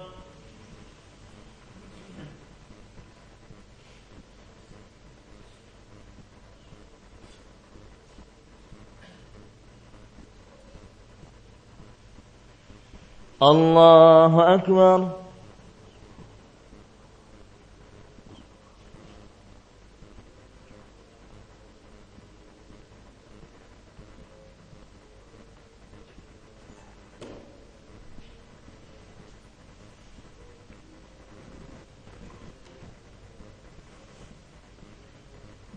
الله 13.42 14.54
أكبر. 14.56 15.27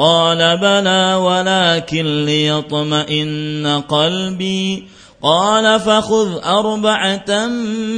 قال 0.00 0.58
بلى 0.58 1.14
ولكن 1.14 2.24
ليطمئن 2.24 3.82
قلبي. 3.88 4.84
قال 5.22 5.80
فخذ 5.80 6.44
أربعة 6.44 7.46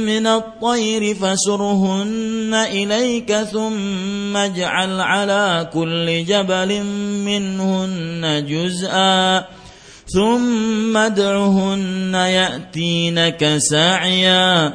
من 0.05 0.27
الطير 0.27 1.15
فسرهن 1.15 2.53
إليك 2.53 3.33
ثم 3.33 4.37
اجعل 4.37 5.01
على 5.01 5.69
كل 5.73 6.25
جبل 6.25 6.83
منهن 7.25 8.45
جزءا. 8.49 9.45
ثم 10.07 10.97
ادعهن 10.97 12.13
يأتينك 12.13 13.55
سعيا. 13.57 14.73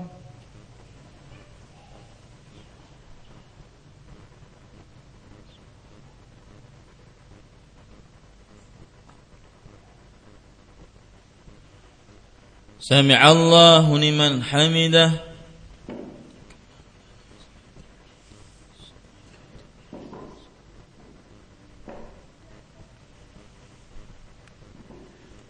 سمع 12.80 13.30
الله 13.30 13.98
لمن 13.98 14.42
حمده. 14.42 15.30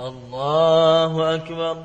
الله 0.00 1.34
أكبر. 1.34 1.84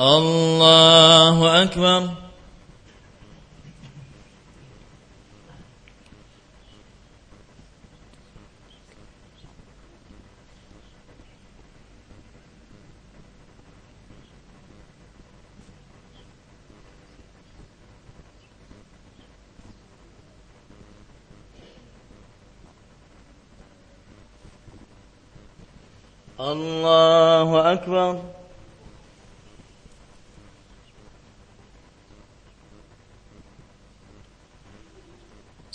الله 0.00 1.62
أكبر. 1.62 2.08
الله 26.40 27.72
أكبر. 27.72 28.39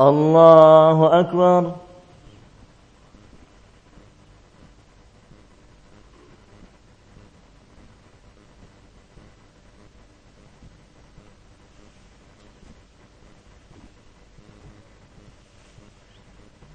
الله 0.00 1.20
أكبر. 1.20 1.74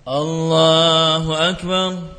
الله 0.08 1.50
أكبر. 1.50 2.19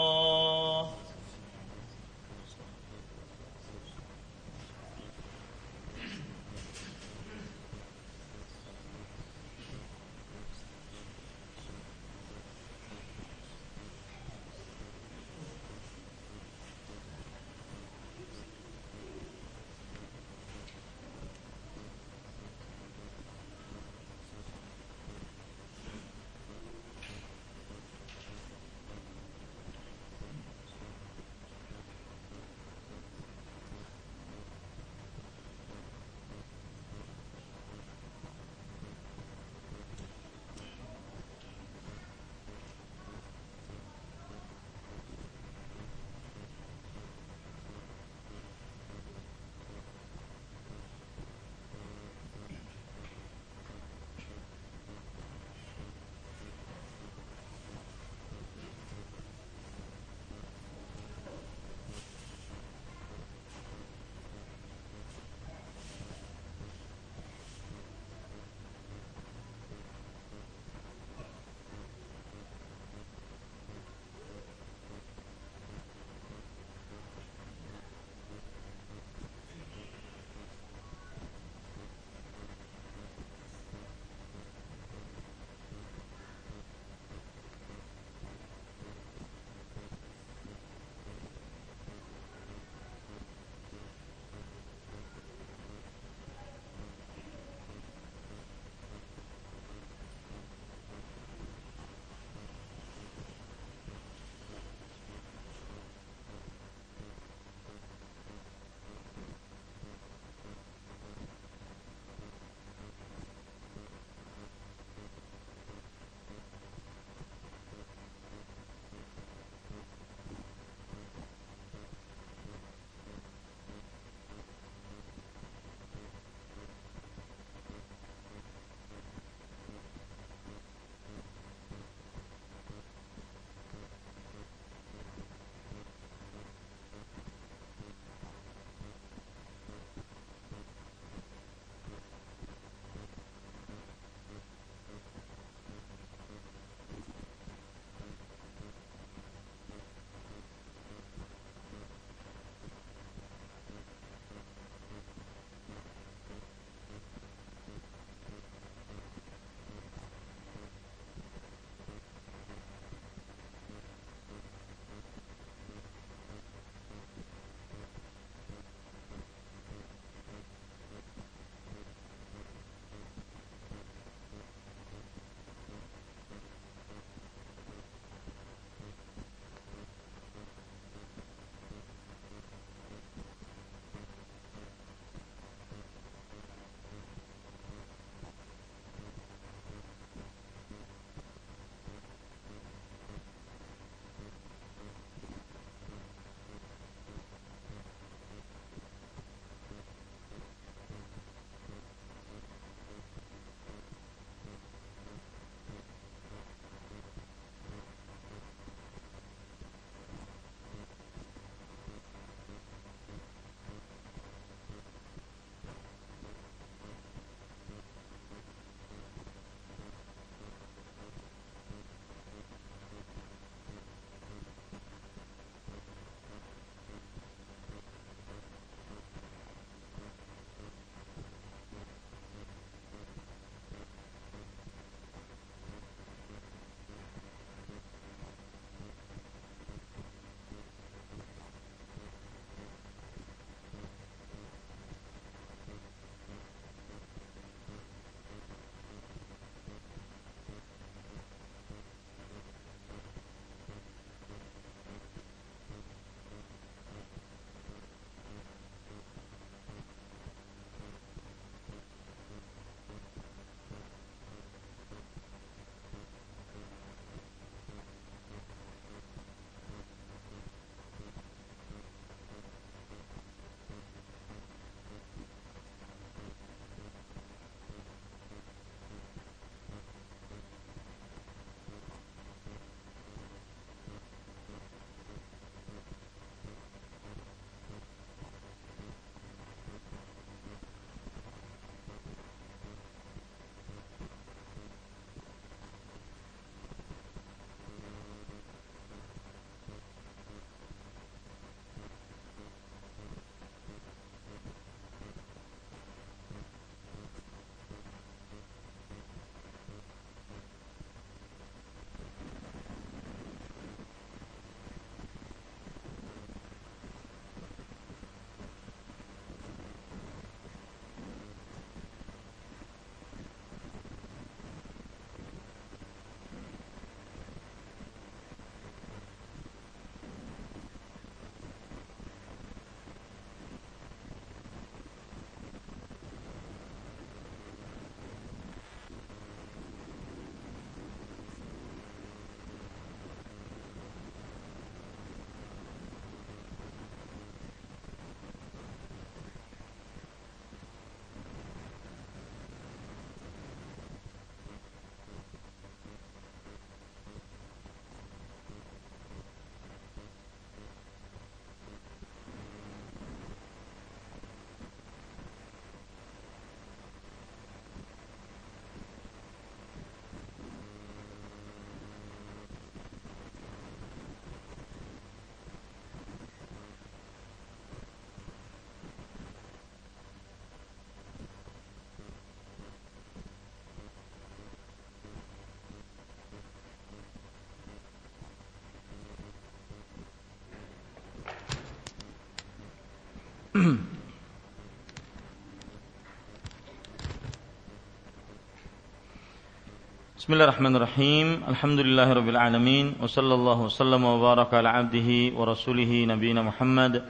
Bismillahirrahmanirrahim. 400.17 401.45
Alhamdulillahirabbil 401.45 402.41
alamin 402.41 402.97
wa 402.97 403.05
sallallahu 403.05 403.69
wasallam 403.69 404.01
wa 404.01 404.17
baraka 404.17 404.65
ala 404.65 404.81
abdihi 404.81 405.37
wa 405.37 405.45
rasulih 405.45 405.85
nabiyina 406.09 406.41
Muhammad 406.41 407.05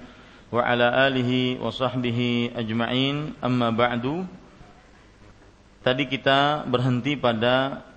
wa 0.52 0.60
ala 0.60 1.08
alihi 1.08 1.56
wa 1.56 1.72
sahbihi 1.72 2.52
ajma'in. 2.60 3.32
Amma 3.40 3.72
ba'du. 3.72 4.28
Tadi 5.88 6.04
kita 6.12 6.68
berhenti 6.68 7.16
pada 7.16 7.88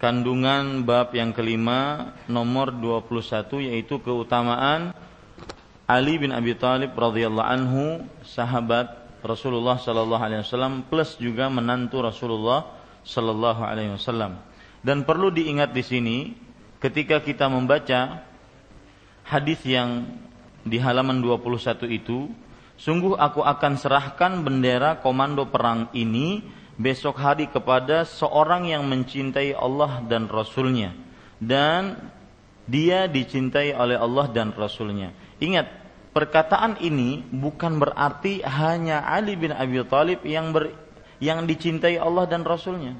kandungan 0.00 0.88
bab 0.88 1.12
yang 1.12 1.36
kelima 1.36 2.16
nomor 2.24 2.72
21 2.72 3.68
yaitu 3.68 4.00
keutamaan 4.00 4.91
Ali 5.92 6.16
bin 6.16 6.32
Abi 6.32 6.56
Thalib 6.56 6.96
radhiyallahu 6.96 7.44
anhu 7.44 7.84
sahabat 8.24 8.96
Rasulullah 9.20 9.76
sallallahu 9.76 10.24
alaihi 10.24 10.40
wasallam 10.40 10.88
plus 10.88 11.20
juga 11.20 11.52
menantu 11.52 12.00
Rasulullah 12.00 12.64
sallallahu 13.04 13.60
alaihi 13.60 13.92
wasallam. 13.92 14.40
Dan 14.80 15.04
perlu 15.04 15.28
diingat 15.28 15.76
di 15.76 15.84
sini 15.84 16.16
ketika 16.80 17.20
kita 17.20 17.52
membaca 17.52 18.24
hadis 19.28 19.60
yang 19.68 20.08
di 20.64 20.80
halaman 20.80 21.20
21 21.20 21.84
itu, 21.92 22.32
sungguh 22.80 23.12
aku 23.12 23.44
akan 23.44 23.76
serahkan 23.76 24.40
bendera 24.40 24.96
komando 24.96 25.44
perang 25.52 25.92
ini 25.92 26.40
besok 26.80 27.20
hari 27.20 27.52
kepada 27.52 28.08
seorang 28.08 28.72
yang 28.72 28.88
mencintai 28.88 29.52
Allah 29.52 30.00
dan 30.08 30.24
Rasulnya 30.24 30.96
dan 31.36 31.98
dia 32.70 33.10
dicintai 33.10 33.74
oleh 33.74 33.98
Allah 33.98 34.30
dan 34.30 34.54
Rasulnya. 34.54 35.10
Ingat, 35.42 35.81
perkataan 36.12 36.78
ini 36.80 37.24
bukan 37.32 37.80
berarti 37.80 38.44
hanya 38.44 39.02
Ali 39.04 39.34
bin 39.34 39.50
Abi 39.50 39.80
Thalib 39.88 40.22
yang 40.28 40.52
ber, 40.52 40.72
yang 41.18 41.48
dicintai 41.48 41.96
Allah 41.96 42.28
dan 42.28 42.44
Rasulnya. 42.44 42.94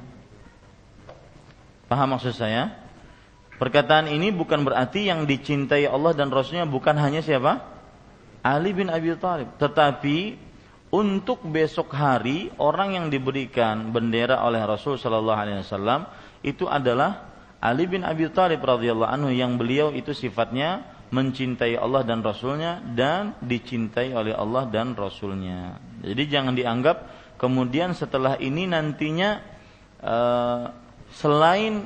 Paham 1.87 2.17
maksud 2.17 2.33
saya? 2.33 2.73
Perkataan 3.61 4.11
ini 4.11 4.35
bukan 4.35 4.67
berarti 4.67 5.07
yang 5.07 5.29
dicintai 5.29 5.87
Allah 5.87 6.17
dan 6.17 6.33
Rasulnya 6.33 6.67
bukan 6.67 6.99
hanya 6.99 7.23
siapa? 7.23 7.63
Ali 8.43 8.75
bin 8.75 8.91
Abi 8.91 9.15
Thalib. 9.15 9.55
Tetapi 9.61 10.35
untuk 10.93 11.47
besok 11.47 11.95
hari 11.95 12.53
orang 12.61 12.99
yang 12.99 13.07
diberikan 13.09 13.95
bendera 13.95 14.43
oleh 14.45 14.61
Rasul 14.67 14.99
Shallallahu 14.99 15.39
Alaihi 15.39 15.63
Wasallam 15.65 16.05
itu 16.45 16.67
adalah 16.67 17.33
Ali 17.63 17.87
bin 17.87 18.03
Abi 18.03 18.27
Thalib 18.29 18.61
radhiyallahu 18.61 19.09
anhu 19.09 19.31
yang 19.31 19.55
beliau 19.57 19.95
itu 19.95 20.11
sifatnya 20.13 20.92
mencintai 21.13 21.77
Allah 21.77 22.03
dan 22.09 22.25
Rasulnya 22.25 22.81
dan 22.97 23.37
dicintai 23.45 24.17
oleh 24.17 24.33
Allah 24.33 24.65
dan 24.73 24.97
Rasulnya. 24.97 25.77
Jadi 26.01 26.23
jangan 26.27 26.57
dianggap 26.57 26.97
kemudian 27.37 27.93
setelah 27.93 28.41
ini 28.41 28.65
nantinya 28.65 29.45
uh, 30.01 30.73
selain 31.13 31.85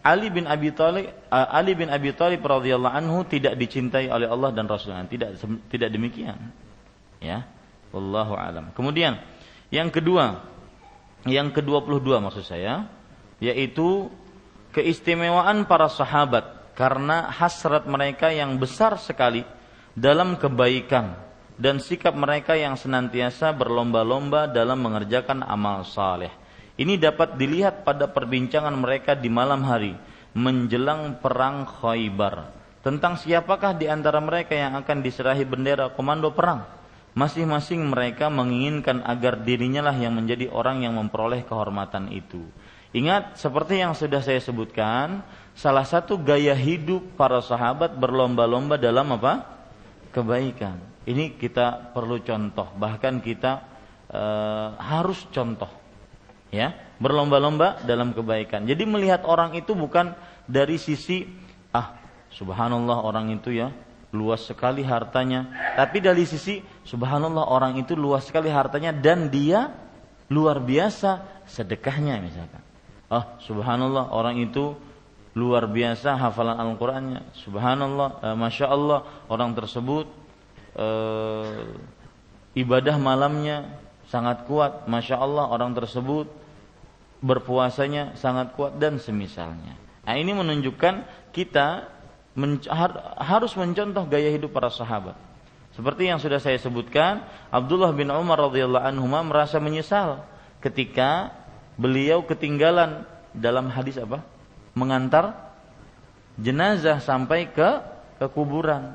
Ali 0.00 0.32
bin 0.32 0.46
Abi 0.46 0.70
Thalib 0.70 1.10
uh, 1.28 1.48
Ali 1.50 1.74
bin 1.74 1.90
Abi 1.90 2.14
Thalib 2.14 2.40
radhiyallahu 2.46 2.94
anhu 2.94 3.26
tidak 3.26 3.58
dicintai 3.58 4.06
oleh 4.06 4.30
Allah 4.30 4.54
dan 4.54 4.70
Rasulnya. 4.70 5.02
Tidak 5.10 5.42
tidak 5.66 5.90
demikian. 5.90 6.38
Ya 7.18 7.44
Wallahu 7.90 8.38
alam. 8.38 8.70
Kemudian 8.72 9.18
yang 9.74 9.90
kedua, 9.90 10.46
yang 11.26 11.50
ke-22 11.50 12.06
maksud 12.22 12.46
saya, 12.46 12.86
yaitu 13.42 14.10
keistimewaan 14.70 15.66
para 15.66 15.90
sahabat 15.90 16.59
karena 16.74 17.30
hasrat 17.30 17.84
mereka 17.86 18.30
yang 18.30 18.56
besar 18.56 18.96
sekali 18.96 19.42
dalam 19.94 20.38
kebaikan 20.38 21.18
dan 21.60 21.76
sikap 21.82 22.16
mereka 22.16 22.56
yang 22.56 22.78
senantiasa 22.78 23.52
berlomba-lomba 23.52 24.48
dalam 24.48 24.80
mengerjakan 24.80 25.44
amal 25.44 25.84
saleh. 25.84 26.32
Ini 26.80 26.96
dapat 26.96 27.36
dilihat 27.36 27.84
pada 27.84 28.08
perbincangan 28.08 28.72
mereka 28.72 29.12
di 29.12 29.28
malam 29.28 29.60
hari 29.68 29.92
menjelang 30.32 31.20
perang 31.20 31.68
Khaybar 31.68 32.48
tentang 32.80 33.20
siapakah 33.20 33.76
di 33.76 33.84
antara 33.84 34.16
mereka 34.24 34.56
yang 34.56 34.72
akan 34.80 35.04
diserahi 35.04 35.44
bendera 35.44 35.92
komando 35.92 36.32
perang 36.32 36.80
masing-masing 37.12 37.90
mereka 37.90 38.30
menginginkan 38.30 39.02
agar 39.02 39.42
dirinya 39.42 39.90
lah 39.90 39.96
yang 39.98 40.14
menjadi 40.14 40.48
orang 40.50 40.86
yang 40.86 40.94
memperoleh 40.96 41.42
kehormatan 41.42 42.10
itu. 42.14 42.46
Ingat 42.90 43.38
seperti 43.38 43.78
yang 43.78 43.94
sudah 43.94 44.18
saya 44.18 44.42
sebutkan, 44.42 45.22
salah 45.54 45.84
satu 45.84 46.20
gaya 46.20 46.54
hidup 46.56 47.16
para 47.18 47.40
sahabat 47.40 47.96
berlomba-lomba 47.96 48.76
dalam 48.80 49.10
apa? 49.16 49.60
kebaikan. 50.10 50.78
Ini 51.06 51.38
kita 51.38 51.94
perlu 51.94 52.20
contoh, 52.20 52.68
bahkan 52.76 53.22
kita 53.22 53.62
e, 54.10 54.22
harus 54.78 55.22
contoh. 55.30 55.70
Ya, 56.50 56.74
berlomba-lomba 56.98 57.78
dalam 57.86 58.10
kebaikan. 58.10 58.66
Jadi 58.66 58.82
melihat 58.82 59.22
orang 59.22 59.54
itu 59.54 59.70
bukan 59.78 60.18
dari 60.50 60.82
sisi 60.82 61.30
ah 61.70 61.94
subhanallah 62.34 63.06
orang 63.06 63.30
itu 63.30 63.54
ya 63.54 63.70
luas 64.10 64.42
sekali 64.42 64.82
hartanya. 64.82 65.46
Tapi 65.78 66.02
dari 66.02 66.26
sisi 66.26 66.58
subhanallah 66.82 67.46
orang 67.46 67.78
itu 67.78 67.94
luas 67.94 68.26
sekali 68.26 68.50
hartanya 68.50 68.90
dan 68.90 69.30
dia 69.30 69.70
luar 70.26 70.58
biasa 70.58 71.42
sedekahnya 71.46 72.18
misalkan. 72.18 72.62
Oh 73.14 73.24
subhanallah 73.46 74.10
orang 74.10 74.42
itu 74.42 74.74
luar 75.34 75.70
biasa 75.70 76.18
hafalan 76.18 76.58
Al-Qur'annya. 76.58 77.34
Subhanallah, 77.38 78.08
eh, 78.22 78.36
masya 78.36 78.66
Allah 78.70 79.06
orang 79.30 79.54
tersebut 79.54 80.06
eh, 80.74 81.66
ibadah 82.58 82.96
malamnya 82.98 83.78
sangat 84.10 84.46
kuat. 84.50 84.90
Masya 84.90 85.16
Allah 85.18 85.46
orang 85.50 85.74
tersebut 85.74 86.26
berpuasanya 87.20 88.16
sangat 88.18 88.56
kuat 88.56 88.80
dan 88.80 88.98
semisalnya. 88.98 89.76
Nah 90.02 90.14
ini 90.16 90.32
menunjukkan 90.34 91.06
kita 91.30 91.86
men, 92.34 92.58
harus 93.20 93.52
mencontoh 93.54 94.08
gaya 94.08 94.32
hidup 94.32 94.50
para 94.50 94.72
sahabat. 94.72 95.14
Seperti 95.70 96.10
yang 96.10 96.18
sudah 96.18 96.42
saya 96.42 96.58
sebutkan, 96.58 97.22
Abdullah 97.54 97.94
bin 97.94 98.10
Umar 98.10 98.42
radhiyallahu 98.50 98.82
anhu 98.90 99.06
merasa 99.06 99.62
menyesal 99.62 100.26
ketika 100.58 101.30
beliau 101.78 102.26
ketinggalan 102.26 103.06
dalam 103.30 103.70
hadis 103.70 103.94
apa? 103.96 104.26
Mengantar 104.72 105.52
jenazah 106.38 107.02
sampai 107.02 107.50
ke 107.50 107.80
ke 108.20 108.26
kuburan. 108.28 108.94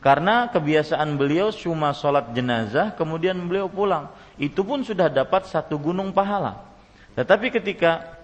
Karena 0.00 0.48
kebiasaan 0.48 1.20
beliau 1.20 1.52
cuma 1.52 1.92
sholat 1.92 2.32
jenazah, 2.32 2.96
kemudian 2.96 3.36
beliau 3.44 3.68
pulang. 3.68 4.08
Itu 4.40 4.64
pun 4.64 4.80
sudah 4.80 5.12
dapat 5.12 5.44
satu 5.44 5.76
gunung 5.76 6.16
pahala. 6.16 6.64
Tetapi 7.18 7.52
ketika 7.52 8.16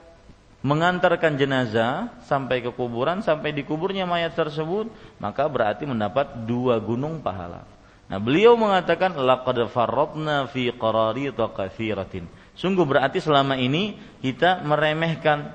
mengantarkan 0.64 1.36
jenazah 1.36 2.16
sampai 2.24 2.64
ke 2.64 2.72
kuburan 2.72 3.20
sampai 3.20 3.52
di 3.52 3.62
kuburnya 3.62 4.02
mayat 4.02 4.34
tersebut 4.34 4.88
maka 5.22 5.46
berarti 5.46 5.84
mendapat 5.84 6.48
dua 6.48 6.80
gunung 6.80 7.20
pahala. 7.20 7.62
Nah, 8.06 8.18
beliau 8.22 8.54
mengatakan 8.54 9.18
laqad 9.18 9.66
farratna 9.70 10.46
fi 10.50 10.70
qararita 10.70 11.50
katsiratin. 11.50 12.24
Sungguh 12.56 12.86
berarti 12.86 13.18
selama 13.18 13.58
ini 13.58 13.98
kita 14.22 14.62
meremehkan 14.64 15.52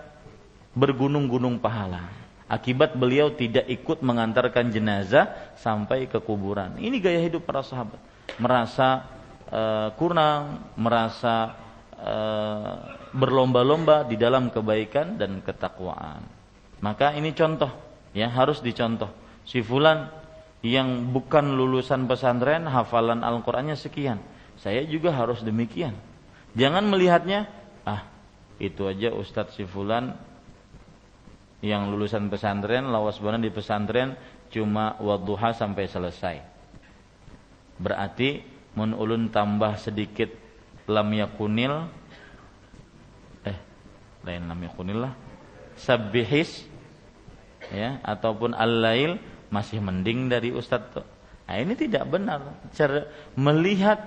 bergunung-gunung 0.75 1.59
pahala. 1.59 2.07
Akibat 2.51 2.99
beliau 2.99 3.31
tidak 3.31 3.63
ikut 3.71 4.03
mengantarkan 4.03 4.75
jenazah 4.75 5.55
sampai 5.55 6.11
ke 6.11 6.19
kuburan. 6.19 6.75
Ini 6.75 6.99
gaya 6.99 7.23
hidup 7.23 7.47
para 7.47 7.63
sahabat. 7.63 7.95
Merasa 8.35 9.07
uh, 9.47 9.95
kurang, 9.95 10.59
merasa 10.75 11.55
uh, 11.95 12.75
berlomba-lomba 13.15 14.03
di 14.03 14.19
dalam 14.19 14.51
kebaikan 14.51 15.15
dan 15.15 15.39
ketakwaan. 15.39 16.27
Maka 16.83 17.15
ini 17.15 17.31
contoh, 17.31 17.71
ya 18.11 18.27
harus 18.27 18.59
dicontoh. 18.59 19.07
Si 19.47 19.63
fulan 19.63 20.11
yang 20.59 21.07
bukan 21.15 21.55
lulusan 21.55 22.03
pesantren, 22.03 22.67
hafalan 22.67 23.23
Al-Qur'annya 23.23 23.79
sekian. 23.79 24.19
Saya 24.59 24.83
juga 24.83 25.15
harus 25.15 25.39
demikian. 25.39 25.95
Jangan 26.51 26.83
melihatnya, 26.83 27.47
ah, 27.87 28.03
itu 28.59 28.91
aja 28.91 29.15
Ustadz 29.15 29.55
si 29.55 29.63
fulan 29.63 30.19
yang 31.61 31.93
lulusan 31.93 32.27
pesantren, 32.27 32.89
lawas 32.89 33.21
banget 33.21 33.49
di 33.49 33.51
pesantren 33.53 34.17
cuma 34.49 34.97
wadduha 34.97 35.53
sampai 35.53 35.85
selesai. 35.85 36.37
Berarti 37.77 38.41
mun 38.77 38.97
ulun 38.97 39.29
tambah 39.29 39.77
sedikit 39.77 40.29
lam 40.89 41.09
yakunil 41.13 41.87
lain 44.21 44.43
lam 44.45 44.59
yakunillah 44.69 45.13
sabbihis 45.73 46.69
ya 47.73 47.97
ataupun 48.05 48.53
al-lail 48.53 49.17
masih 49.49 49.81
mending 49.81 50.29
dari 50.29 50.53
ustadz 50.53 51.01
nah 51.49 51.57
ini 51.57 51.73
tidak 51.73 52.05
benar. 52.05 52.63
Cara 52.71 53.09
melihat 53.33 53.97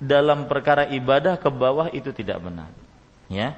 dalam 0.00 0.48
perkara 0.50 0.88
ibadah 0.90 1.38
ke 1.38 1.48
bawah 1.52 1.92
itu 1.92 2.10
tidak 2.10 2.40
benar 2.40 2.72
ya 3.30 3.54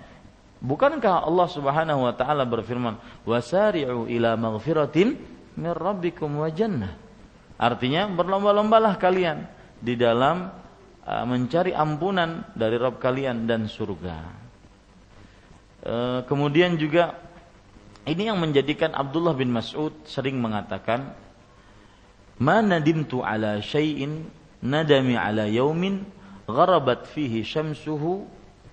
bukankah 0.62 1.26
Allah 1.26 1.48
Subhanahu 1.50 2.06
wa 2.06 2.14
taala 2.14 2.46
berfirman 2.46 2.96
wasari'u 3.26 4.06
ila 4.06 4.38
maghfiratin 4.38 5.18
min 5.58 5.72
rabbikum 5.74 6.38
wa 6.38 6.48
jannah 6.48 6.94
artinya 7.58 8.06
berlomba-lombalah 8.08 8.96
kalian 8.96 9.44
di 9.82 9.98
dalam 9.98 10.62
uh, 11.02 11.24
mencari 11.26 11.74
ampunan 11.74 12.46
dari 12.54 12.78
Rabb 12.78 13.02
kalian 13.02 13.50
dan 13.50 13.66
surga. 13.66 14.16
Uh, 15.82 16.22
kemudian 16.30 16.78
juga 16.78 17.18
ini 18.06 18.30
yang 18.30 18.38
menjadikan 18.38 18.94
Abdullah 18.94 19.34
bin 19.34 19.50
Mas'ud 19.50 19.94
sering 20.06 20.38
mengatakan, 20.38 21.14
"Ma 22.38 22.62
nadimtu 22.62 23.22
ala 23.22 23.58
syai'in 23.58 24.26
nadami 24.62 25.18
ala 25.18 25.50
yaumin 25.50 26.06
gharabat 26.46 27.10
fihi 27.10 27.42
syamsuhu 27.42 28.26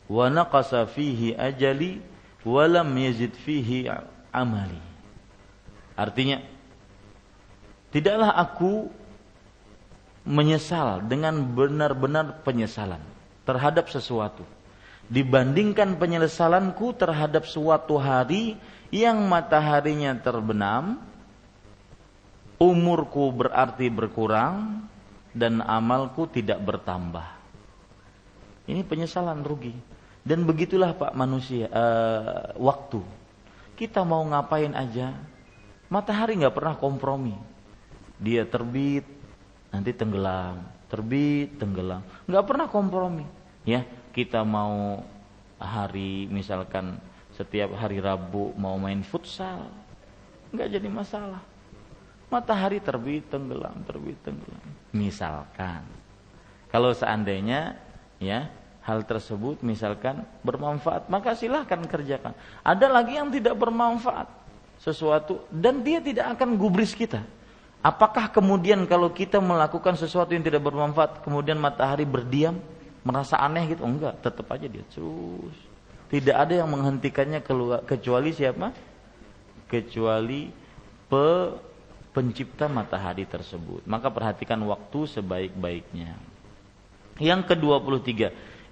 wa 0.10 0.26
naqasa 0.28 0.90
fihi 0.90 1.38
ajali 1.38 2.02
wa 2.42 2.66
lam 2.66 2.90
yazid 2.98 3.38
fihi 3.38 3.86
amali." 4.34 4.82
Artinya, 5.94 6.42
tidaklah 7.94 8.34
aku 8.34 8.90
menyesal 10.26 11.06
dengan 11.06 11.40
benar-benar 11.42 12.42
penyesalan 12.42 13.02
terhadap 13.44 13.88
sesuatu. 13.90 14.44
Dibandingkan 15.10 15.98
penyesalanku 15.98 16.94
terhadap 16.94 17.50
suatu 17.50 17.98
hari 17.98 18.54
yang 18.94 19.26
mataharinya 19.26 20.14
terbenam 20.22 21.02
umurku 22.62 23.34
berarti 23.34 23.90
berkurang 23.90 24.86
dan 25.34 25.66
amalku 25.66 26.30
tidak 26.30 26.62
bertambah. 26.62 27.26
Ini 28.70 28.86
penyesalan 28.86 29.42
rugi 29.42 29.74
dan 30.24 30.44
begitulah 30.44 30.96
Pak 30.96 31.16
manusia 31.16 31.68
uh, 31.72 32.54
waktu 32.60 33.02
kita 33.80 34.04
mau 34.04 34.24
ngapain 34.28 34.72
aja 34.76 35.16
matahari 35.88 36.36
nggak 36.40 36.56
pernah 36.56 36.76
kompromi 36.76 37.36
dia 38.20 38.44
terbit 38.44 39.20
nanti 39.70 39.92
tenggelam, 39.94 40.66
terbit, 40.90 41.56
tenggelam. 41.62 42.02
Nggak 42.26 42.46
pernah 42.46 42.68
kompromi. 42.68 43.26
Ya, 43.66 43.86
kita 44.14 44.42
mau 44.42 45.06
hari 45.62 46.26
misalkan 46.28 46.98
setiap 47.38 47.72
hari 47.78 48.02
Rabu 48.02 48.52
mau 48.58 48.76
main 48.76 49.06
futsal, 49.06 49.70
nggak 50.52 50.70
jadi 50.80 50.90
masalah. 50.90 51.42
Matahari 52.30 52.78
terbit, 52.78 53.26
tenggelam, 53.30 53.82
terbit, 53.90 54.18
tenggelam. 54.22 54.68
Misalkan, 54.94 55.82
kalau 56.70 56.94
seandainya 56.94 57.78
ya 58.22 58.50
hal 58.90 59.06
tersebut 59.06 59.62
misalkan 59.62 60.26
bermanfaat, 60.42 61.06
maka 61.14 61.38
silahkan 61.38 61.80
kerjakan. 61.86 62.34
Ada 62.66 62.90
lagi 62.90 63.22
yang 63.22 63.30
tidak 63.30 63.54
bermanfaat 63.54 64.26
sesuatu 64.82 65.46
dan 65.54 65.86
dia 65.86 66.02
tidak 66.02 66.34
akan 66.34 66.58
gubris 66.58 66.98
kita 66.98 67.22
Apakah 67.80 68.28
kemudian 68.28 68.84
kalau 68.92 69.08
kita 69.08 69.40
melakukan 69.40 69.96
sesuatu 69.96 70.36
yang 70.36 70.44
tidak 70.44 70.60
bermanfaat, 70.60 71.24
kemudian 71.24 71.56
matahari 71.56 72.04
berdiam, 72.04 72.60
merasa 73.08 73.40
aneh 73.40 73.72
gitu? 73.72 73.88
Enggak, 73.88 74.20
tetap 74.20 74.52
aja 74.52 74.68
dia 74.68 74.84
terus. 74.92 75.56
Tidak 76.12 76.36
ada 76.36 76.60
yang 76.60 76.68
menghentikannya 76.68 77.40
keluar, 77.40 77.80
kecuali 77.88 78.36
siapa? 78.36 78.76
Kecuali 79.72 80.52
pe, 81.08 81.28
pencipta 82.12 82.68
matahari 82.68 83.24
tersebut. 83.24 83.88
Maka 83.88 84.12
perhatikan 84.12 84.60
waktu 84.68 85.00
sebaik-baiknya. 85.16 86.20
Yang 87.16 87.42
ke-23, 87.48 88.12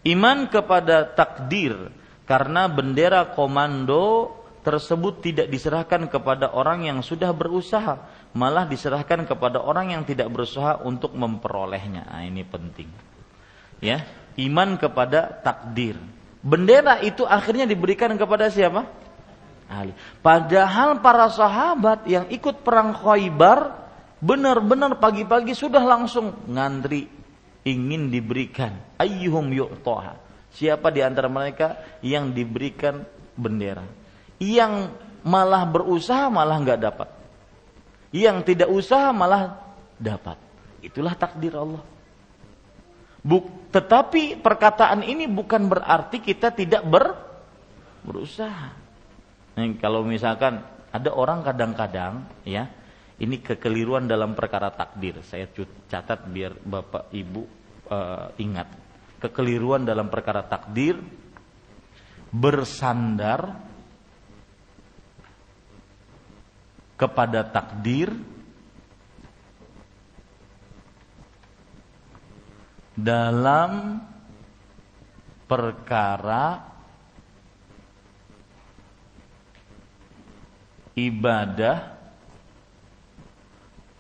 iman 0.06 0.50
kepada 0.52 1.08
takdir 1.08 1.90
karena 2.28 2.68
bendera 2.68 3.32
komando 3.32 4.36
tersebut 4.68 5.24
tidak 5.24 5.48
diserahkan 5.48 6.12
kepada 6.12 6.52
orang 6.52 6.84
yang 6.84 7.00
sudah 7.00 7.32
berusaha, 7.32 8.04
malah 8.36 8.68
diserahkan 8.68 9.24
kepada 9.24 9.64
orang 9.64 9.96
yang 9.96 10.04
tidak 10.04 10.28
berusaha 10.28 10.84
untuk 10.84 11.16
memperolehnya. 11.16 12.04
Nah, 12.04 12.28
ini 12.28 12.44
penting. 12.44 12.92
Ya, 13.80 14.04
iman 14.36 14.76
kepada 14.76 15.40
takdir. 15.40 15.96
Bendera 16.44 17.00
itu 17.00 17.24
akhirnya 17.24 17.64
diberikan 17.64 18.12
kepada 18.20 18.52
siapa? 18.52 18.84
Ali. 19.72 19.96
Padahal 20.20 21.00
para 21.00 21.32
sahabat 21.32 22.04
yang 22.04 22.28
ikut 22.28 22.64
perang 22.68 22.92
Khaybar 22.92 23.88
benar-benar 24.20 25.00
pagi-pagi 25.00 25.56
sudah 25.56 25.84
langsung 25.84 26.36
ngantri 26.52 27.08
ingin 27.68 28.08
diberikan 28.08 28.80
ayyuhum 28.96 29.52
yu'taha. 29.52 30.16
Siapa 30.56 30.88
di 30.90 31.04
antara 31.04 31.28
mereka 31.28 32.00
yang 32.00 32.32
diberikan 32.32 33.04
bendera? 33.36 33.84
yang 34.38 34.94
malah 35.26 35.66
berusaha 35.66 36.30
malah 36.30 36.58
nggak 36.62 36.82
dapat. 36.82 37.10
Yang 38.14 38.54
tidak 38.54 38.70
usaha 38.72 39.10
malah 39.12 39.60
dapat. 40.00 40.38
Itulah 40.80 41.14
takdir 41.18 41.58
Allah. 41.58 41.84
Buk, 43.26 43.74
tetapi 43.76 44.40
perkataan 44.40 45.04
ini 45.04 45.28
bukan 45.28 45.68
berarti 45.68 46.24
kita 46.24 46.54
tidak 46.56 46.88
ber, 46.88 47.12
berusaha. 48.08 48.72
Nah, 49.58 49.68
kalau 49.82 50.06
misalkan 50.08 50.64
ada 50.94 51.12
orang 51.12 51.44
kadang-kadang 51.44 52.24
ya 52.48 52.72
ini 53.20 53.42
kekeliruan 53.44 54.08
dalam 54.08 54.32
perkara 54.38 54.72
takdir. 54.72 55.20
Saya 55.28 55.50
catat 55.92 56.24
biar 56.30 56.56
bapak 56.64 57.12
ibu 57.12 57.44
uh, 57.88 58.32
ingat 58.38 58.68
kekeliruan 59.18 59.84
dalam 59.84 60.12
perkara 60.12 60.46
takdir 60.46 61.00
bersandar 62.30 63.56
kepada 66.98 67.46
takdir 67.46 68.14
dalam 72.98 74.02
perkara 75.46 76.66
ibadah 80.98 81.94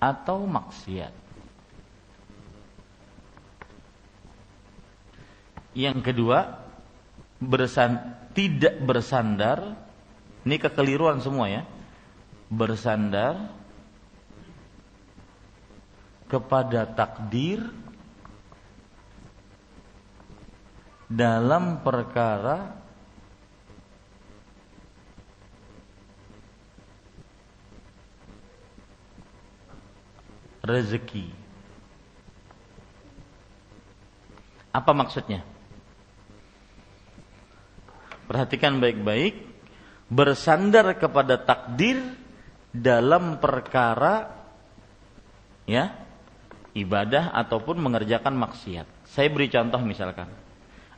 atau 0.01 0.49
maksiat. 0.49 1.26
Yang 5.77 6.09
kedua, 6.09 6.57
bersan, 7.37 8.01
tidak 8.33 8.81
bersandar, 8.81 9.77
ini 10.41 10.57
kekeliruan 10.57 11.21
semua 11.21 11.53
ya 11.53 11.63
bersandar 12.49 13.53
kepada 16.25 16.89
takdir 16.89 17.61
dalam 21.05 21.85
perkara 21.85 22.73
rezeki. 30.65 31.29
Apa 34.73 34.91
maksudnya? 34.91 35.56
Perhatikan 38.27 38.83
baik-baik, 38.83 39.47
bersandar 40.11 40.99
kepada 40.99 41.39
takdir 41.39 41.99
dalam 42.75 43.39
perkara 43.39 44.35
ya 45.67 45.95
ibadah 46.77 47.33
ataupun 47.33 47.81
mengerjakan 47.81 48.35
maksiat. 48.35 48.87
Saya 49.09 49.27
beri 49.33 49.49
contoh 49.49 49.81
misalkan. 49.81 50.29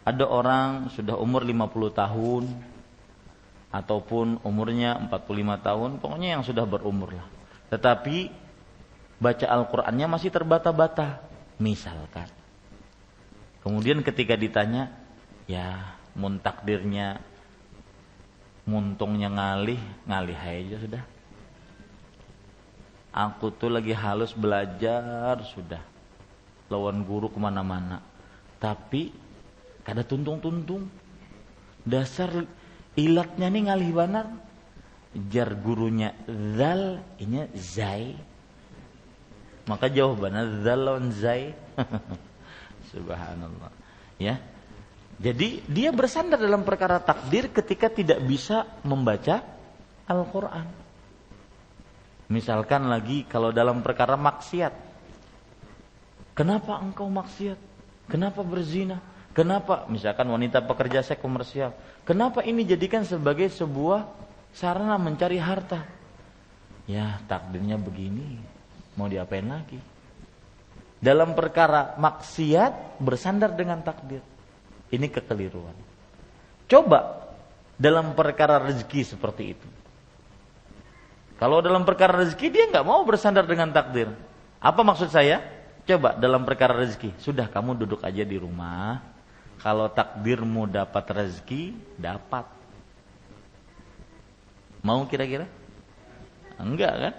Ada 0.03 0.25
orang 0.25 0.89
sudah 0.91 1.15
umur 1.15 1.45
50 1.45 1.93
tahun 1.93 2.43
ataupun 3.69 4.41
umurnya 4.41 4.97
45 5.05 5.65
tahun, 5.65 5.89
pokoknya 6.01 6.29
yang 6.37 6.43
sudah 6.43 6.65
berumur 6.65 7.13
lah. 7.13 7.27
Tetapi 7.69 8.17
baca 9.21 9.45
Al-Qur'annya 9.45 10.07
masih 10.09 10.33
terbata-bata, 10.33 11.21
misalkan. 11.61 12.25
Kemudian 13.61 14.01
ketika 14.01 14.33
ditanya, 14.33 14.89
ya 15.45 15.98
muntakdirnya 16.17 17.21
muntungnya 18.69 19.29
ngalih, 19.33 19.81
ngalih 20.05 20.37
aja 20.37 20.77
sudah 20.77 21.03
Aku 23.09 23.49
tuh 23.49 23.73
lagi 23.73 23.93
halus 23.93 24.37
belajar 24.37 25.41
sudah. 25.49 25.81
Lawan 26.69 27.01
guru 27.01 27.33
ke 27.33 27.39
mana-mana. 27.41 28.05
Tapi 28.61 29.09
kada 29.81 30.05
tuntung-tuntung. 30.05 30.85
Dasar 31.81 32.45
ilatnya 32.93 33.49
nih 33.49 33.63
ngalih 33.65 33.89
banar. 33.91 34.27
Jar 35.33 35.57
gurunya 35.57 36.13
zal, 36.53 37.01
ini 37.17 37.49
zai. 37.57 38.13
Maka 39.65 39.89
jawabannya 39.89 40.61
zal 40.61 40.79
lawan 40.85 41.09
zai. 41.09 41.57
Subhanallah. 42.93 43.73
Ya. 44.21 44.37
Jadi 45.19 45.67
dia 45.67 45.91
bersandar 45.91 46.39
dalam 46.39 46.63
perkara 46.63 46.95
takdir 47.03 47.51
ketika 47.51 47.91
tidak 47.91 48.23
bisa 48.23 48.63
membaca 48.87 49.43
Al-Quran. 50.07 50.63
Misalkan 52.31 52.87
lagi 52.87 53.27
kalau 53.27 53.51
dalam 53.51 53.83
perkara 53.83 54.15
maksiat. 54.15 54.71
Kenapa 56.39 56.79
engkau 56.79 57.11
maksiat? 57.11 57.59
Kenapa 58.07 58.47
berzina? 58.47 59.03
Kenapa 59.35 59.85
misalkan 59.91 60.31
wanita 60.31 60.63
pekerja 60.63 61.03
seks 61.03 61.19
komersial? 61.19 61.75
Kenapa 62.07 62.39
ini 62.41 62.63
jadikan 62.63 63.03
sebagai 63.03 63.51
sebuah 63.51 64.07
sarana 64.55 64.95
mencari 64.95 65.35
harta? 65.35 65.83
Ya 66.87 67.21
takdirnya 67.27 67.75
begini, 67.77 68.39
mau 68.95 69.05
diapain 69.05 69.45
lagi? 69.45 69.77
Dalam 71.03 71.35
perkara 71.35 71.99
maksiat 71.99 73.03
bersandar 73.03 73.53
dengan 73.53 73.83
takdir. 73.83 74.23
Ini 74.89 75.07
kekeliruan. 75.09 75.77
Coba 76.69 77.29
dalam 77.79 78.13
perkara 78.17 78.59
rezeki 78.61 79.01
seperti 79.05 79.43
itu. 79.57 79.69
Kalau 81.39 81.63
dalam 81.63 81.87
perkara 81.87 82.19
rezeki 82.19 82.47
dia 82.51 82.65
nggak 82.67 82.83
mau 82.83 83.01
bersandar 83.07 83.47
dengan 83.47 83.71
takdir. 83.71 84.11
Apa 84.59 84.83
maksud 84.83 85.07
saya? 85.07 85.39
Coba 85.87 86.13
dalam 86.19 86.43
perkara 86.45 86.75
rezeki, 86.75 87.17
sudah 87.17 87.49
kamu 87.49 87.73
duduk 87.79 88.05
aja 88.05 88.21
di 88.21 88.37
rumah, 88.37 89.01
kalau 89.57 89.89
takdirmu 89.89 90.69
dapat 90.69 91.01
rezeki, 91.09 91.73
dapat. 91.97 92.45
Mau 94.85 95.01
kira-kira? 95.09 95.49
Enggak 96.61 96.93
kan? 96.93 97.13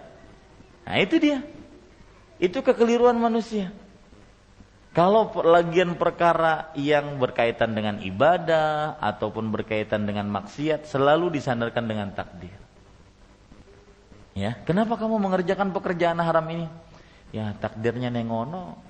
Nah 0.87 0.97
itu 1.03 1.17
dia. 1.19 1.43
Itu 2.41 2.63
kekeliruan 2.63 3.17
manusia. 3.19 3.75
Kalau 4.91 5.31
lagian 5.47 5.95
perkara 5.95 6.75
yang 6.75 7.23
berkaitan 7.23 7.79
dengan 7.79 8.03
ibadah 8.03 8.99
ataupun 8.99 9.55
berkaitan 9.55 10.03
dengan 10.03 10.27
maksiat 10.27 10.83
selalu 10.83 11.31
disandarkan 11.31 11.87
dengan 11.87 12.11
takdir. 12.11 12.59
Ya, 14.35 14.59
kenapa 14.67 14.99
kamu 14.99 15.23
mengerjakan 15.23 15.71
pekerjaan 15.71 16.19
haram 16.19 16.43
ini? 16.51 16.67
Ya, 17.31 17.55
takdirnya 17.63 18.11
nengono. 18.11 18.83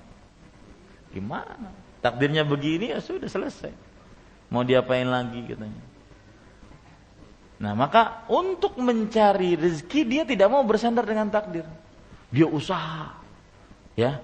Gimana? 1.13 1.69
Takdirnya 2.01 2.49
begini 2.49 2.97
ya 2.97 2.97
sudah 2.97 3.29
selesai. 3.29 3.69
Mau 4.49 4.65
diapain 4.65 5.05
lagi 5.05 5.45
katanya. 5.45 5.85
Nah 7.61 7.77
maka 7.77 8.25
untuk 8.25 8.73
mencari 8.81 9.53
rezeki 9.53 10.01
dia 10.01 10.23
tidak 10.25 10.49
mau 10.49 10.65
bersandar 10.65 11.05
dengan 11.05 11.29
takdir. 11.29 11.61
Dia 12.33 12.49
usaha. 12.49 13.13
Ya. 13.93 14.17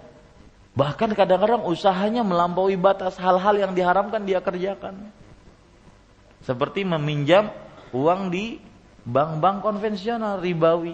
Bahkan 0.77 1.17
kadang-kadang 1.17 1.65
usahanya 1.65 2.21
melampaui 2.21 2.77
batas 2.77 3.17
hal-hal 3.17 3.57
yang 3.57 3.73
diharamkan 3.73 4.21
dia 4.21 4.37
kerjakan. 4.37 5.09
Seperti 6.45 6.85
meminjam 6.85 7.49
uang 7.89 8.29
di 8.29 8.61
bank-bank 9.01 9.65
konvensional 9.65 10.37
ribawi. 10.37 10.93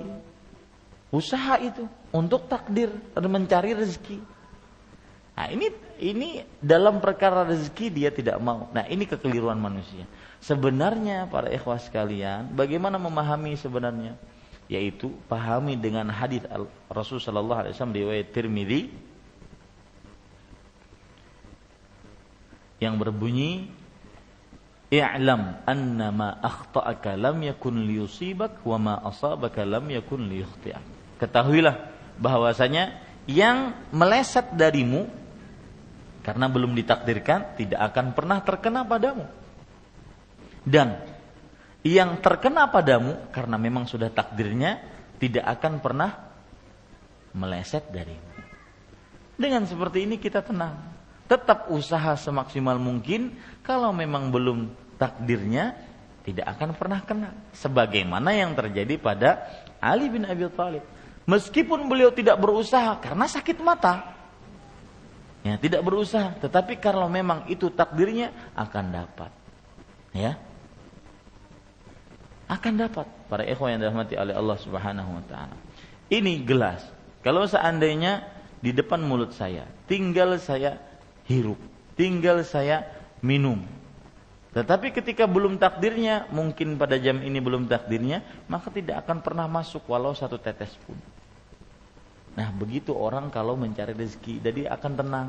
Usaha 1.12 1.60
itu 1.60 1.84
untuk 2.16 2.48
takdir 2.48 2.96
dan 3.12 3.28
mencari 3.28 3.76
rezeki. 3.76 4.24
Nah, 5.36 5.52
ini 5.52 5.68
ini 6.00 6.30
dalam 6.64 7.04
perkara 7.04 7.44
rezeki 7.44 7.92
dia 7.92 8.10
tidak 8.14 8.40
mau. 8.40 8.72
Nah, 8.72 8.88
ini 8.88 9.04
kekeliruan 9.04 9.60
manusia. 9.60 10.08
Sebenarnya 10.40 11.28
para 11.28 11.52
ikhwah 11.52 11.78
sekalian, 11.84 12.56
bagaimana 12.56 12.96
memahami 12.96 13.60
sebenarnya? 13.60 14.16
Yaitu 14.72 15.12
pahami 15.28 15.76
dengan 15.76 16.08
hadis 16.08 16.48
Rasul 16.88 17.20
sallallahu 17.20 17.68
alaihi 17.68 17.74
wasallam 17.76 17.98
riwayat 18.00 18.32
Tirmizi 18.32 19.03
yang 22.84 23.00
berbunyi 23.00 23.72
I'lam 24.94 25.66
anna 25.66 26.14
ma 26.14 26.38
akhta'aka 26.38 27.18
lam 27.18 27.42
yakun 27.42 27.82
liyusibak 27.90 28.62
wa 28.62 28.78
ma 28.78 28.94
asabaka 29.02 29.66
lam 29.66 29.90
yakun 29.90 30.30
liyukhti'ak. 30.30 31.18
Ketahuilah 31.18 31.90
bahwasanya 32.22 33.02
yang 33.26 33.74
meleset 33.90 34.54
darimu 34.54 35.10
karena 36.22 36.46
belum 36.46 36.78
ditakdirkan 36.78 37.58
tidak 37.58 37.82
akan 37.90 38.14
pernah 38.14 38.38
terkena 38.46 38.86
padamu. 38.86 39.26
Dan 40.62 41.02
yang 41.82 42.22
terkena 42.22 42.70
padamu 42.70 43.18
karena 43.34 43.58
memang 43.58 43.90
sudah 43.90 44.14
takdirnya 44.14 44.80
tidak 45.18 45.58
akan 45.58 45.82
pernah 45.82 46.12
meleset 47.34 47.90
darimu. 47.90 48.30
Dengan 49.34 49.66
seperti 49.66 50.06
ini 50.06 50.22
kita 50.22 50.46
tenang. 50.46 50.93
Tetap 51.34 51.74
usaha 51.74 52.14
semaksimal 52.14 52.78
mungkin 52.78 53.34
kalau 53.66 53.90
memang 53.90 54.30
belum 54.30 54.70
takdirnya 55.02 55.74
tidak 56.22 56.46
akan 56.54 56.78
pernah 56.78 57.02
kena. 57.02 57.34
Sebagaimana 57.58 58.38
yang 58.38 58.54
terjadi 58.54 59.02
pada 59.02 59.42
Ali 59.82 60.14
bin 60.14 60.30
Abi 60.30 60.46
Thalib. 60.54 60.86
Meskipun 61.26 61.90
beliau 61.90 62.14
tidak 62.14 62.38
berusaha 62.38 63.02
karena 63.02 63.26
sakit 63.26 63.58
mata, 63.66 64.14
Ya, 65.44 65.60
tidak 65.60 65.84
berusaha, 65.84 66.32
tetapi 66.40 66.80
kalau 66.80 67.12
memang 67.12 67.44
itu 67.52 67.68
takdirnya 67.68 68.32
akan 68.56 68.86
dapat. 68.96 69.32
Ya. 70.16 70.40
Akan 72.48 72.80
dapat 72.80 73.04
para 73.28 73.44
ikhwan 73.44 73.76
yang 73.76 73.84
dirahmati 73.84 74.16
oleh 74.16 74.40
Allah 74.40 74.58
Subhanahu 74.64 75.20
wa 75.20 75.24
taala. 75.28 75.56
Ini 76.08 76.48
gelas. 76.48 76.88
Kalau 77.28 77.44
seandainya 77.44 78.24
di 78.64 78.72
depan 78.72 79.04
mulut 79.04 79.36
saya 79.36 79.68
tinggal 79.84 80.40
saya 80.40 80.80
hirup, 81.28 81.60
tinggal 81.96 82.44
saya 82.44 82.88
minum. 83.24 83.64
Tetapi 84.54 84.94
ketika 84.94 85.26
belum 85.26 85.58
takdirnya, 85.58 86.30
mungkin 86.30 86.78
pada 86.78 87.02
jam 87.02 87.26
ini 87.26 87.42
belum 87.42 87.66
takdirnya, 87.66 88.22
maka 88.46 88.70
tidak 88.70 89.02
akan 89.02 89.26
pernah 89.26 89.50
masuk 89.50 89.82
walau 89.90 90.14
satu 90.14 90.38
tetes 90.38 90.78
pun. 90.86 90.94
Nah 92.38 92.54
begitu 92.54 92.94
orang 92.94 93.34
kalau 93.34 93.58
mencari 93.58 93.98
rezeki, 93.98 94.42
jadi 94.46 94.70
akan 94.70 94.94
tenang 94.94 95.28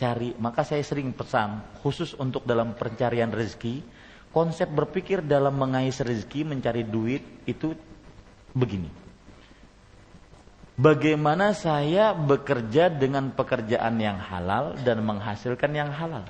cari. 0.00 0.32
Maka 0.40 0.64
saya 0.64 0.80
sering 0.80 1.12
pesan 1.12 1.60
khusus 1.84 2.16
untuk 2.16 2.48
dalam 2.48 2.72
pencarian 2.72 3.28
rezeki, 3.28 3.84
konsep 4.32 4.68
berpikir 4.72 5.20
dalam 5.20 5.60
mengais 5.60 6.00
rezeki, 6.00 6.48
mencari 6.48 6.88
duit 6.88 7.20
itu 7.44 7.76
begini. 8.56 9.03
Bagaimana 10.74 11.54
saya 11.54 12.10
bekerja 12.18 12.90
dengan 12.90 13.30
pekerjaan 13.30 13.94
yang 14.02 14.18
halal 14.18 14.74
dan 14.82 15.06
menghasilkan 15.06 15.70
yang 15.70 15.94
halal? 15.94 16.26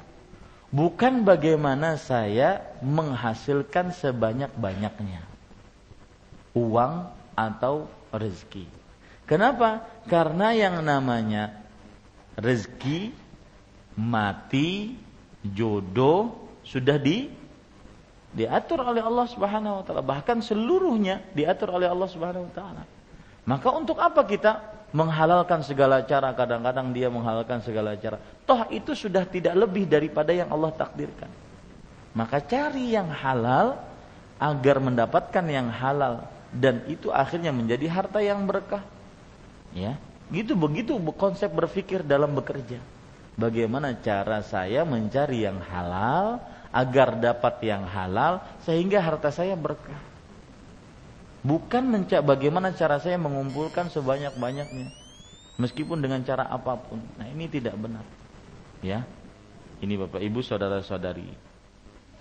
Bukan 0.68 1.24
bagaimana 1.24 1.96
saya 1.96 2.76
menghasilkan 2.84 3.94
sebanyak-banyaknya 3.96 5.24
uang 6.52 6.94
atau 7.32 7.88
rezeki. 8.12 8.68
Kenapa? 9.24 9.88
Karena 10.04 10.52
yang 10.52 10.84
namanya 10.84 11.64
rezeki, 12.36 13.16
mati, 13.96 14.92
jodoh 15.40 16.36
sudah 16.66 17.00
di 17.00 17.32
diatur 18.34 18.82
oleh 18.82 19.00
Allah 19.00 19.26
Subhanahu 19.30 19.80
wa 19.80 19.82
taala, 19.86 20.02
bahkan 20.02 20.42
seluruhnya 20.42 21.22
diatur 21.32 21.70
oleh 21.80 21.86
Allah 21.86 22.08
Subhanahu 22.10 22.50
wa 22.50 22.54
taala. 22.54 22.82
Maka 23.44 23.68
untuk 23.76 24.00
apa 24.00 24.24
kita 24.24 24.60
menghalalkan 24.96 25.60
segala 25.60 26.00
cara? 26.04 26.32
Kadang-kadang 26.32 26.96
dia 26.96 27.12
menghalalkan 27.12 27.60
segala 27.60 27.92
cara. 27.96 28.16
Toh 28.48 28.64
itu 28.72 28.96
sudah 28.96 29.28
tidak 29.28 29.52
lebih 29.52 29.84
daripada 29.84 30.32
yang 30.32 30.48
Allah 30.48 30.72
takdirkan. 30.72 31.28
Maka 32.16 32.40
cari 32.40 32.94
yang 32.94 33.10
halal 33.10 33.76
agar 34.40 34.76
mendapatkan 34.80 35.44
yang 35.44 35.68
halal 35.68 36.24
dan 36.54 36.86
itu 36.86 37.10
akhirnya 37.10 37.50
menjadi 37.50 37.90
harta 37.90 38.22
yang 38.22 38.46
berkah. 38.46 38.86
Ya, 39.74 39.98
gitu 40.30 40.54
begitu 40.54 40.94
konsep 41.18 41.50
berpikir 41.50 42.06
dalam 42.06 42.32
bekerja. 42.38 42.78
Bagaimana 43.34 43.98
cara 43.98 44.46
saya 44.46 44.86
mencari 44.86 45.42
yang 45.42 45.58
halal 45.58 46.38
agar 46.70 47.18
dapat 47.18 47.58
yang 47.66 47.82
halal 47.82 48.38
sehingga 48.62 49.02
harta 49.02 49.34
saya 49.34 49.58
berkah. 49.58 50.13
Bukan 51.44 51.84
mencak 51.92 52.24
bagaimana 52.24 52.72
cara 52.72 52.96
saya 52.96 53.20
mengumpulkan 53.20 53.92
sebanyak-banyaknya 53.92 54.88
meskipun 55.60 56.00
dengan 56.00 56.24
cara 56.24 56.48
apa 56.48 56.74
pun. 56.80 56.98
Nah, 57.20 57.28
ini 57.28 57.46
tidak 57.52 57.76
benar. 57.76 58.02
Ya. 58.80 59.04
Ini 59.84 60.00
Bapak 60.00 60.24
Ibu 60.24 60.40
saudara-saudari. 60.40 61.28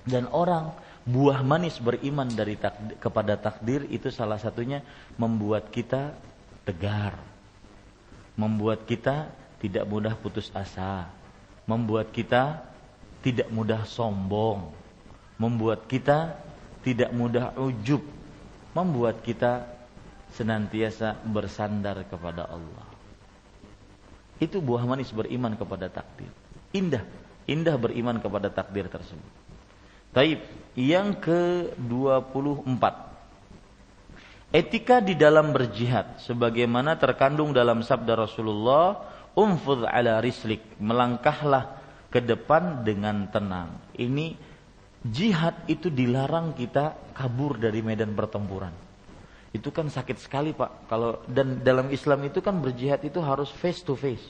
Dan 0.04 0.28
orang 0.36 0.76
buah 1.08 1.40
manis 1.40 1.80
beriman 1.80 2.28
dari 2.28 2.60
takdir, 2.60 3.00
kepada 3.00 3.40
takdir 3.40 3.88
itu 3.88 4.12
salah 4.12 4.36
satunya 4.36 4.84
membuat 5.16 5.72
kita 5.72 6.12
tegar 6.68 7.16
membuat 8.34 8.86
kita 8.90 9.30
tidak 9.62 9.86
mudah 9.86 10.18
putus 10.18 10.50
asa, 10.52 11.08
membuat 11.70 12.10
kita 12.10 12.66
tidak 13.24 13.48
mudah 13.54 13.86
sombong, 13.88 14.74
membuat 15.40 15.86
kita 15.88 16.36
tidak 16.84 17.14
mudah 17.16 17.56
ujub, 17.56 18.04
membuat 18.74 19.22
kita 19.22 19.70
senantiasa 20.34 21.18
bersandar 21.26 22.04
kepada 22.10 22.50
Allah. 22.50 22.88
Itu 24.42 24.60
buah 24.60 24.84
manis 24.84 25.14
beriman 25.14 25.54
kepada 25.54 25.88
takdir. 25.88 26.30
Indah, 26.74 27.06
indah 27.46 27.78
beriman 27.78 28.18
kepada 28.18 28.50
takdir 28.50 28.90
tersebut. 28.90 29.32
Taib, 30.14 30.42
yang 30.78 31.18
ke-24 31.18 33.14
Etika 34.54 35.02
di 35.02 35.18
dalam 35.18 35.50
berjihad 35.50 36.22
sebagaimana 36.22 36.94
terkandung 37.02 37.58
dalam 37.58 37.82
sabda 37.82 38.14
Rasulullah, 38.14 39.02
"Umfudh 39.34 39.82
ala 39.90 40.22
rislik", 40.22 40.62
melangkahlah 40.78 41.82
ke 42.14 42.22
depan 42.22 42.86
dengan 42.86 43.26
tenang. 43.34 43.82
Ini 43.98 44.38
jihad 45.04 45.68
itu 45.68 45.92
dilarang 45.92 46.56
kita 46.56 46.96
kabur 47.12 47.60
dari 47.60 47.84
medan 47.84 48.16
pertempuran. 48.16 48.72
Itu 49.54 49.70
kan 49.70 49.92
sakit 49.92 50.18
sekali 50.18 50.56
Pak. 50.56 50.90
Kalau 50.90 51.22
dan 51.30 51.62
dalam 51.62 51.92
Islam 51.94 52.26
itu 52.26 52.42
kan 52.42 52.58
berjihad 52.58 53.04
itu 53.06 53.22
harus 53.22 53.52
face 53.54 53.84
to 53.86 53.94
face. 53.94 54.24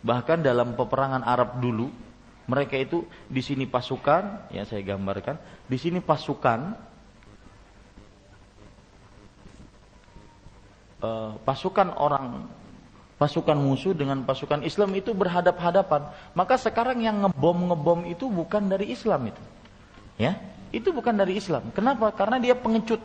Bahkan 0.00 0.40
dalam 0.46 0.78
peperangan 0.78 1.26
Arab 1.26 1.58
dulu, 1.58 1.90
mereka 2.48 2.78
itu 2.78 3.04
di 3.28 3.42
sini 3.42 3.68
pasukan, 3.68 4.48
ya 4.54 4.64
saya 4.64 4.80
gambarkan, 4.80 5.36
di 5.68 5.76
sini 5.76 5.98
pasukan 6.00 6.78
uh, 11.02 11.36
pasukan 11.42 11.92
orang 11.98 12.46
pasukan 13.18 13.58
musuh 13.58 13.92
dengan 13.92 14.22
pasukan 14.22 14.62
Islam 14.62 14.94
itu 14.94 15.10
berhadap-hadapan. 15.10 16.08
Maka 16.38 16.54
sekarang 16.54 17.02
yang 17.02 17.26
ngebom-ngebom 17.26 18.06
itu 18.06 18.30
bukan 18.30 18.70
dari 18.70 18.94
Islam 18.94 19.34
itu. 19.34 19.42
Ya, 20.18 20.34
itu 20.74 20.90
bukan 20.90 21.14
dari 21.14 21.38
Islam. 21.38 21.70
Kenapa? 21.70 22.10
Karena 22.10 22.42
dia 22.42 22.58
pengecut. 22.58 22.98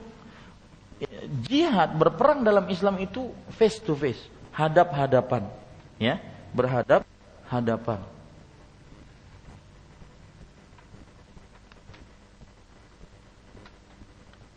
Jihad 1.46 1.94
berperang 1.96 2.42
dalam 2.42 2.66
Islam 2.68 2.98
itu 3.00 3.32
face 3.54 3.78
to 3.80 3.94
face, 3.94 4.20
hadap-hadapan. 4.52 5.46
Ya, 6.02 6.20
berhadap-hadapan. 6.58 8.02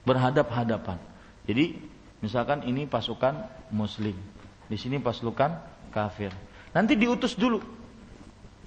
Berhadap-hadapan. 0.07 0.99
Jadi, 1.45 1.83
misalkan 2.25 2.65
ini 2.65 2.87
pasukan 2.89 3.47
muslim 3.75 4.15
di 4.67 4.77
sini 4.79 4.99
pasukan 4.99 5.63
kafir. 5.95 6.31
Nanti 6.75 6.99
diutus 6.99 7.39
dulu. 7.39 7.63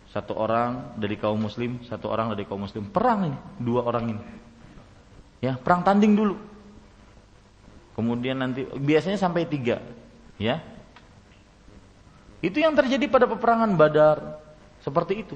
Satu 0.09 0.33
orang 0.33 0.97
dari 0.97 1.21
kaum 1.21 1.37
muslim, 1.37 1.85
satu 1.85 2.09
orang 2.09 2.33
dari 2.33 2.49
kaum 2.49 2.65
muslim. 2.65 2.89
Perang 2.89 3.29
ini, 3.29 3.37
dua 3.61 3.85
orang 3.85 4.17
ini. 4.17 4.23
Ya, 5.39 5.53
perang 5.55 5.85
tanding 5.85 6.17
dulu. 6.17 6.35
Kemudian 7.93 8.41
nanti 8.41 8.65
biasanya 8.65 9.21
sampai 9.21 9.45
tiga, 9.45 9.83
ya. 10.41 10.63
Itu 12.39 12.57
yang 12.57 12.73
terjadi 12.73 13.05
pada 13.11 13.27
peperangan 13.27 13.75
Badar, 13.75 14.39
seperti 14.81 15.27
itu. 15.27 15.35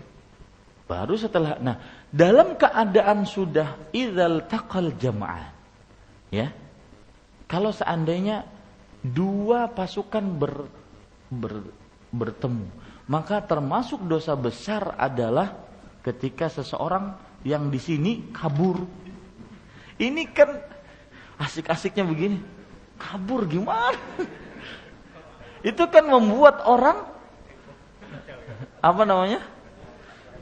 Baru 0.88 1.16
setelah, 1.16 1.60
nah 1.60 1.80
dalam 2.10 2.56
keadaan 2.56 3.28
sudah 3.28 3.78
idal 3.94 4.48
takal 4.50 4.90
jamaah, 4.96 5.54
ya. 6.34 6.50
Kalau 7.46 7.70
seandainya 7.70 8.48
dua 9.06 9.70
pasukan 9.70 10.24
ber, 10.24 10.66
ber, 11.30 11.68
bertemu. 12.10 12.83
Maka 13.04 13.44
termasuk 13.44 14.08
dosa 14.08 14.32
besar 14.40 14.96
adalah 14.96 15.60
ketika 16.04 16.48
seseorang 16.48 17.16
yang 17.44 17.68
di 17.68 17.80
sini 17.80 18.32
kabur. 18.32 18.80
Ini 20.00 20.24
kan 20.32 20.56
asik-asiknya 21.40 22.08
begini. 22.08 22.40
Kabur 22.96 23.44
gimana? 23.44 24.00
Itu 25.64 25.84
kan 25.92 26.08
membuat 26.08 26.64
orang 26.64 27.04
apa 28.80 29.04
namanya? 29.04 29.42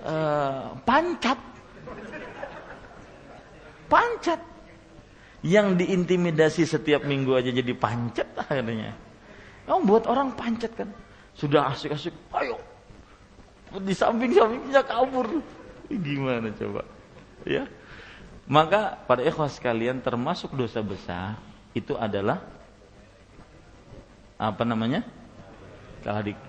Uh, 0.02 0.78
pancat. 0.86 1.38
Pancat 3.90 4.42
yang 5.42 5.74
diintimidasi 5.74 6.70
setiap 6.70 7.02
minggu 7.06 7.34
aja 7.34 7.50
jadi 7.50 7.74
pancet 7.74 8.30
akhirnya. 8.38 8.94
Kamu 9.66 9.82
buat 9.90 10.06
orang 10.06 10.38
pancet 10.38 10.74
kan. 10.78 10.90
Sudah 11.42 11.74
asik-asik, 11.74 12.14
ayo. 12.38 12.62
Di 13.82 13.98
samping-sampingnya 13.98 14.86
kabur. 14.86 15.42
Gimana 15.90 16.54
coba? 16.54 16.86
Ya. 17.42 17.66
Maka 18.46 19.02
pada 19.10 19.26
ikhwas 19.26 19.58
sekalian 19.58 19.98
termasuk 20.06 20.54
dosa 20.54 20.86
besar 20.86 21.42
itu 21.74 21.98
adalah 21.98 22.46
apa 24.38 24.62
namanya? 24.62 25.02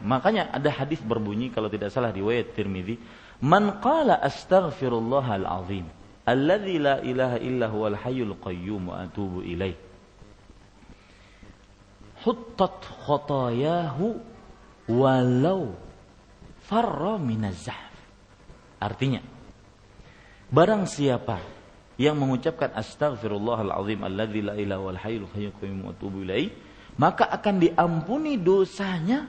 Makanya 0.04 0.52
ada 0.52 0.68
hadis 0.68 1.00
berbunyi 1.00 1.48
kalau 1.48 1.72
tidak 1.72 1.92
salah 1.92 2.12
riwayat 2.12 2.52
Tirmizi, 2.52 3.00
"Man 3.40 3.80
qala 3.80 4.20
astaghfirullahal 4.20 5.46
azim." 5.48 5.86
alladzi 6.22 6.78
la 6.78 7.02
ilaha 7.02 7.36
illa 7.42 7.66
huwal 7.66 7.98
hayyul 7.98 8.38
qayyum 8.38 8.94
wa 8.94 9.02
atubu 9.02 9.42
ilaih 9.42 9.74
huttat 12.22 12.78
khotayahu 13.02 14.22
walau 14.88 15.74
farra 16.64 17.18
minazahf 17.18 17.94
artinya 18.82 19.22
barang 20.50 20.84
siapa 20.88 21.38
yang 22.00 22.18
mengucapkan 22.18 22.72
astaghfirullahal 22.74 23.72
azim 23.72 24.00
alladzi 24.02 24.40
la 24.42 24.54
ilaha 24.58 24.82
wal 24.82 25.00
hayyul 25.00 25.28
qayyum 25.30 25.86
wa 25.86 25.90
atubu 25.94 26.24
ilaih 26.26 26.50
maka 26.98 27.28
akan 27.30 27.62
diampuni 27.62 28.36
dosanya 28.40 29.28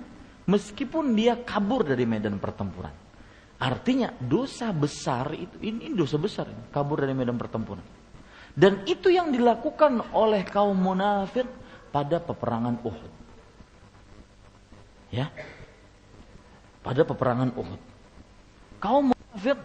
meskipun 0.49 1.13
dia 1.15 1.39
kabur 1.39 1.85
dari 1.87 2.03
medan 2.03 2.41
pertempuran 2.41 3.03
Artinya 3.63 4.11
dosa 4.19 4.75
besar 4.75 5.31
itu 5.31 5.55
ini 5.63 5.95
dosa 5.95 6.19
besar 6.19 6.51
kabur 6.67 6.99
dari 6.99 7.15
medan 7.15 7.39
pertempuran. 7.39 7.79
Dan 8.51 8.83
itu 8.83 9.07
yang 9.07 9.31
dilakukan 9.31 10.11
oleh 10.11 10.43
kaum 10.43 10.75
munafik 10.75 11.47
pada 11.87 12.19
peperangan 12.19 12.83
Uhud. 12.83 13.11
Ya. 15.13 15.29
Pada 16.81 17.05
peperangan 17.05 17.53
Uhud. 17.53 17.81
Kaum 18.81 19.13
munafik 19.13 19.61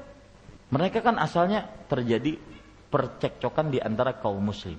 mereka 0.69 1.01
kan 1.01 1.17
asalnya 1.17 1.65
terjadi 1.89 2.37
percekcokan 2.93 3.73
di 3.73 3.81
antara 3.81 4.13
kaum 4.21 4.45
muslim. 4.45 4.77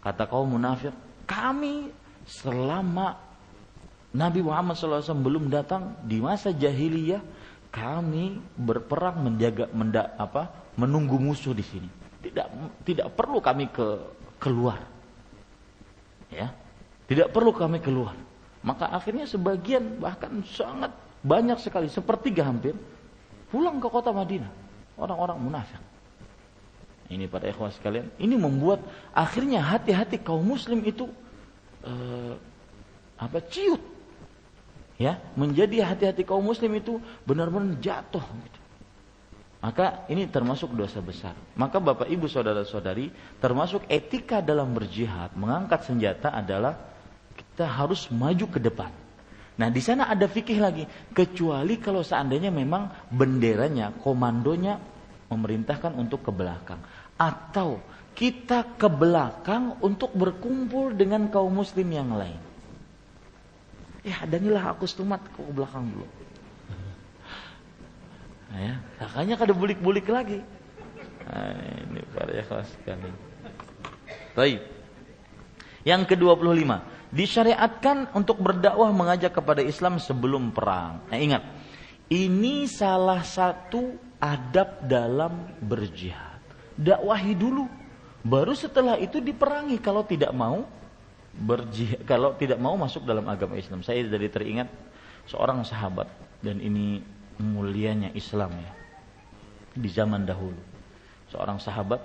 Kata 0.00 0.30
kaum 0.30 0.54
munafik, 0.54 0.94
kami 1.26 1.90
selama 2.24 3.18
Nabi 4.14 4.40
Muhammad 4.46 4.78
SAW 4.78 5.02
belum 5.18 5.50
datang 5.50 5.98
di 6.06 6.22
masa 6.22 6.54
jahiliyah 6.54 7.20
kami 7.74 8.38
berperang 8.54 9.26
menjaga 9.26 9.66
mendak 9.74 10.14
apa 10.14 10.70
menunggu 10.78 11.18
musuh 11.18 11.50
di 11.50 11.66
sini 11.66 11.90
tidak 12.22 12.46
tidak 12.86 13.10
perlu 13.18 13.42
kami 13.42 13.66
ke 13.74 13.98
keluar 14.38 14.78
ya 16.30 16.54
tidak 17.10 17.34
perlu 17.34 17.50
kami 17.50 17.82
keluar 17.82 18.14
maka 18.64 18.88
akhirnya 18.88 19.28
sebagian 19.28 20.00
bahkan 20.00 20.40
sangat 20.48 20.88
banyak 21.20 21.60
sekali 21.60 21.92
sepertiga 21.92 22.48
hampir 22.48 22.72
pulang 23.52 23.76
ke 23.76 23.88
kota 23.92 24.08
Madinah. 24.10 24.48
Orang-orang 24.96 25.36
munafik. 25.36 25.82
Ini 27.12 27.28
pada 27.28 27.52
ikhwas 27.52 27.76
sekalian 27.76 28.08
ini 28.16 28.40
membuat 28.40 28.80
akhirnya 29.12 29.60
hati-hati 29.60 30.24
kaum 30.24 30.40
muslim 30.40 30.80
itu 30.80 31.12
eh, 31.84 32.34
apa 33.20 33.38
ciut. 33.44 33.82
Ya 34.96 35.20
menjadi 35.36 35.84
hati-hati 35.84 36.24
kaum 36.24 36.40
muslim 36.40 36.72
itu 36.80 36.96
benar-benar 37.28 37.76
jatuh 37.82 38.22
gitu. 38.22 38.60
maka 39.60 40.06
ini 40.08 40.24
termasuk 40.30 40.72
dosa 40.72 41.04
besar. 41.04 41.36
Maka 41.58 41.82
bapak 41.82 42.08
ibu 42.08 42.24
saudara 42.30 42.64
saudari 42.64 43.12
termasuk 43.42 43.84
etika 43.90 44.40
dalam 44.40 44.72
berjihad 44.72 45.36
mengangkat 45.36 45.84
senjata 45.84 46.32
adalah 46.32 46.93
kita 47.54 47.70
harus 47.70 48.10
maju 48.10 48.46
ke 48.50 48.58
depan 48.58 48.90
nah 49.54 49.70
di 49.70 49.78
sana 49.78 50.10
ada 50.10 50.26
fikih 50.26 50.58
lagi 50.58 50.84
kecuali 51.14 51.78
kalau 51.78 52.02
seandainya 52.02 52.50
memang 52.50 52.90
benderanya 53.14 53.94
komandonya 54.02 54.82
memerintahkan 55.30 55.94
untuk 55.94 56.26
ke 56.26 56.32
belakang 56.34 56.82
atau 57.14 57.78
kita 58.18 58.74
ke 58.74 58.90
belakang 58.90 59.78
untuk 59.78 60.10
berkumpul 60.14 60.90
dengan 60.94 61.30
kaum 61.30 61.54
muslim 61.54 61.86
yang 61.86 62.10
lain 62.18 62.54
Ya, 64.04 64.20
danilah 64.28 64.76
aku 64.76 64.84
stumat 64.84 65.24
ke 65.32 65.40
belakang 65.48 65.88
dulu. 65.88 66.04
Nah, 68.52 68.60
ya, 68.60 68.74
makanya 69.00 69.34
kada 69.40 69.56
bulik-bulik 69.56 70.04
lagi. 70.12 70.44
Nah, 71.24 71.56
ini 71.88 72.04
para 72.12 72.36
ikhlas 72.36 72.68
sekali. 72.68 73.08
Baik. 74.36 74.60
Yang 75.88 76.12
ke-25, 76.12 76.68
disyariatkan 77.14 78.10
untuk 78.10 78.42
berdakwah 78.42 78.90
mengajak 78.90 79.30
kepada 79.30 79.62
Islam 79.62 80.02
sebelum 80.02 80.50
perang. 80.50 81.06
Nah, 81.06 81.18
ingat, 81.18 81.46
ini 82.10 82.66
salah 82.66 83.22
satu 83.22 83.94
adab 84.18 84.82
dalam 84.90 85.54
berjihad. 85.62 86.42
Dakwahi 86.74 87.38
dulu, 87.38 87.70
baru 88.26 88.50
setelah 88.58 88.98
itu 88.98 89.22
diperangi 89.22 89.78
kalau 89.78 90.02
tidak 90.02 90.34
mau 90.34 90.66
berjihad 91.34 92.06
kalau 92.06 92.34
tidak 92.38 92.58
mau 92.58 92.74
masuk 92.74 93.06
dalam 93.06 93.26
agama 93.30 93.54
Islam. 93.54 93.86
Saya 93.86 94.02
jadi 94.02 94.26
teringat 94.26 94.66
seorang 95.30 95.62
sahabat 95.62 96.10
dan 96.42 96.58
ini 96.58 96.98
mulianya 97.38 98.10
Islam 98.14 98.58
ya. 98.58 98.72
Di 99.74 99.90
zaman 99.90 100.26
dahulu. 100.26 100.58
Seorang 101.30 101.58
sahabat 101.58 101.98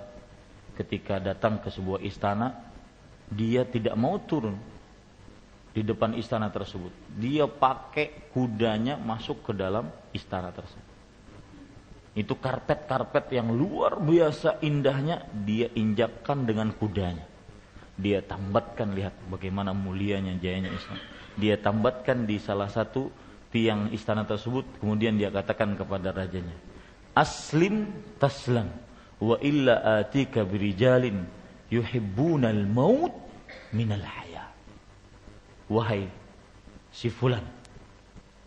ketika 0.74 1.22
datang 1.22 1.62
ke 1.62 1.70
sebuah 1.70 2.02
istana 2.02 2.54
dia 3.30 3.62
tidak 3.62 3.94
mau 3.94 4.18
turun 4.18 4.58
di 5.70 5.86
depan 5.86 6.18
istana 6.18 6.50
tersebut. 6.50 6.90
Dia 7.14 7.46
pakai 7.46 8.30
kudanya 8.34 8.98
masuk 8.98 9.50
ke 9.50 9.52
dalam 9.54 9.86
istana 10.10 10.50
tersebut. 10.50 10.88
Itu 12.10 12.34
karpet-karpet 12.34 13.30
yang 13.30 13.54
luar 13.54 14.02
biasa 14.02 14.58
indahnya 14.66 15.30
dia 15.30 15.70
injakkan 15.70 16.42
dengan 16.42 16.74
kudanya. 16.74 17.22
Dia 17.94 18.18
tambatkan 18.24 18.96
lihat 18.96 19.14
bagaimana 19.30 19.70
mulianya 19.70 20.34
jayanya 20.40 20.74
Islam. 20.74 20.98
Dia 21.38 21.54
tambatkan 21.60 22.26
di 22.26 22.42
salah 22.42 22.66
satu 22.66 23.12
tiang 23.54 23.90
istana 23.94 24.26
tersebut 24.26 24.82
kemudian 24.82 25.18
dia 25.18 25.30
katakan 25.30 25.74
kepada 25.78 26.10
rajanya, 26.10 26.54
"Aslim 27.14 27.90
taslam 28.18 28.70
wa 29.22 29.36
illa 29.42 30.02
atika 30.02 30.42
birijalin 30.42 31.26
yuhibbunal 31.70 32.66
maut 32.66 33.14
minal 33.74 34.02
haya." 34.02 34.29
Wahai 35.70 36.10
si 36.90 37.06
fulan, 37.06 37.46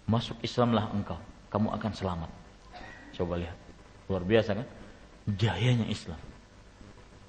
masuk 0.04 0.36
Islamlah 0.44 0.92
engkau, 0.92 1.16
kamu 1.48 1.72
akan 1.72 1.92
selamat. 1.96 2.30
Coba 3.16 3.40
lihat. 3.40 3.56
Luar 4.12 4.28
biasa 4.28 4.60
kan? 4.60 4.68
Jayanya 5.40 5.88
Islam. 5.88 6.20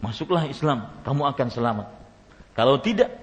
Masuklah 0.02 0.50
Islam, 0.50 0.90
kamu 1.06 1.22
akan 1.30 1.48
selamat. 1.48 1.86
Kalau 2.58 2.82
tidak, 2.82 3.14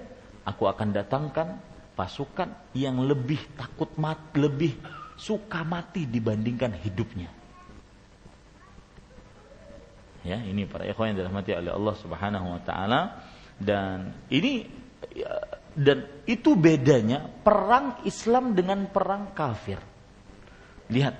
aku 0.48 0.64
akan 0.64 0.96
datangkan 0.96 1.60
pasukan 1.92 2.48
yang 2.72 3.04
lebih 3.04 3.38
takut 3.54 3.92
mati, 4.00 4.40
lebih 4.40 4.72
suka 5.20 5.62
mati 5.62 6.08
dibandingkan 6.08 6.72
hidupnya. 6.72 7.28
Ya, 10.22 10.38
ini 10.38 10.64
para 10.64 10.86
ikhwan 10.86 11.12
yang 11.12 11.26
dirahmati 11.26 11.50
oleh 11.52 11.74
Allah 11.74 11.94
Subhanahu 11.98 12.46
wa 12.54 12.60
taala 12.62 13.00
dan 13.58 14.14
ini 14.30 14.70
ya, 15.12 15.34
dan 15.72 16.04
itu 16.28 16.52
bedanya 16.52 17.24
perang 17.24 18.04
Islam 18.04 18.52
dengan 18.52 18.88
perang 18.92 19.32
kafir. 19.32 19.80
Lihat, 20.92 21.16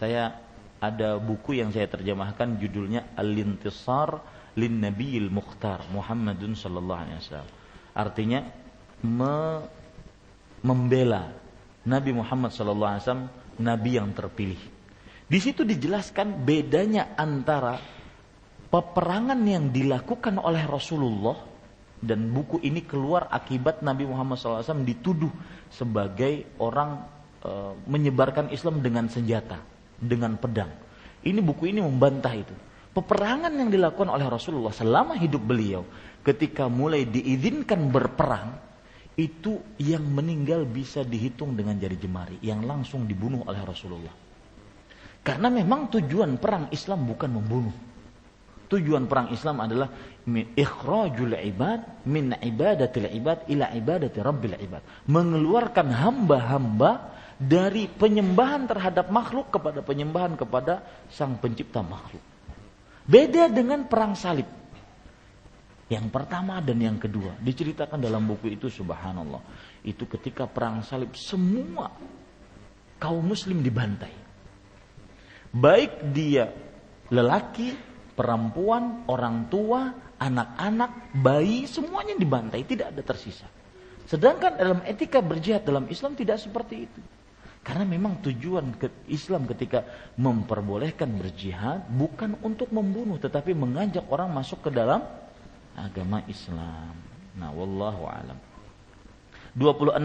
saya 0.00 0.40
ada 0.80 1.20
buku 1.20 1.60
yang 1.60 1.68
saya 1.68 1.84
terjemahkan 1.92 2.56
judulnya 2.56 3.12
Al-Intisar 3.12 4.24
lin 4.56 4.80
Nabiyil 4.80 5.28
Mukhtar 5.28 5.84
Muhammadun 5.92 6.56
sallallahu 6.56 7.00
alaihi 7.04 7.18
wasallam. 7.20 7.50
Artinya 7.92 8.40
me 9.04 9.36
membela 10.60 11.32
Nabi 11.84 12.12
Muhammad 12.12 12.52
sallallahu 12.52 12.90
alaihi 12.96 13.04
wasallam 13.04 13.28
nabi 13.60 13.90
yang 13.96 14.12
terpilih. 14.16 14.60
Di 15.30 15.38
situ 15.38 15.62
dijelaskan 15.62 16.42
bedanya 16.42 17.14
antara 17.14 17.78
peperangan 18.68 19.40
yang 19.46 19.70
dilakukan 19.70 20.40
oleh 20.40 20.64
Rasulullah 20.66 21.49
dan 22.00 22.32
buku 22.32 22.64
ini 22.64 22.80
keluar 22.84 23.28
akibat 23.28 23.84
Nabi 23.84 24.08
Muhammad 24.08 24.40
SAW 24.40 24.64
dituduh 24.84 25.30
sebagai 25.68 26.48
orang 26.56 27.04
e, 27.44 27.50
menyebarkan 27.84 28.48
Islam 28.48 28.80
dengan 28.80 29.06
senjata 29.12 29.60
dengan 30.00 30.40
pedang. 30.40 30.72
Ini 31.20 31.44
buku 31.44 31.68
ini 31.68 31.84
membantah 31.84 32.32
itu. 32.32 32.56
Peperangan 32.90 33.52
yang 33.52 33.70
dilakukan 33.70 34.10
oleh 34.10 34.26
Rasulullah 34.26 34.72
selama 34.74 35.14
hidup 35.14 35.44
beliau 35.44 35.84
ketika 36.24 36.66
mulai 36.66 37.06
diizinkan 37.06 37.92
berperang 37.92 38.56
itu 39.14 39.60
yang 39.76 40.02
meninggal 40.08 40.64
bisa 40.64 41.04
dihitung 41.04 41.52
dengan 41.52 41.76
jari 41.76 42.00
jemari 42.00 42.40
yang 42.40 42.64
langsung 42.64 43.04
dibunuh 43.04 43.44
oleh 43.44 43.60
Rasulullah. 43.62 44.14
Karena 45.20 45.52
memang 45.52 45.92
tujuan 45.92 46.40
perang 46.40 46.72
Islam 46.72 47.04
bukan 47.04 47.30
membunuh. 47.30 47.76
Tujuan 48.70 49.10
perang 49.10 49.34
Islam 49.34 49.66
adalah 49.66 49.90
ikhrajul 50.54 51.34
ibad 51.34 52.06
min 52.06 52.30
ibadatil 52.38 53.10
ibad 53.10 53.50
ila 53.50 53.66
ibadati 53.74 54.18
rabbil 54.22 54.54
ibad. 54.54 54.82
Mengeluarkan 55.10 55.90
hamba-hamba 55.90 57.18
dari 57.34 57.90
penyembahan 57.90 58.70
terhadap 58.70 59.10
makhluk 59.10 59.50
kepada 59.50 59.82
penyembahan 59.82 60.38
kepada 60.38 60.86
sang 61.10 61.42
pencipta 61.42 61.82
makhluk. 61.82 62.22
Beda 63.10 63.50
dengan 63.50 63.90
perang 63.90 64.14
salib. 64.14 64.46
Yang 65.90 66.06
pertama 66.14 66.62
dan 66.62 66.78
yang 66.78 67.02
kedua 67.02 67.34
diceritakan 67.42 67.98
dalam 67.98 68.22
buku 68.22 68.54
itu 68.54 68.70
subhanallah. 68.70 69.42
Itu 69.82 70.06
ketika 70.06 70.46
perang 70.46 70.86
salib 70.86 71.18
semua 71.18 71.90
kaum 73.02 73.26
muslim 73.26 73.58
dibantai. 73.66 74.14
Baik 75.50 76.14
dia 76.14 76.54
lelaki, 77.10 77.74
perempuan, 78.20 79.08
orang 79.08 79.48
tua, 79.48 79.96
anak-anak, 80.20 81.16
bayi 81.16 81.64
semuanya 81.64 82.12
dibantai, 82.20 82.68
tidak 82.68 82.92
ada 82.92 83.00
tersisa. 83.00 83.48
Sedangkan 84.04 84.60
dalam 84.60 84.84
etika 84.84 85.24
berjihad 85.24 85.64
dalam 85.64 85.88
Islam 85.88 86.12
tidak 86.12 86.36
seperti 86.36 86.84
itu. 86.84 87.00
Karena 87.64 87.88
memang 87.88 88.20
tujuan 88.20 88.76
Islam 89.08 89.48
ketika 89.48 89.84
memperbolehkan 90.20 91.08
berjihad 91.16 91.88
bukan 91.88 92.36
untuk 92.44 92.72
membunuh 92.72 93.20
tetapi 93.20 93.52
mengajak 93.52 94.04
orang 94.08 94.32
masuk 94.32 94.68
ke 94.68 94.70
dalam 94.72 95.00
agama 95.76 96.20
Islam. 96.28 96.92
Nah, 97.36 97.52
wallahu 97.56 98.04
alam. 98.04 98.36
26. 99.56 99.96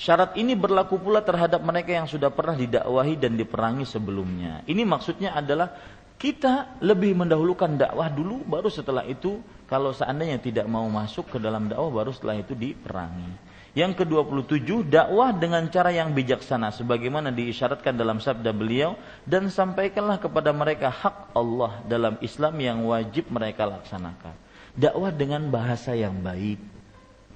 Syarat 0.00 0.32
ini 0.40 0.56
berlaku 0.56 0.96
pula 0.96 1.20
terhadap 1.20 1.60
mereka 1.60 1.92
yang 1.92 2.08
sudah 2.08 2.32
pernah 2.32 2.56
didakwahi 2.56 3.20
dan 3.20 3.36
diperangi 3.36 3.84
sebelumnya. 3.84 4.64
Ini 4.64 4.80
maksudnya 4.88 5.36
adalah 5.36 5.76
kita 6.20 6.76
lebih 6.84 7.16
mendahulukan 7.16 7.80
dakwah 7.80 8.12
dulu 8.12 8.44
baru 8.44 8.68
setelah 8.68 9.08
itu 9.08 9.40
kalau 9.64 9.96
seandainya 9.96 10.36
tidak 10.36 10.68
mau 10.68 10.84
masuk 10.92 11.32
ke 11.32 11.38
dalam 11.40 11.64
dakwah 11.64 11.88
baru 11.88 12.12
setelah 12.12 12.36
itu 12.36 12.52
diperangi. 12.52 13.48
Yang 13.72 14.04
ke-27 14.04 14.92
dakwah 14.92 15.32
dengan 15.32 15.64
cara 15.72 15.88
yang 15.94 16.12
bijaksana 16.12 16.76
sebagaimana 16.76 17.32
diisyaratkan 17.32 17.96
dalam 17.96 18.20
sabda 18.20 18.52
beliau 18.52 19.00
dan 19.24 19.48
sampaikanlah 19.48 20.20
kepada 20.20 20.52
mereka 20.52 20.92
hak 20.92 21.32
Allah 21.32 21.80
dalam 21.88 22.20
Islam 22.20 22.54
yang 22.60 22.84
wajib 22.84 23.32
mereka 23.32 23.64
laksanakan. 23.64 24.36
Dakwah 24.76 25.14
dengan 25.16 25.48
bahasa 25.48 25.96
yang 25.96 26.20
baik. 26.20 26.60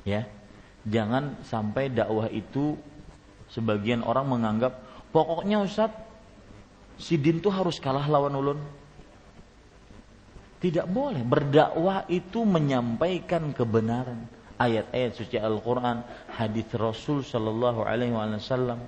Ya. 0.04 0.28
Jangan 0.84 1.40
sampai 1.48 1.88
dakwah 1.88 2.28
itu 2.28 2.76
sebagian 3.48 4.04
orang 4.04 4.28
menganggap 4.28 4.76
pokoknya 5.14 5.64
Ustaz 5.64 6.03
si 6.98 7.18
din 7.18 7.42
tuh 7.42 7.52
harus 7.52 7.78
kalah 7.82 8.06
lawan 8.06 8.34
ulun. 8.34 8.60
Tidak 10.64 10.88
boleh 10.88 11.20
berdakwah 11.20 12.08
itu 12.08 12.40
menyampaikan 12.40 13.52
kebenaran 13.52 14.24
ayat-ayat 14.58 15.12
suci 15.12 15.36
Al-Quran, 15.36 16.00
hadis 16.32 16.68
Rasul 16.72 17.20
Shallallahu 17.20 17.84
Alaihi 17.84 18.14
Wasallam. 18.14 18.80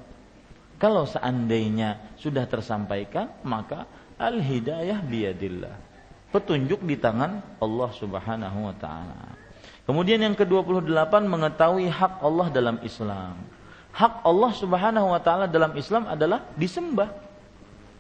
Kalau 0.77 1.09
seandainya 1.09 2.17
sudah 2.21 2.45
tersampaikan, 2.45 3.33
maka 3.45 3.89
al 4.21 4.41
hidayah 4.41 5.01
biadillah. 5.01 5.77
Petunjuk 6.33 6.85
di 6.85 7.01
tangan 7.01 7.61
Allah 7.61 7.91
Subhanahu 7.97 8.59
wa 8.69 8.75
taala. 8.77 9.37
Kemudian 9.89 10.21
yang 10.21 10.35
ke-28 10.37 11.13
mengetahui 11.25 11.87
hak 11.89 12.21
Allah 12.21 12.47
dalam 12.53 12.77
Islam. 12.85 13.41
Hak 13.97 14.21
Allah 14.27 14.53
Subhanahu 14.53 15.17
wa 15.17 15.21
taala 15.23 15.49
dalam 15.49 15.73
Islam 15.79 16.05
adalah 16.11 16.45
disembah 16.59 17.26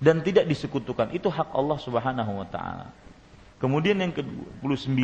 dan 0.02 0.20
tidak 0.20 0.44
disekutukan. 0.48 1.12
Itu 1.12 1.32
hak 1.32 1.52
Allah 1.52 1.78
Subhanahu 1.80 2.32
wa 2.42 2.46
taala. 2.48 2.92
Kemudian 3.56 3.96
yang 3.96 4.12
ke-29 4.12 5.00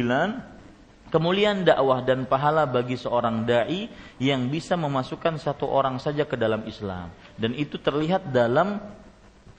kemuliaan 1.12 1.64
dakwah 1.64 2.00
dan 2.00 2.24
pahala 2.24 2.64
bagi 2.64 2.96
seorang 2.96 3.44
dai 3.44 3.92
yang 4.16 4.48
bisa 4.48 4.80
memasukkan 4.80 5.36
satu 5.36 5.68
orang 5.68 6.00
saja 6.00 6.24
ke 6.24 6.40
dalam 6.40 6.64
Islam 6.64 7.12
dan 7.36 7.52
itu 7.52 7.76
terlihat 7.76 8.32
dalam 8.32 8.80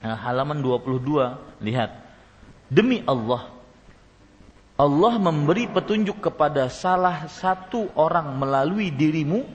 eh, 0.02 0.10
halaman 0.18 0.58
22 0.58 1.62
lihat 1.62 1.94
demi 2.66 3.06
Allah 3.06 3.54
Allah 4.74 5.14
memberi 5.22 5.70
petunjuk 5.70 6.18
kepada 6.18 6.66
salah 6.66 7.30
satu 7.30 7.86
orang 7.94 8.34
melalui 8.34 8.90
dirimu 8.90 9.46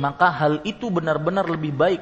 maka 0.00 0.32
hal 0.32 0.64
itu 0.64 0.88
benar-benar 0.88 1.44
lebih 1.44 1.76
baik 1.76 2.00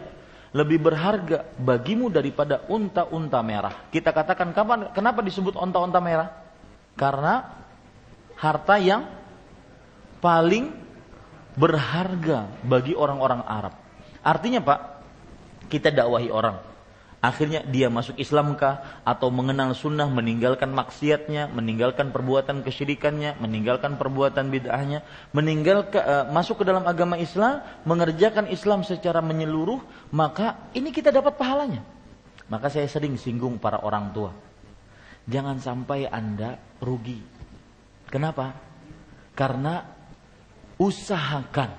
lebih 0.53 0.81
berharga 0.81 1.45
bagimu 1.61 2.09
daripada 2.09 2.65
unta-unta 2.73 3.41
merah. 3.45 3.89
Kita 3.93 4.13
katakan 4.13 4.57
kapan 4.57 4.89
kenapa 4.97 5.21
disebut 5.21 5.57
unta-unta 5.57 6.01
merah? 6.01 6.33
Karena 6.97 7.45
harta 8.39 8.77
yang 8.81 9.07
paling 10.25 10.73
berharga 11.59 12.49
bagi 12.65 12.95
orang-orang 12.95 13.43
Arab. 13.45 13.75
Artinya 14.23 14.63
Pak, 14.63 14.81
kita 15.69 15.91
dakwahi 15.91 16.31
orang. 16.31 16.57
Akhirnya 17.19 17.67
dia 17.67 17.91
masuk 17.91 18.15
Islam 18.15 18.55
kah 18.55 19.03
atau 19.03 19.27
mengenal 19.35 19.75
sunnah, 19.75 20.07
meninggalkan 20.07 20.71
maksiatnya, 20.71 21.51
meninggalkan 21.51 22.15
perbuatan 22.15 22.63
kesyirikannya, 22.63 23.43
meninggalkan 23.43 23.99
perbuatan 23.99 24.55
bid'ahnya, 24.55 25.03
meninggalkan 25.35 25.99
uh, 25.99 26.25
masuk 26.31 26.63
ke 26.63 26.65
dalam 26.71 26.87
agama 26.87 27.19
Islam, 27.19 27.67
mengerjakan 27.83 28.47
Islam 28.55 28.87
secara 28.87 29.19
menyeluruh, 29.19 29.83
maka 30.15 30.71
ini 30.79 30.95
kita 30.95 31.11
dapat 31.11 31.35
pahalanya. 31.35 31.83
Maka 32.47 32.71
saya 32.71 32.87
sering 32.87 33.19
singgung 33.19 33.59
para 33.59 33.83
orang 33.83 34.15
tua. 34.15 34.31
Jangan 35.27 35.59
sampai 35.61 36.09
Anda 36.09 36.57
rugi 36.81 37.39
Kenapa? 38.09 38.57
Karena 39.37 39.85
usahakan 40.81 41.71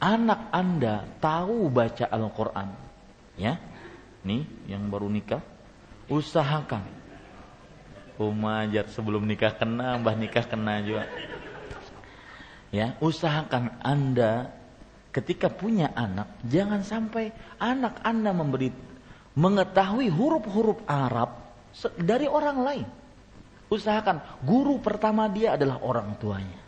anak 0.00 0.40
Anda 0.50 1.04
tahu 1.20 1.68
baca 1.68 2.08
Al-Qur'an. 2.08 2.68
Ya. 3.36 3.60
Nih 4.26 4.42
yang 4.66 4.90
baru 4.90 5.06
nikah, 5.06 5.40
usahakan 6.10 6.82
Umajat 8.16 8.88
sebelum 8.96 9.28
nikah 9.28 9.52
kena, 9.52 10.00
mbah 10.00 10.16
nikah 10.16 10.48
kena 10.48 10.80
juga. 10.80 11.04
Ya, 12.72 12.96
usahakan 13.04 13.76
Anda 13.84 14.56
ketika 15.12 15.52
punya 15.52 15.92
anak, 15.92 16.40
jangan 16.48 16.80
sampai 16.80 17.28
anak 17.60 18.00
Anda 18.00 18.32
memberi 18.32 18.72
mengetahui 19.36 20.08
huruf-huruf 20.08 20.80
Arab 20.88 21.36
dari 22.00 22.24
orang 22.24 22.58
lain. 22.64 22.88
Usahakan 23.68 24.40
guru 24.40 24.80
pertama 24.80 25.28
dia 25.28 25.52
adalah 25.60 25.76
orang 25.84 26.16
tuanya. 26.16 26.60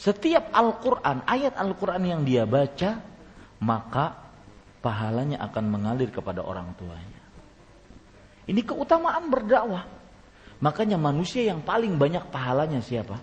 Setiap 0.00 0.56
Al-Quran, 0.56 1.20
ayat 1.28 1.52
Al-Quran 1.52 2.02
yang 2.08 2.22
dia 2.24 2.48
baca, 2.48 2.96
maka 3.60 4.31
pahalanya 4.82 5.38
akan 5.46 5.64
mengalir 5.70 6.10
kepada 6.10 6.42
orang 6.42 6.74
tuanya. 6.76 7.22
Ini 8.50 8.60
keutamaan 8.66 9.30
berdakwah. 9.30 9.86
Makanya 10.58 10.98
manusia 10.98 11.46
yang 11.46 11.62
paling 11.62 11.94
banyak 11.94 12.26
pahalanya 12.30 12.82
siapa? 12.82 13.18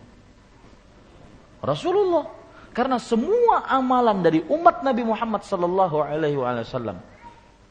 Rasulullah. 1.59 2.27
Karena 2.71 2.95
semua 3.01 3.67
amalan 3.67 4.23
dari 4.23 4.39
umat 4.47 4.85
Nabi 4.85 5.03
Muhammad 5.03 5.43
sallallahu 5.43 5.99
alaihi 6.05 6.37
wasallam 6.37 7.01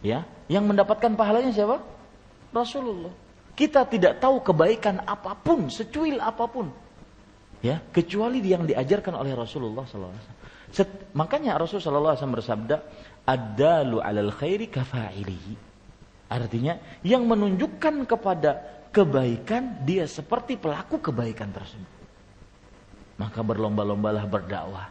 ya, 0.05 0.27
yang 0.51 0.67
mendapatkan 0.67 1.15
pahalanya 1.15 1.55
siapa? 1.55 1.81
Rasulullah. 2.53 3.13
Kita 3.55 3.87
tidak 3.87 4.23
tahu 4.23 4.43
kebaikan 4.43 5.03
apa 5.03 5.35
pun, 5.35 5.71
secuil 5.71 6.19
apa 6.23 6.47
pun. 6.47 6.71
Ya, 7.59 7.83
kecuali 7.91 8.39
yang 8.43 8.67
diajarkan 8.67 9.19
oleh 9.19 9.35
Rasulullah 9.35 9.83
sallallahu 9.83 10.15
alaihi 10.15 10.27
wasallam. 10.31 11.11
Makanya 11.17 11.51
Rasulullah 11.59 12.15
wasallam 12.15 12.37
bersabda, 12.39 12.77
"Adalu 13.29 14.01
'alal 14.01 14.33
khairi 14.33 14.73
kafa'ilihi." 14.73 15.69
Artinya, 16.33 16.81
yang 17.05 17.29
menunjukkan 17.29 18.09
kepada 18.09 18.65
kebaikan, 18.89 19.85
dia 19.85 20.09
seperti 20.09 20.57
pelaku 20.57 21.01
kebaikan 21.01 21.53
tersebut. 21.53 21.93
Maka 23.21 23.41
berlomba-lombalah 23.45 24.25
berdakwah. 24.25 24.89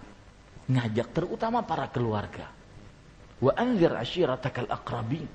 Ngajak 0.68 1.16
terutama 1.16 1.64
para 1.64 1.88
keluarga. 1.90 2.52
Wa 3.40 3.54
anzir 3.56 3.94
ashiratakal 3.94 4.68
akrabin. 4.68 5.30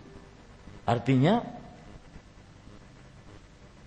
Artinya 0.85 1.41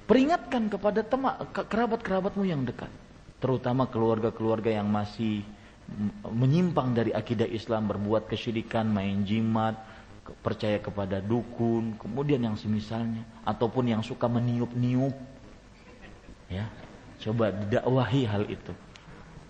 peringatkan 0.07 0.71
kepada 0.71 1.03
kerabat-kerabatmu 1.51 2.43
yang 2.47 2.65
dekat. 2.65 2.89
Terutama 3.43 3.85
keluarga-keluarga 3.85 4.71
yang 4.73 4.87
masih 4.89 5.43
menyimpang 6.25 6.97
dari 6.97 7.13
akidah 7.13 7.45
Islam, 7.45 7.87
berbuat 7.89 8.25
kesyirikan, 8.25 8.89
main 8.89 9.21
jimat, 9.23 9.77
percaya 10.41 10.81
kepada 10.81 11.21
dukun, 11.21 11.97
kemudian 12.01 12.41
yang 12.41 12.57
semisalnya 12.57 13.21
ataupun 13.45 13.93
yang 13.93 14.01
suka 14.01 14.25
meniup-niup. 14.25 15.13
Ya. 16.49 16.65
Coba 17.21 17.53
didakwahi 17.53 18.21
hal 18.27 18.43
itu. 18.49 18.73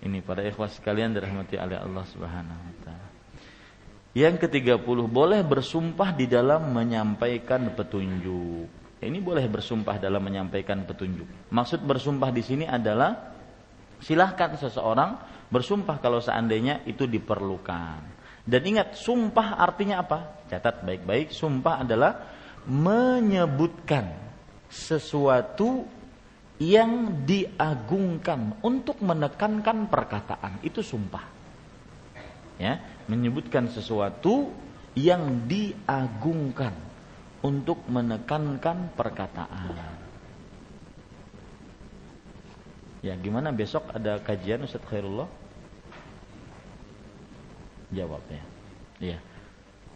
Ini 0.06 0.22
pada 0.22 0.46
ikhwas 0.46 0.78
sekalian 0.78 1.18
dirahmati 1.18 1.58
oleh 1.58 1.82
Allah 1.82 2.06
Subhanahu 2.14 2.62
wa 2.62 2.76
taala. 2.86 3.08
Yang 4.16 4.48
ke-30 4.48 4.98
boleh 5.12 5.42
bersumpah 5.44 6.16
di 6.16 6.30
dalam 6.30 6.72
menyampaikan 6.72 7.74
petunjuk. 7.76 8.70
Ini 9.04 9.20
boleh 9.20 9.44
bersumpah 9.50 10.00
dalam 10.00 10.24
menyampaikan 10.24 10.88
petunjuk. 10.88 11.52
Maksud 11.52 11.84
bersumpah 11.84 12.32
di 12.32 12.40
sini 12.40 12.64
adalah 12.64 13.36
silahkan 14.00 14.56
seseorang 14.56 15.20
bersumpah 15.56 16.04
kalau 16.04 16.20
seandainya 16.20 16.84
itu 16.84 17.08
diperlukan. 17.08 18.04
Dan 18.44 18.62
ingat, 18.68 19.00
sumpah 19.00 19.56
artinya 19.56 20.04
apa? 20.04 20.44
Catat 20.52 20.84
baik-baik, 20.84 21.32
sumpah 21.32 21.88
adalah 21.88 22.28
menyebutkan 22.68 24.12
sesuatu 24.68 25.88
yang 26.60 27.24
diagungkan 27.24 28.60
untuk 28.60 29.00
menekankan 29.00 29.88
perkataan. 29.88 30.60
Itu 30.60 30.84
sumpah. 30.84 31.24
Ya, 32.60 32.84
menyebutkan 33.08 33.72
sesuatu 33.72 34.52
yang 34.96 35.48
diagungkan 35.48 36.76
untuk 37.44 37.84
menekankan 37.88 38.92
perkataan. 38.96 39.76
Ya, 43.06 43.14
gimana 43.20 43.54
besok 43.54 43.86
ada 43.94 44.18
kajian 44.18 44.66
Ustaz 44.66 44.82
Khairullah? 44.90 45.45
Jawabnya. 47.96 48.44
Iya. 49.00 49.20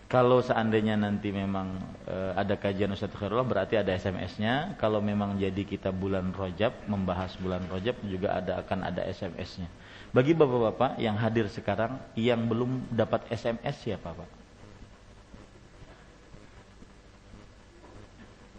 Kalau 0.10 0.42
seandainya 0.42 0.98
nanti 0.98 1.30
memang 1.30 1.78
e, 2.10 2.34
ada 2.34 2.58
kajian 2.58 2.90
Ustaz 2.90 3.14
Khairullah 3.14 3.46
berarti 3.46 3.78
ada 3.78 3.94
SMS-nya. 3.94 4.74
Kalau 4.82 5.06
memang 5.06 5.38
jadi 5.38 5.62
kita 5.62 5.94
bulan 5.94 6.34
Rojab 6.34 6.74
membahas 6.90 7.38
bulan 7.38 7.62
Rojab 7.70 7.94
juga 8.10 8.34
ada 8.34 8.58
akan 8.58 8.90
ada 8.90 9.06
SMS-nya. 9.06 9.70
Bagi 10.10 10.34
bapak-bapak 10.34 10.98
yang 10.98 11.14
hadir 11.14 11.46
sekarang 11.54 12.02
yang 12.18 12.50
belum 12.50 12.90
dapat 12.90 13.30
SMS 13.30 13.86
siapa 13.86 14.10
pak? 14.10 14.30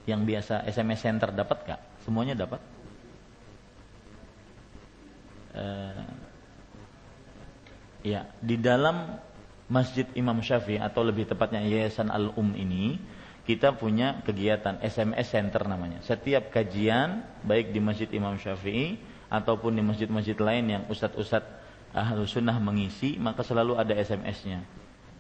Yang 0.07 0.21
biasa 0.23 0.55
SMS 0.71 1.03
center 1.03 1.35
dapat 1.35 1.59
gak? 1.67 1.83
Semuanya 2.07 2.39
dapat? 2.39 2.63
E, 5.51 5.67
ya 8.07 8.23
di 8.39 8.55
dalam 8.55 9.19
Masjid 9.71 10.05
Imam 10.19 10.43
Syafi'i 10.43 10.83
atau 10.83 11.07
lebih 11.07 11.31
tepatnya 11.31 11.63
Yayasan 11.63 12.11
Al-Um 12.11 12.59
ini 12.59 12.99
kita 13.47 13.73
punya 13.75 14.21
kegiatan 14.27 14.83
SMS 14.83 15.31
Center 15.31 15.63
namanya. 15.65 16.03
Setiap 16.03 16.51
kajian 16.51 17.23
baik 17.47 17.71
di 17.71 17.79
Masjid 17.79 18.11
Imam 18.11 18.35
Syafi'i 18.37 18.99
ataupun 19.31 19.79
di 19.79 19.83
masjid-masjid 19.87 20.35
lain 20.35 20.67
yang 20.67 20.83
ustadz-ustadz 20.91 21.63
ahlu 21.95 22.27
sunnah 22.27 22.59
mengisi 22.59 23.15
maka 23.17 23.47
selalu 23.47 23.79
ada 23.79 23.95
SMS-nya. 23.95 24.67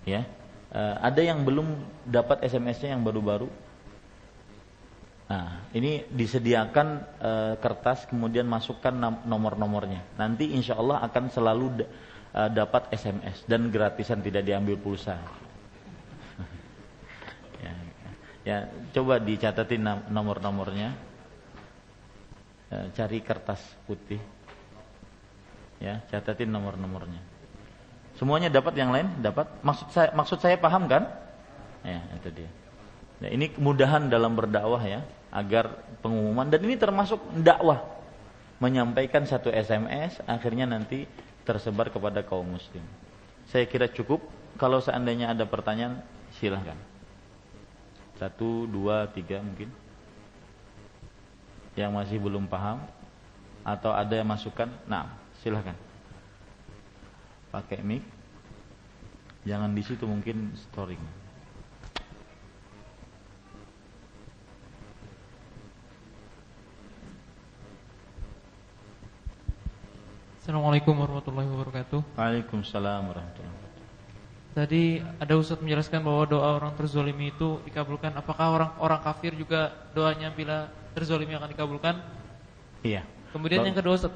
Ya, 0.02 0.26
uh, 0.74 0.96
ada 0.98 1.20
yang 1.22 1.46
belum 1.46 1.86
dapat 2.06 2.42
SMS-nya 2.42 2.98
yang 2.98 3.06
baru-baru. 3.06 3.46
Nah, 5.30 5.62
ini 5.70 6.10
disediakan 6.10 6.86
uh, 7.22 7.54
kertas 7.62 8.10
kemudian 8.10 8.50
masukkan 8.50 8.90
nomor-nomornya. 9.22 10.18
Nanti 10.18 10.50
insya 10.50 10.74
Allah 10.74 11.06
akan 11.06 11.30
selalu 11.30 11.86
uh, 12.34 12.50
dapat 12.50 12.90
SMS 12.94 13.42
dan 13.46 13.70
gratisan 13.70 14.22
tidak 14.22 14.46
diambil 14.46 14.78
pulsa. 14.78 15.18
ya, 17.64 17.72
ya, 18.46 18.56
coba 18.94 19.18
dicatatin 19.18 19.86
nomor-nomornya. 20.10 20.94
Uh, 22.70 22.86
cari 22.94 23.18
kertas 23.22 23.58
putih. 23.86 24.22
Ya, 25.80 26.04
catatin 26.12 26.52
nomor-nomornya. 26.52 27.18
Semuanya 28.20 28.52
dapat 28.52 28.76
yang 28.76 28.92
lain? 28.92 29.08
Dapat? 29.24 29.64
Maksud 29.64 29.88
saya 29.96 30.12
maksud 30.12 30.38
saya 30.44 30.60
paham 30.60 30.84
kan? 30.84 31.08
Ya, 31.80 32.04
itu 32.20 32.28
dia. 32.36 32.50
Nah, 33.20 33.28
ini 33.32 33.48
kemudahan 33.48 34.12
dalam 34.12 34.36
berdakwah 34.36 34.84
ya, 34.84 35.00
agar 35.32 35.72
pengumuman 36.04 36.48
dan 36.52 36.60
ini 36.64 36.76
termasuk 36.76 37.20
dakwah. 37.40 37.80
Menyampaikan 38.60 39.24
satu 39.24 39.48
SMS 39.48 40.20
akhirnya 40.28 40.68
nanti 40.68 41.08
tersebar 41.50 41.90
kepada 41.90 42.22
kaum 42.22 42.46
muslim. 42.46 42.86
Saya 43.50 43.66
kira 43.66 43.90
cukup. 43.90 44.22
Kalau 44.54 44.78
seandainya 44.78 45.34
ada 45.34 45.42
pertanyaan, 45.42 45.98
silahkan. 46.38 46.78
Satu, 48.22 48.70
dua, 48.70 49.10
tiga 49.10 49.42
mungkin. 49.42 49.66
Yang 51.74 51.90
masih 51.90 52.18
belum 52.22 52.46
paham 52.46 52.78
atau 53.66 53.90
ada 53.90 54.14
yang 54.14 54.28
masukkan, 54.30 54.70
nah 54.86 55.10
silahkan. 55.42 55.74
Pakai 57.50 57.82
mic. 57.82 58.06
Jangan 59.42 59.74
di 59.74 59.82
situ 59.82 60.06
mungkin 60.06 60.54
storing. 60.68 61.19
Assalamualaikum 70.50 70.98
warahmatullahi 70.98 71.46
wabarakatuh. 71.46 72.18
Waalaikumsalam 72.18 73.06
warahmatullahi 73.06 73.54
wabarakatuh. 73.54 73.86
Tadi 74.50 74.98
ada 74.98 75.34
Ustaz 75.38 75.62
menjelaskan 75.62 76.02
bahwa 76.02 76.26
doa 76.26 76.58
orang 76.58 76.74
terzolimi 76.74 77.30
itu 77.30 77.62
dikabulkan. 77.62 78.10
Apakah 78.18 78.58
orang-orang 78.58 78.98
kafir 78.98 79.30
juga 79.38 79.70
doanya 79.94 80.26
bila 80.34 80.66
terzolimi 80.90 81.38
akan 81.38 81.54
dikabulkan? 81.54 82.02
Iya. 82.82 83.06
Kemudian 83.30 83.62
yang 83.62 83.78
kedua 83.78 83.94
Ustaz. 83.94 84.10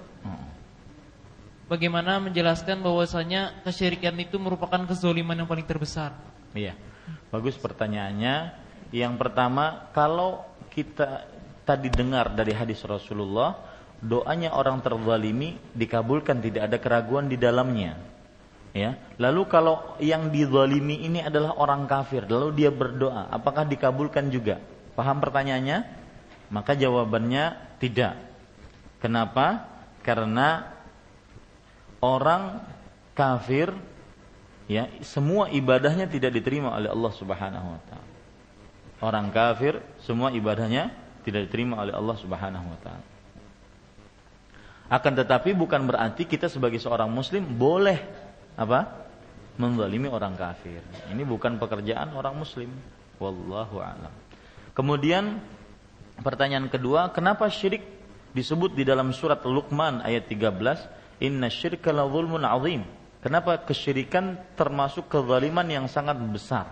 Bagaimana 1.70 2.18
menjelaskan 2.18 2.82
bahwasanya 2.82 3.62
kesyirikan 3.62 4.18
itu 4.18 4.34
merupakan 4.34 4.82
kezoliman 4.90 5.38
yang 5.38 5.46
paling 5.46 5.70
terbesar? 5.70 6.18
Iya. 6.50 6.74
Bagus 7.30 7.54
pertanyaannya. 7.62 8.58
Yang 8.90 9.14
pertama, 9.22 9.86
kalau 9.94 10.42
kita 10.74 11.30
tadi 11.62 11.94
dengar 11.94 12.34
dari 12.34 12.50
hadis 12.50 12.82
Rasulullah 12.82 13.73
doanya 14.04 14.52
orang 14.52 14.84
terzalimi 14.84 15.56
dikabulkan 15.72 16.44
tidak 16.44 16.68
ada 16.68 16.76
keraguan 16.76 17.32
di 17.32 17.40
dalamnya 17.40 17.96
ya 18.76 19.00
lalu 19.16 19.48
kalau 19.48 19.96
yang 19.98 20.28
dizalimi 20.28 21.08
ini 21.08 21.24
adalah 21.24 21.56
orang 21.56 21.88
kafir 21.88 22.28
lalu 22.28 22.52
dia 22.52 22.68
berdoa 22.68 23.32
apakah 23.32 23.64
dikabulkan 23.64 24.28
juga 24.28 24.60
paham 24.92 25.24
pertanyaannya 25.24 26.04
Maka 26.52 26.76
jawabannya 26.76 27.76
tidak. 27.80 28.14
Kenapa? 29.00 29.66
Karena 30.04 30.70
orang 31.98 32.60
kafir 33.16 33.72
ya 34.68 34.88
semua 35.04 35.48
ibadahnya 35.48 36.08
tidak 36.08 36.36
diterima 36.36 36.72
oleh 36.72 36.92
Allah 36.92 37.12
Subhanahu 37.16 37.68
wa 37.74 37.80
taala. 37.88 38.12
Orang 39.02 39.26
kafir 39.32 39.80
semua 40.04 40.32
ibadahnya 40.32 40.92
tidak 41.24 41.48
diterima 41.48 41.80
oleh 41.80 41.96
Allah 41.96 42.16
Subhanahu 42.20 42.66
wa 42.68 42.78
taala. 42.84 43.04
Akan 44.88 45.16
tetapi 45.16 45.56
bukan 45.56 45.88
berarti 45.88 46.28
kita 46.28 46.46
sebagai 46.52 46.76
seorang 46.76 47.08
muslim 47.08 47.44
boleh 47.44 47.98
apa? 48.54 49.04
menzalimi 49.54 50.10
orang 50.10 50.34
kafir. 50.34 50.82
Ini 51.14 51.22
bukan 51.22 51.62
pekerjaan 51.62 52.10
orang 52.10 52.34
muslim. 52.34 52.70
Wallahu 53.22 53.78
a'lam. 53.78 54.10
Kemudian 54.74 55.38
pertanyaan 56.18 56.66
kedua, 56.66 57.14
kenapa 57.14 57.46
syirik 57.46 57.86
disebut 58.34 58.74
di 58.74 58.82
dalam 58.82 59.14
surat 59.14 59.38
Luqman 59.46 60.02
ayat 60.02 60.26
13, 60.26 60.82
"Inna 61.22 61.46
syirka 61.46 61.94
la 61.94 62.02
zulmun 62.02 62.42
azim." 62.42 62.82
Kenapa 63.22 63.56
kesyirikan 63.56 64.36
termasuk 64.52 65.08
kezaliman 65.08 65.64
yang 65.64 65.86
sangat 65.88 66.18
besar? 66.28 66.68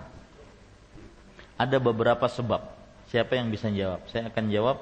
Ada 1.57 1.81
beberapa 1.81 2.29
sebab. 2.29 2.61
Siapa 3.09 3.41
yang 3.41 3.49
bisa 3.49 3.73
jawab? 3.73 4.05
Saya 4.13 4.29
akan 4.29 4.45
jawab 4.53 4.77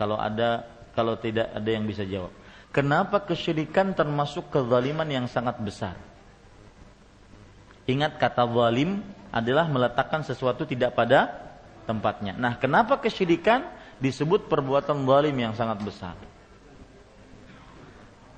kalau 0.00 0.16
ada 0.16 0.64
kalau 0.96 1.20
tidak 1.20 1.52
ada 1.52 1.68
yang 1.68 1.84
bisa 1.84 2.08
jawab. 2.08 2.32
Kenapa 2.70 3.18
kesyirikan 3.26 3.98
termasuk 3.98 4.46
kezaliman 4.54 5.06
yang 5.10 5.26
sangat 5.26 5.58
besar? 5.58 5.98
Ingat 7.90 8.14
kata 8.22 8.46
zalim 8.46 9.02
adalah 9.34 9.66
meletakkan 9.66 10.22
sesuatu 10.22 10.62
tidak 10.62 10.94
pada 10.94 11.50
tempatnya. 11.90 12.38
Nah, 12.38 12.54
kenapa 12.62 13.02
kesyirikan 13.02 13.66
disebut 13.98 14.46
perbuatan 14.46 15.02
zalim 15.02 15.34
yang 15.34 15.50
sangat 15.58 15.82
besar? 15.82 16.14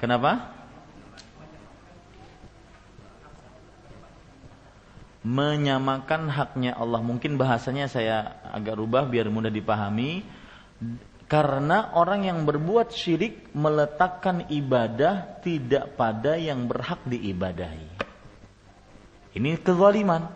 Kenapa? 0.01 0.49
Menyamakan 5.21 6.33
haknya 6.33 6.73
Allah. 6.73 7.05
Mungkin 7.05 7.37
bahasanya 7.37 7.87
saya 7.87 8.43
agak 8.49 8.81
rubah 8.81 9.05
biar 9.05 9.29
mudah 9.29 9.53
dipahami. 9.53 10.25
Karena 11.33 11.97
orang 11.97 12.29
yang 12.29 12.45
berbuat 12.45 12.93
syirik 12.93 13.57
meletakkan 13.57 14.53
ibadah 14.53 15.41
tidak 15.41 15.97
pada 15.97 16.37
yang 16.37 16.69
berhak 16.69 17.01
diibadahi. 17.09 17.89
Ini 19.41 19.57
kezaliman. 19.65 20.29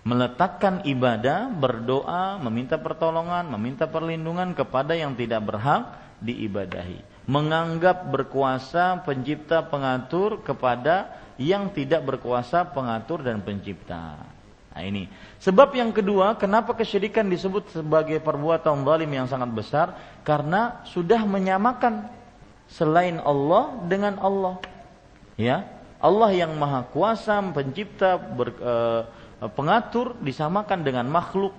Meletakkan 0.00 0.80
ibadah, 0.88 1.52
berdoa, 1.52 2.40
meminta 2.40 2.80
pertolongan, 2.80 3.52
meminta 3.52 3.84
perlindungan 3.84 4.56
kepada 4.56 4.96
yang 4.96 5.12
tidak 5.12 5.44
berhak 5.44 5.92
diibadahi. 6.24 7.28
Menganggap 7.28 8.08
berkuasa 8.08 9.04
pencipta 9.04 9.60
pengatur 9.68 10.40
kepada 10.40 11.20
yang 11.36 11.68
tidak 11.76 12.00
berkuasa 12.08 12.64
pengatur 12.64 13.20
dan 13.20 13.44
pencipta. 13.44 14.39
Nah 14.70 14.82
ini. 14.86 15.10
Sebab 15.42 15.74
yang 15.74 15.90
kedua, 15.90 16.38
kenapa 16.38 16.76
kesyirikan 16.78 17.26
disebut 17.26 17.74
sebagai 17.74 18.22
perbuatan 18.22 18.86
zalim 18.86 19.10
yang 19.10 19.26
sangat 19.26 19.50
besar? 19.50 19.86
Karena 20.22 20.84
sudah 20.86 21.26
menyamakan 21.26 22.06
selain 22.70 23.18
Allah 23.18 23.74
dengan 23.90 24.14
Allah. 24.22 24.62
Ya, 25.34 25.66
Allah 25.98 26.30
yang 26.32 26.54
maha 26.54 26.86
kuasa, 26.86 27.40
pencipta, 27.50 28.16
ber, 28.16 28.54
e, 28.54 28.74
pengatur 29.52 30.14
disamakan 30.22 30.86
dengan 30.86 31.08
makhluk 31.10 31.52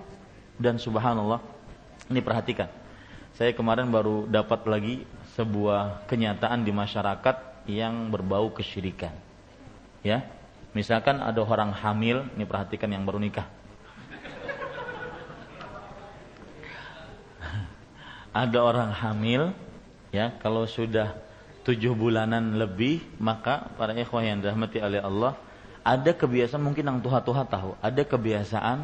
dan 0.56 0.80
subhanallah. 0.80 1.42
Ini 2.08 2.20
perhatikan. 2.24 2.70
Saya 3.36 3.52
kemarin 3.52 3.88
baru 3.92 4.24
dapat 4.28 4.64
lagi 4.68 4.94
sebuah 5.36 6.04
kenyataan 6.08 6.64
di 6.64 6.72
masyarakat 6.72 7.36
yang 7.68 8.10
berbau 8.10 8.52
kesyirikan. 8.52 9.12
Ya. 10.02 10.26
Misalkan 10.72 11.20
ada 11.20 11.44
orang 11.44 11.68
hamil, 11.76 12.24
ini 12.32 12.48
perhatikan 12.48 12.88
yang 12.88 13.04
baru 13.04 13.20
nikah. 13.20 13.44
ada 18.32 18.58
orang 18.64 18.88
hamil, 18.96 19.52
ya, 20.08 20.32
kalau 20.40 20.64
sudah 20.64 21.12
tujuh 21.62 21.94
bulanan 21.94 22.58
lebih 22.58 23.04
maka 23.22 23.70
para 23.78 23.94
ikhwah 23.94 24.24
yang 24.26 24.42
dirahmati 24.42 24.82
oleh 24.82 24.98
Allah 24.98 25.38
ada 25.86 26.10
kebiasaan 26.10 26.58
mungkin 26.58 26.82
yang 26.82 26.98
tuha-tuha 26.98 27.46
tahu 27.46 27.78
ada 27.78 28.02
kebiasaan 28.02 28.82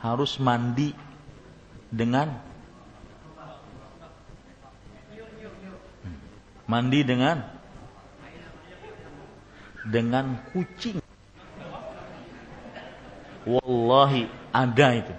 harus 0.00 0.40
mandi 0.40 0.96
dengan 1.92 2.32
hmm, 6.00 6.18
mandi 6.68 7.00
dengan? 7.04 7.38
Dengan 9.84 10.40
kucing 10.48 11.04
wallahi 13.44 14.28
ada 14.52 14.88
itu 14.96 15.14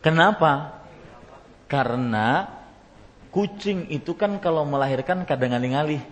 kenapa 0.00 0.80
karena 1.68 2.60
Kucing 3.32 3.88
itu 3.88 4.12
kan 4.12 4.36
kalau 4.44 4.68
melahirkan 4.68 5.24
kadang 5.24 5.56
alih-alih. 5.56 6.04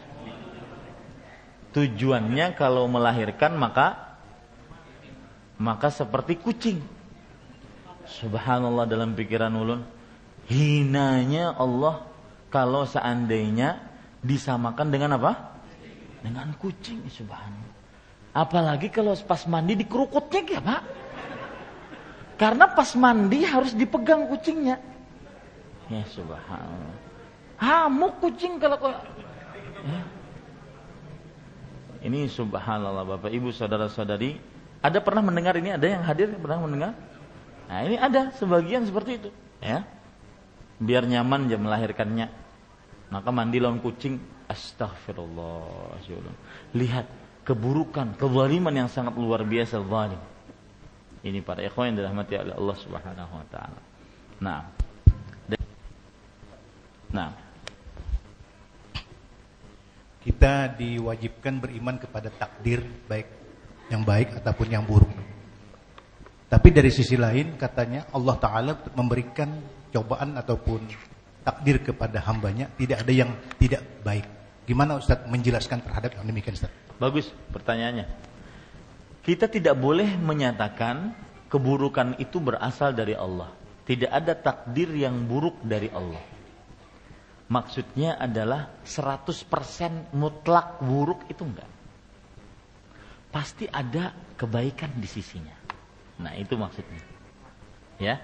Tujuannya 1.76 2.56
kalau 2.56 2.88
melahirkan 2.88 3.60
maka 3.60 4.16
maka 5.60 5.92
seperti 5.92 6.40
kucing. 6.40 6.80
Subhanallah 8.08 8.88
dalam 8.88 9.12
pikiran 9.12 9.52
ulun. 9.52 9.84
Hinanya 10.48 11.52
Allah 11.60 12.08
kalau 12.48 12.88
seandainya 12.88 13.84
disamakan 14.24 14.88
dengan 14.88 15.20
apa? 15.20 15.60
Dengan 16.24 16.56
kucing, 16.56 17.04
subhanallah. 17.04 17.69
Apalagi 18.30 18.88
kalau 18.94 19.18
pas 19.26 19.42
mandi 19.50 19.74
dikerukutnya 19.74 20.40
ya 20.46 20.60
pak? 20.62 20.82
Karena 22.38 22.70
pas 22.70 22.90
mandi 22.94 23.42
harus 23.44 23.74
dipegang 23.74 24.30
kucingnya. 24.30 24.78
Ya 25.90 26.06
subhanallah. 26.08 26.96
Hamuk 27.60 28.22
kucing 28.22 28.56
kalau 28.62 28.78
kok. 28.80 28.96
Ya. 29.84 30.00
Ini 32.00 32.32
subhanallah 32.32 33.04
Bapak 33.04 33.28
Ibu 33.28 33.52
saudara-saudari, 33.52 34.40
ada 34.80 34.98
pernah 35.04 35.20
mendengar 35.20 35.52
ini? 35.60 35.76
Ada 35.76 35.84
yang 35.84 36.02
hadir 36.06 36.32
pernah 36.32 36.64
mendengar? 36.64 36.96
Nah, 37.68 37.84
ini 37.84 38.00
ada 38.00 38.32
sebagian 38.40 38.88
seperti 38.88 39.20
itu, 39.20 39.30
ya. 39.60 39.84
Biar 40.80 41.04
nyaman 41.04 41.44
dia 41.44 41.60
melahirkannya. 41.60 42.32
Maka 43.12 43.28
mandi 43.28 43.60
lawan 43.60 43.84
kucing, 43.84 44.16
astagfirullah. 44.48 46.00
Lihat 46.72 47.04
keburukan, 47.44 48.16
kezaliman 48.16 48.74
yang 48.74 48.88
sangat 48.90 49.16
luar 49.16 49.42
biasa 49.42 49.80
zalim. 49.80 50.20
Ini 51.20 51.44
para 51.44 51.60
ikhwan 51.60 51.92
yang 51.92 51.96
dirahmati 52.04 52.32
oleh 52.36 52.54
Allah 52.56 52.76
Subhanahu 52.80 53.32
wa 53.36 53.46
taala. 53.52 53.80
Nah. 54.40 54.60
Nah, 57.10 57.34
kita 60.22 60.78
diwajibkan 60.78 61.58
beriman 61.58 61.98
kepada 61.98 62.30
takdir 62.30 62.86
baik 63.10 63.26
yang 63.90 64.06
baik 64.06 64.38
ataupun 64.38 64.66
yang 64.70 64.86
buruk. 64.86 65.10
Tapi 66.50 66.68
dari 66.70 66.90
sisi 66.90 67.18
lain 67.18 67.54
katanya 67.58 68.10
Allah 68.14 68.36
Ta'ala 68.38 68.72
memberikan 68.94 69.50
cobaan 69.90 70.38
ataupun 70.38 70.82
takdir 71.42 71.82
kepada 71.82 72.22
hambanya 72.26 72.70
tidak 72.74 73.06
ada 73.06 73.12
yang 73.14 73.30
tidak 73.58 73.82
baik. 74.02 74.26
Gimana 74.66 74.98
Ustaz 74.98 75.26
menjelaskan 75.26 75.82
terhadap 75.82 76.14
yang 76.18 76.26
demikian 76.26 76.54
Ustaz? 76.54 76.70
Bagus 77.00 77.32
pertanyaannya. 77.50 78.06
Kita 79.24 79.48
tidak 79.48 79.74
boleh 79.80 80.20
menyatakan 80.20 81.16
keburukan 81.48 82.20
itu 82.20 82.38
berasal 82.38 82.92
dari 82.92 83.16
Allah. 83.16 83.50
Tidak 83.88 84.06
ada 84.12 84.36
takdir 84.36 84.92
yang 84.92 85.24
buruk 85.24 85.64
dari 85.64 85.88
Allah 85.90 86.20
maksudnya 87.50 88.14
adalah 88.16 88.70
100% 88.86 90.14
mutlak 90.14 90.78
buruk 90.80 91.26
itu 91.26 91.42
enggak. 91.42 91.66
Pasti 93.34 93.66
ada 93.66 94.14
kebaikan 94.38 94.94
di 94.94 95.10
sisinya. 95.10 95.54
Nah, 96.22 96.34
itu 96.38 96.54
maksudnya. 96.54 97.02
Ya. 97.98 98.22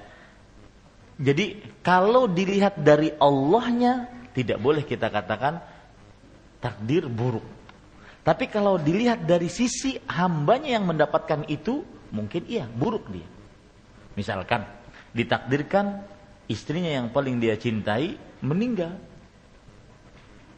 Jadi 1.19 1.59
kalau 1.83 2.31
dilihat 2.31 2.81
dari 2.81 3.13
Allahnya 3.19 4.09
tidak 4.33 4.63
boleh 4.63 4.87
kita 4.87 5.11
katakan 5.11 5.61
takdir 6.63 7.11
buruk. 7.11 7.45
Tapi 8.27 8.51
kalau 8.51 8.75
dilihat 8.75 9.23
dari 9.23 9.47
sisi 9.47 9.95
hambanya 10.11 10.75
yang 10.75 10.85
mendapatkan 10.91 11.47
itu, 11.47 11.87
mungkin 12.11 12.43
iya 12.51 12.67
buruk 12.67 13.07
dia. 13.15 13.27
Misalkan 14.19 14.67
ditakdirkan 15.15 16.03
istrinya 16.51 16.91
yang 16.91 17.07
paling 17.15 17.39
dia 17.39 17.55
cintai 17.55 18.19
meninggal 18.43 18.99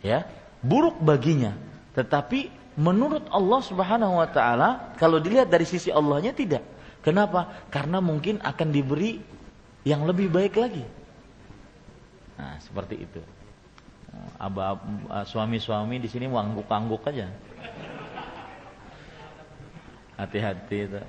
ya 0.02 0.26
buruk 0.60 0.98
baginya 0.98 1.54
tetapi 1.94 2.50
menurut 2.74 3.26
Allah 3.30 3.60
Subhanahu 3.62 4.18
wa 4.18 4.28
taala 4.28 4.94
kalau 4.98 5.22
dilihat 5.22 5.46
dari 5.46 5.62
sisi 5.62 5.94
Allahnya 5.94 6.34
tidak 6.34 6.62
kenapa 7.06 7.66
karena 7.70 8.02
mungkin 8.02 8.42
akan 8.42 8.68
diberi 8.74 9.22
yang 9.86 10.04
lebih 10.04 10.26
baik 10.28 10.54
lagi 10.58 10.84
Nah, 12.38 12.54
seperti 12.62 13.02
itu. 13.02 13.20
Suami-suami 15.26 15.98
di 15.98 16.06
sini 16.06 16.30
wangguk-wangguk 16.30 17.02
aja. 17.10 17.26
Hati-hati 20.18 20.78
itu. 20.82 21.00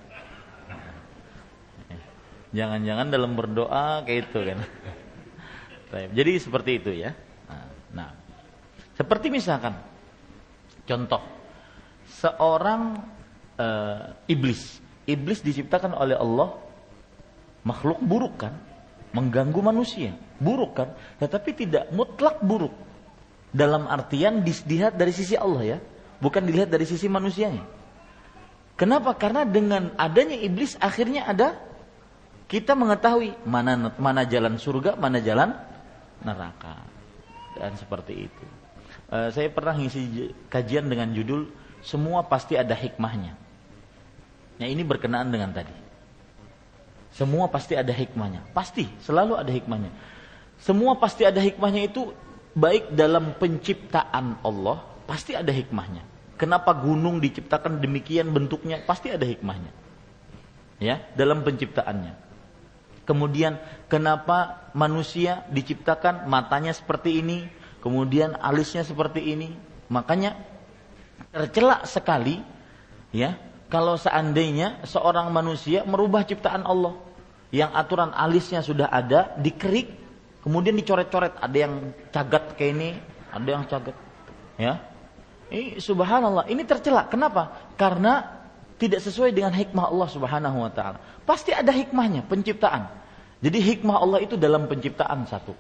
Jangan-jangan 2.50 3.08
dalam 3.14 3.38
berdoa 3.38 4.06
kayak 4.06 4.30
itu 4.30 4.40
kan. 4.42 4.60
Jadi 6.14 6.32
seperti 6.38 6.72
itu 6.78 6.92
ya. 6.94 7.14
Nah, 7.90 8.14
seperti 8.94 9.34
misalkan 9.34 9.74
contoh 10.86 11.22
seorang 12.06 13.02
uh, 13.58 14.14
iblis. 14.30 14.78
Iblis 15.10 15.42
diciptakan 15.42 15.98
oleh 15.98 16.14
Allah 16.14 16.54
makhluk 17.66 17.98
buruk 18.02 18.46
kan, 18.46 18.54
mengganggu 19.10 19.58
manusia, 19.66 20.14
buruk 20.38 20.78
kan, 20.78 20.94
tetapi 21.18 21.66
tidak 21.66 21.90
mutlak 21.90 22.38
buruk. 22.46 22.74
Dalam 23.50 23.90
artian 23.90 24.46
dilihat 24.46 24.94
dari 24.94 25.10
sisi 25.10 25.34
Allah 25.34 25.64
ya, 25.66 25.78
bukan 26.20 26.44
dilihat 26.46 26.72
dari 26.72 26.86
sisi 26.88 27.08
manusianya. 27.12 27.64
Kenapa? 28.80 29.12
Karena 29.16 29.44
dengan 29.44 29.92
adanya 30.00 30.40
iblis 30.40 30.80
akhirnya 30.80 31.28
ada 31.28 31.60
kita 32.48 32.74
mengetahui 32.74 33.36
mana 33.44 33.92
mana 34.00 34.24
jalan 34.24 34.56
surga, 34.56 34.96
mana 34.96 35.20
jalan 35.20 35.52
neraka. 36.24 36.80
Dan 37.60 37.76
seperti 37.76 38.32
itu. 38.32 38.46
Uh, 39.10 39.28
saya 39.34 39.52
pernah 39.52 39.76
ngisi 39.76 40.32
kajian 40.48 40.88
dengan 40.88 41.12
judul 41.12 41.52
semua 41.84 42.24
pasti 42.28 42.56
ada 42.56 42.76
hikmahnya. 42.76 43.36
Nah 44.60 44.68
ini 44.68 44.84
berkenaan 44.84 45.32
dengan 45.32 45.52
tadi. 45.56 45.72
Semua 47.16 47.50
pasti 47.50 47.74
ada 47.74 47.90
hikmahnya. 47.90 48.54
Pasti, 48.54 48.86
selalu 49.02 49.40
ada 49.40 49.50
hikmahnya. 49.50 49.92
Semua 50.60 51.00
pasti 51.00 51.26
ada 51.26 51.40
hikmahnya 51.40 51.90
itu 51.90 52.12
baik 52.54 52.94
dalam 52.94 53.34
penciptaan 53.40 54.44
Allah, 54.44 54.84
pasti 55.10 55.34
ada 55.34 55.50
hikmahnya. 55.50 56.06
Kenapa 56.38 56.78
gunung 56.78 57.18
diciptakan 57.18 57.82
demikian 57.82 58.30
bentuknya? 58.30 58.78
Pasti 58.86 59.10
ada 59.10 59.26
hikmahnya. 59.26 59.74
Ya, 60.78 61.02
dalam 61.18 61.42
penciptaannya. 61.42 62.14
Kemudian 63.04 63.58
kenapa 63.90 64.70
manusia 64.78 65.42
diciptakan 65.50 66.30
matanya 66.30 66.72
seperti 66.78 67.20
ini, 67.20 67.50
kemudian 67.82 68.38
alisnya 68.38 68.86
seperti 68.86 69.34
ini? 69.34 69.58
Makanya 69.90 70.38
tercelak 71.34 71.90
sekali 71.90 72.40
ya 73.10 73.38
kalau 73.70 73.98
seandainya 73.98 74.82
seorang 74.86 75.30
manusia 75.30 75.86
merubah 75.86 76.26
ciptaan 76.26 76.66
Allah 76.66 76.98
yang 77.50 77.74
aturan 77.74 78.14
alisnya 78.14 78.62
sudah 78.66 78.90
ada 78.90 79.34
dikerik 79.38 79.90
kemudian 80.42 80.78
dicoret-coret 80.78 81.38
ada 81.38 81.58
yang 81.58 81.94
cagat 82.10 82.58
kayak 82.58 82.72
ini 82.78 82.90
ada 83.30 83.50
yang 83.50 83.64
cagat 83.70 83.96
ya 84.58 84.82
ini 85.50 85.78
subhanallah 85.82 86.46
ini 86.48 86.64
tercelak 86.64 87.14
kenapa 87.14 87.74
karena 87.76 88.42
tidak 88.80 89.04
sesuai 89.04 89.36
dengan 89.36 89.52
hikmah 89.52 89.92
Allah 89.92 90.10
Subhanahu 90.10 90.58
wa 90.64 90.72
taala 90.72 90.98
pasti 91.28 91.52
ada 91.52 91.70
hikmahnya 91.70 92.26
penciptaan 92.26 92.88
jadi 93.44 93.60
hikmah 93.60 93.98
Allah 94.00 94.20
itu 94.24 94.40
dalam 94.40 94.66
penciptaan 94.72 95.28
satu 95.28 95.52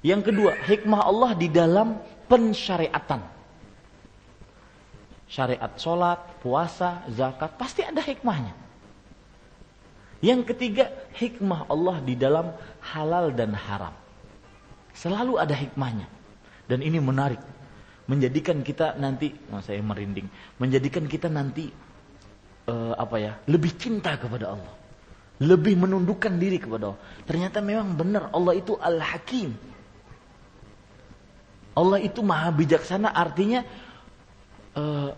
yang 0.00 0.24
kedua 0.24 0.56
hikmah 0.66 1.04
Allah 1.04 1.30
di 1.36 1.52
dalam 1.52 2.00
pensyariatan 2.26 3.42
syariat 5.32 5.72
sholat, 5.80 6.20
puasa, 6.44 7.08
zakat, 7.08 7.56
pasti 7.56 7.80
ada 7.80 8.04
hikmahnya. 8.04 8.52
Yang 10.20 10.52
ketiga, 10.52 10.92
hikmah 11.16 11.66
Allah 11.72 12.04
di 12.04 12.14
dalam 12.14 12.52
halal 12.84 13.32
dan 13.32 13.56
haram. 13.56 13.96
Selalu 14.92 15.40
ada 15.40 15.56
hikmahnya. 15.56 16.06
Dan 16.68 16.84
ini 16.84 17.00
menarik. 17.00 17.40
Menjadikan 18.10 18.60
kita 18.66 18.98
nanti, 18.98 19.30
oh 19.54 19.62
saya 19.62 19.78
merinding, 19.78 20.26
menjadikan 20.58 21.06
kita 21.06 21.30
nanti 21.30 21.70
uh, 22.66 22.94
apa 22.98 23.16
ya, 23.18 23.32
lebih 23.46 23.78
cinta 23.78 24.18
kepada 24.18 24.58
Allah. 24.58 24.74
Lebih 25.42 25.74
menundukkan 25.78 26.34
diri 26.38 26.58
kepada 26.58 26.94
Allah. 26.94 27.02
Ternyata 27.26 27.58
memang 27.62 27.94
benar 27.94 28.30
Allah 28.34 28.54
itu 28.58 28.78
Al-Hakim. 28.78 29.54
Allah 31.72 31.98
itu 32.04 32.20
maha 32.20 32.52
bijaksana 32.52 33.08
artinya 33.10 33.64
uh, 34.76 35.16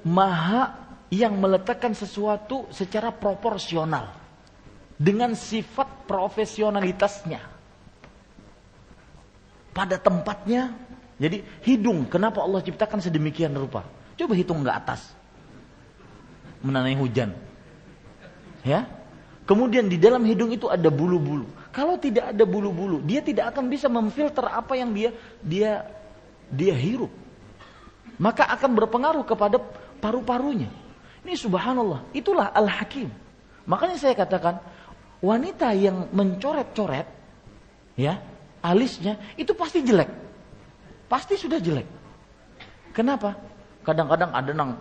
maha 0.00 0.80
yang 1.12 1.36
meletakkan 1.36 1.92
sesuatu 1.92 2.64
secara 2.72 3.12
proporsional 3.12 4.16
dengan 4.96 5.36
sifat 5.36 6.08
profesionalitasnya 6.08 7.42
pada 9.76 10.00
tempatnya. 10.00 10.91
Jadi 11.22 11.46
hidung, 11.62 12.10
kenapa 12.10 12.42
Allah 12.42 12.58
ciptakan 12.66 12.98
sedemikian 12.98 13.54
rupa? 13.54 13.86
Coba 14.18 14.34
hitung 14.34 14.66
ke 14.66 14.72
atas, 14.74 15.14
menanai 16.66 16.98
hujan, 16.98 17.30
ya. 18.66 18.90
Kemudian 19.46 19.86
di 19.86 19.98
dalam 19.98 20.26
hidung 20.26 20.50
itu 20.50 20.66
ada 20.66 20.90
bulu-bulu. 20.90 21.46
Kalau 21.70 21.94
tidak 21.94 22.34
ada 22.34 22.42
bulu-bulu, 22.42 22.98
dia 23.06 23.22
tidak 23.22 23.54
akan 23.54 23.70
bisa 23.70 23.86
memfilter 23.86 24.44
apa 24.50 24.74
yang 24.74 24.90
dia 24.90 25.10
dia 25.42 25.86
dia 26.50 26.74
hirup 26.74 27.10
maka 28.22 28.46
akan 28.46 28.70
berpengaruh 28.78 29.26
kepada 29.26 29.58
paru-parunya. 29.98 30.70
Ini 31.26 31.34
subhanallah, 31.34 32.06
itulah 32.14 32.54
al-hakim. 32.54 33.10
Makanya 33.66 33.98
saya 33.98 34.14
katakan, 34.14 34.62
wanita 35.18 35.74
yang 35.74 36.06
mencoret-coret, 36.14 37.06
ya, 37.98 38.22
alisnya, 38.62 39.18
itu 39.34 39.50
pasti 39.58 39.82
jelek. 39.82 40.10
Pasti 41.12 41.36
sudah 41.36 41.60
jelek. 41.60 41.84
Kenapa? 42.96 43.36
Kadang-kadang 43.84 44.32
ada 44.32 44.48
nang 44.56 44.80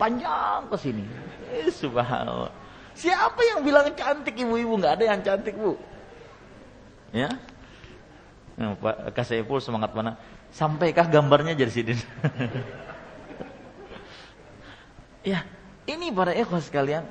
panjang 0.00 0.64
ke 0.72 0.76
sini. 0.80 1.04
Eh, 1.52 1.68
subhanallah. 1.68 2.48
Siapa 2.96 3.40
yang 3.44 3.60
bilang 3.60 3.92
cantik 3.92 4.40
ibu-ibu? 4.40 4.80
Nggak 4.80 4.96
ada 4.96 5.04
yang 5.04 5.20
cantik 5.20 5.52
bu. 5.60 5.76
Ya, 7.12 7.28
Pak 8.56 9.12
Kasaipul 9.12 9.60
semangat 9.60 9.92
mana? 9.92 10.16
Sampaikah 10.48 11.04
gambarnya 11.12 11.52
jadi 11.52 11.72
sini? 11.72 11.92
ya, 15.36 15.44
ini 15.84 16.08
para 16.08 16.32
ikhwas 16.32 16.72
sekalian. 16.72 17.04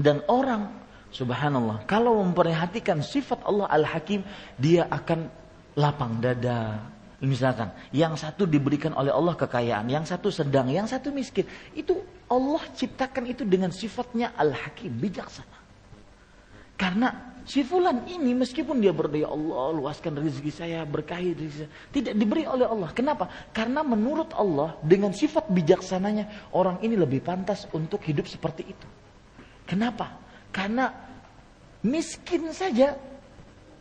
Dan 0.00 0.24
orang 0.32 0.72
subhanallah 1.12 1.84
kalau 1.84 2.24
memperhatikan 2.24 3.04
sifat 3.04 3.44
Allah 3.44 3.68
Al-Hakim, 3.68 4.24
dia 4.56 4.88
akan 4.88 5.28
lapang 5.76 6.24
dada. 6.24 6.80
Misalkan, 7.20 7.68
yang 7.92 8.16
satu 8.16 8.48
diberikan 8.48 8.96
oleh 8.96 9.12
Allah 9.12 9.36
kekayaan, 9.36 9.92
yang 9.92 10.08
satu 10.08 10.32
sedang, 10.32 10.72
yang 10.72 10.88
satu 10.88 11.12
miskin. 11.12 11.44
Itu 11.76 12.00
Allah 12.32 12.64
ciptakan 12.72 13.28
itu 13.28 13.44
dengan 13.44 13.68
sifatnya 13.68 14.32
Al-Hakim, 14.40 14.96
bijaksana. 14.96 15.60
Karena 16.80 17.30
Si 17.50 17.66
fulan 17.66 18.06
ini 18.06 18.30
meskipun 18.36 18.78
dia 18.78 18.94
berdaya 18.94 19.26
Allah 19.26 19.74
luaskan 19.74 20.22
rezeki 20.22 20.52
saya, 20.52 20.86
berkahi 20.86 21.34
rezeki 21.34 21.66
saya, 21.66 21.70
tidak 21.90 22.14
diberi 22.14 22.44
oleh 22.46 22.62
Allah. 22.62 22.94
Kenapa? 22.94 23.26
Karena 23.50 23.82
menurut 23.82 24.30
Allah 24.36 24.78
dengan 24.84 25.10
sifat 25.10 25.50
bijaksananya 25.50 26.52
orang 26.54 26.78
ini 26.84 26.94
lebih 26.94 27.24
pantas 27.24 27.66
untuk 27.74 28.04
hidup 28.06 28.30
seperti 28.30 28.70
itu. 28.70 28.88
Kenapa? 29.66 30.14
Karena 30.54 30.94
miskin 31.82 32.54
saja 32.54 32.94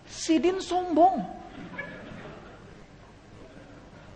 sidin 0.09 0.63
sombong. 0.63 1.38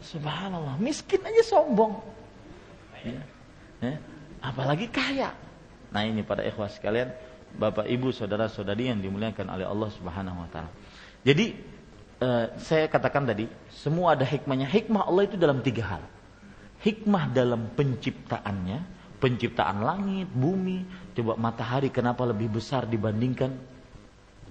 Subhanallah, 0.04 0.76
miskin 0.84 1.24
aja 1.24 1.44
sombong. 1.48 1.96
Ya. 3.04 3.24
Ya. 3.80 3.96
Apalagi 4.44 4.92
kaya. 4.92 5.32
Nah 5.96 6.04
ini 6.04 6.24
pada 6.24 6.44
ikhwas 6.44 6.76
sekalian, 6.76 7.12
Bapak 7.56 7.88
Ibu 7.88 8.12
saudara-saudari 8.12 8.92
yang 8.92 9.00
dimuliakan 9.00 9.48
oleh 9.48 9.64
Allah 9.64 9.90
Subhanahu 9.96 10.44
wa 10.44 10.50
taala. 10.52 10.72
Jadi 11.24 11.56
eh, 12.20 12.46
saya 12.60 12.86
katakan 12.92 13.24
tadi, 13.24 13.48
semua 13.72 14.20
ada 14.20 14.28
hikmahnya. 14.28 14.68
Hikmah 14.68 15.08
Allah 15.08 15.24
itu 15.24 15.40
dalam 15.40 15.64
tiga 15.64 15.96
hal. 15.96 16.04
Hikmah 16.84 17.32
dalam 17.32 17.72
penciptaannya, 17.72 18.80
penciptaan 19.24 19.88
langit, 19.88 20.28
bumi. 20.28 20.84
Coba 21.16 21.40
matahari 21.40 21.88
kenapa 21.88 22.28
lebih 22.28 22.60
besar 22.60 22.84
dibandingkan 22.84 23.56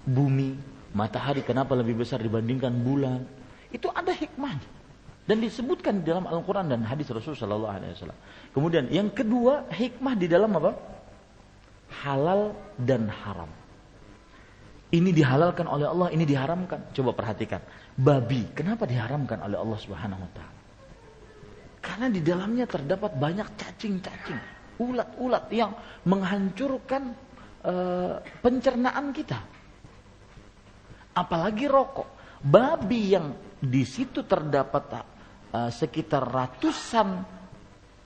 bumi? 0.08 0.56
Matahari 0.96 1.44
kenapa 1.44 1.76
lebih 1.76 2.00
besar 2.00 2.24
dibandingkan 2.24 2.72
bulan? 2.72 3.24
Itu 3.68 3.92
ada 3.92 4.12
hikmahnya. 4.16 4.81
Dan 5.22 5.38
disebutkan 5.38 6.02
di 6.02 6.10
dalam 6.10 6.26
Al-Quran 6.26 6.66
dan 6.66 6.82
hadis 6.82 7.06
Rasulullah 7.06 7.78
SAW. 7.78 8.10
Kemudian 8.50 8.90
yang 8.90 9.14
kedua, 9.14 9.70
hikmah 9.70 10.18
di 10.18 10.26
dalam 10.26 10.50
apa? 10.58 10.74
halal 12.02 12.56
dan 12.80 13.06
haram. 13.06 13.50
Ini 14.92 15.08
dihalalkan 15.12 15.64
oleh 15.68 15.88
Allah, 15.88 16.08
ini 16.12 16.24
diharamkan. 16.28 16.92
Coba 16.92 17.16
perhatikan. 17.16 17.60
Babi, 17.96 18.52
kenapa 18.52 18.84
diharamkan 18.84 19.40
oleh 19.40 19.56
Allah 19.56 19.78
Subhanahu 19.80 20.20
wa 20.20 20.30
taala? 20.36 20.60
Karena 21.80 22.06
di 22.12 22.20
dalamnya 22.20 22.66
terdapat 22.68 23.16
banyak 23.16 23.48
cacing-cacing, 23.56 24.40
ulat-ulat 24.78 25.48
yang 25.48 25.72
menghancurkan 26.04 27.12
uh, 27.64 28.20
pencernaan 28.44 29.10
kita. 29.16 29.40
Apalagi 31.12 31.68
rokok. 31.68 32.20
babi 32.42 33.14
yang 33.14 33.38
di 33.62 33.86
situ 33.86 34.26
terdapat 34.26 34.90
uh, 35.52 35.70
sekitar 35.70 36.24
ratusan 36.26 37.22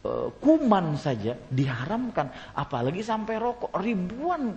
uh, 0.05 0.29
kuman 0.43 0.99
saja 0.99 1.39
diharamkan, 1.49 2.29
apalagi 2.53 3.01
sampai 3.01 3.39
rokok 3.39 3.73
ribuan 3.79 4.53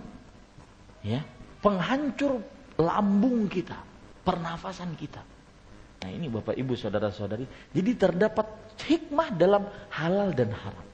ya 1.00 1.22
penghancur 1.64 2.42
lambung 2.80 3.48
kita, 3.48 3.76
pernafasan 4.26 4.92
kita. 4.96 5.22
Nah 6.00 6.08
ini 6.08 6.32
Bapak 6.32 6.56
Ibu 6.56 6.72
Saudara-saudari, 6.76 7.44
jadi 7.76 7.90
terdapat 7.92 8.46
hikmah 8.88 9.36
dalam 9.36 9.68
halal 9.92 10.32
dan 10.32 10.48
haram. 10.52 10.86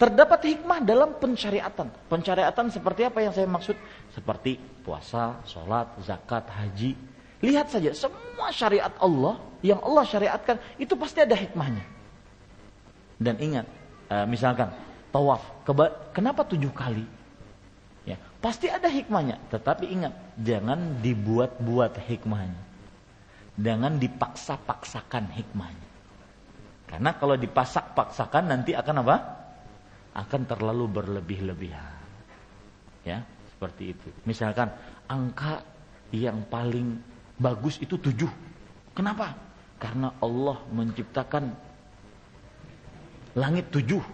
Terdapat 0.00 0.40
hikmah 0.48 0.80
dalam 0.80 1.16
pensyariatan. 1.20 2.08
Pensyariatan 2.08 2.72
seperti 2.72 3.04
apa 3.04 3.20
yang 3.20 3.36
saya 3.36 3.44
maksud? 3.44 3.76
Seperti 4.16 4.56
puasa, 4.80 5.44
sholat, 5.44 5.92
zakat, 6.00 6.48
haji. 6.48 6.96
Lihat 7.40 7.72
saja, 7.72 7.90
semua 7.96 8.52
syariat 8.52 8.92
Allah 9.00 9.40
yang 9.64 9.80
Allah 9.80 10.04
syariatkan 10.04 10.60
itu 10.76 10.92
pasti 10.96 11.24
ada 11.24 11.32
hikmahnya. 11.32 11.84
Dan 13.20 13.36
ingat, 13.40 13.66
eh, 14.12 14.26
misalkan 14.28 14.72
tawaf, 15.12 15.44
kenapa 16.12 16.44
tujuh 16.44 16.72
kali? 16.72 17.04
Ya, 18.08 18.16
pasti 18.40 18.68
ada 18.68 18.88
hikmahnya. 18.88 19.36
Tetapi 19.52 19.84
ingat, 19.88 20.12
jangan 20.40 21.00
dibuat-buat 21.04 22.00
hikmahnya. 22.00 22.62
Jangan 23.60 24.00
dipaksa-paksakan 24.00 25.28
hikmahnya. 25.36 25.88
Karena 26.88 27.10
kalau 27.14 27.36
dipasak-paksakan 27.36 28.48
nanti 28.48 28.72
akan 28.72 29.04
apa? 29.04 29.16
Akan 30.16 30.48
terlalu 30.48 30.88
berlebih-lebihan. 30.90 32.00
Ya, 33.04 33.22
seperti 33.52 33.94
itu. 33.94 34.08
Misalkan 34.24 34.72
angka 35.06 35.60
yang 36.10 36.42
paling 36.48 37.09
bagus 37.40 37.80
itu 37.80 37.96
tujuh. 37.96 38.28
Kenapa? 38.92 39.32
Karena 39.80 40.12
Allah 40.20 40.60
menciptakan 40.68 41.56
langit 43.32 43.72
tujuh, 43.72 44.04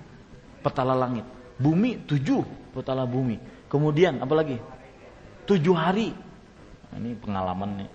petala 0.62 0.94
langit. 0.94 1.26
Bumi 1.58 2.06
tujuh, 2.06 2.46
petala 2.70 3.02
bumi. 3.02 3.42
Kemudian 3.66 4.22
apa 4.22 4.34
lagi? 4.38 4.56
Tujuh 5.50 5.74
hari. 5.74 6.14
Nah, 6.94 6.96
ini 7.02 7.18
pengalaman 7.18 7.82
nih. 7.82 7.90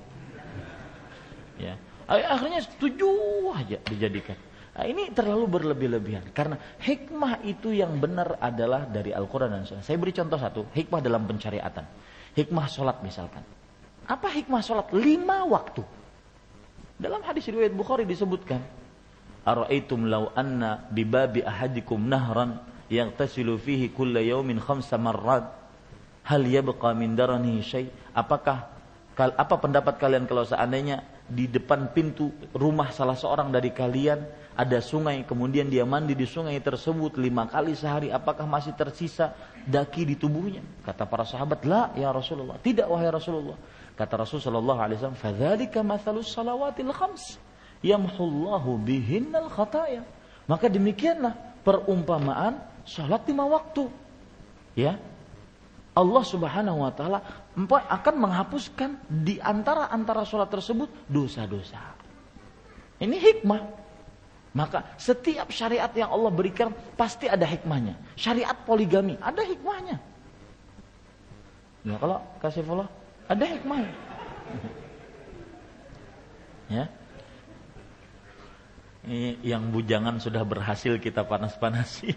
Ya. 1.62 1.74
Akhirnya 2.12 2.60
tujuh 2.76 3.56
aja 3.56 3.80
dijadikan. 3.88 4.36
Nah, 4.72 4.84
ini 4.88 5.12
terlalu 5.12 5.48
berlebih-lebihan 5.48 6.32
karena 6.32 6.60
hikmah 6.80 7.44
itu 7.44 7.76
yang 7.76 8.00
benar 8.00 8.40
adalah 8.40 8.88
dari 8.88 9.16
Al-Quran 9.16 9.52
dan 9.52 9.64
Sunnah. 9.64 9.84
Saya 9.84 10.00
beri 10.00 10.12
contoh 10.16 10.40
satu, 10.40 10.68
hikmah 10.76 11.00
dalam 11.00 11.24
pencariatan. 11.28 11.86
Hikmah 12.36 12.68
sholat 12.72 13.04
misalkan. 13.04 13.44
Apa 14.12 14.28
hikmah 14.28 14.60
sholat? 14.60 14.92
Lima 14.92 15.48
waktu. 15.48 15.88
Dalam 17.00 17.24
hadis 17.24 17.48
riwayat 17.48 17.72
Bukhari 17.72 18.04
disebutkan, 18.04 18.60
Ara'aitum 19.48 20.12
law 20.12 20.36
anna 20.36 20.84
bibabi 20.92 21.40
ahadikum 21.42 22.12
nahran 22.12 22.60
yang 22.92 23.16
tasilu 23.16 23.56
fihi 23.56 23.88
kulla 23.88 24.20
yaumin 24.20 24.60
khamsa 24.60 25.00
marrat. 25.00 25.48
Hal 26.28 26.44
yabqa 26.44 26.92
min 26.92 27.16
darani 27.16 27.64
syai. 27.64 27.88
Apakah 28.12 28.68
apa 29.16 29.56
pendapat 29.58 29.96
kalian 29.96 30.28
kalau 30.28 30.44
seandainya 30.44 31.08
di 31.32 31.48
depan 31.48 31.96
pintu 31.96 32.36
rumah 32.52 32.92
salah 32.92 33.16
seorang 33.16 33.48
dari 33.54 33.72
kalian 33.72 34.20
ada 34.52 34.84
sungai 34.84 35.24
kemudian 35.24 35.72
dia 35.72 35.88
mandi 35.88 36.12
di 36.12 36.28
sungai 36.28 36.60
tersebut 36.60 37.16
lima 37.16 37.48
kali 37.48 37.72
sehari 37.72 38.12
apakah 38.12 38.44
masih 38.44 38.76
tersisa 38.76 39.32
daki 39.64 40.04
di 40.04 40.16
tubuhnya? 40.20 40.60
Kata 40.84 41.08
para 41.08 41.24
sahabat 41.24 41.64
la 41.64 41.96
ya 41.96 42.12
Rasulullah. 42.12 42.60
Tidak 42.60 42.86
wahai 42.86 43.08
Rasulullah 43.08 43.56
kata 43.96 44.14
Rasulullah 44.22 44.48
sallallahu 44.62 44.80
alaihi 44.82 44.98
wasallam 45.02 45.20
fadzalika 45.20 45.80
mathalus 45.86 46.32
salawatil 46.32 46.92
khams 46.94 47.38
yamhullahu 47.86 48.82
bihinnal 48.82 49.50
khataya 49.52 50.06
maka 50.46 50.70
demikianlah 50.72 51.34
perumpamaan 51.62 52.58
salat 52.88 53.22
lima 53.30 53.46
waktu 53.46 53.90
ya 54.78 54.98
Allah 55.92 56.24
Subhanahu 56.24 56.88
wa 56.88 56.92
taala 56.96 57.20
akan 57.68 58.16
menghapuskan 58.16 58.96
di 59.12 59.44
antara 59.44 59.92
antara 59.92 60.24
sholat 60.24 60.48
tersebut 60.48 60.88
dosa-dosa. 61.12 62.00
Ini 62.96 63.18
hikmah. 63.20 63.84
Maka 64.52 64.96
setiap 65.00 65.48
syariat 65.52 65.92
yang 65.96 66.12
Allah 66.12 66.32
berikan 66.32 66.76
pasti 66.96 67.28
ada 67.28 67.44
hikmahnya. 67.48 67.96
Syariat 68.20 68.56
poligami 68.68 69.20
ada 69.20 69.44
hikmahnya. 69.44 70.00
Ya 71.88 71.96
kalau 72.00 72.20
kasih 72.40 72.64
follow 72.64 72.88
ada 73.32 73.46
hikmahnya. 73.48 73.94
ya. 76.68 76.86
Yang 79.42 79.64
bujangan 79.74 80.22
sudah 80.22 80.44
berhasil 80.46 81.00
kita 81.02 81.26
panas-panasi. 81.26 82.14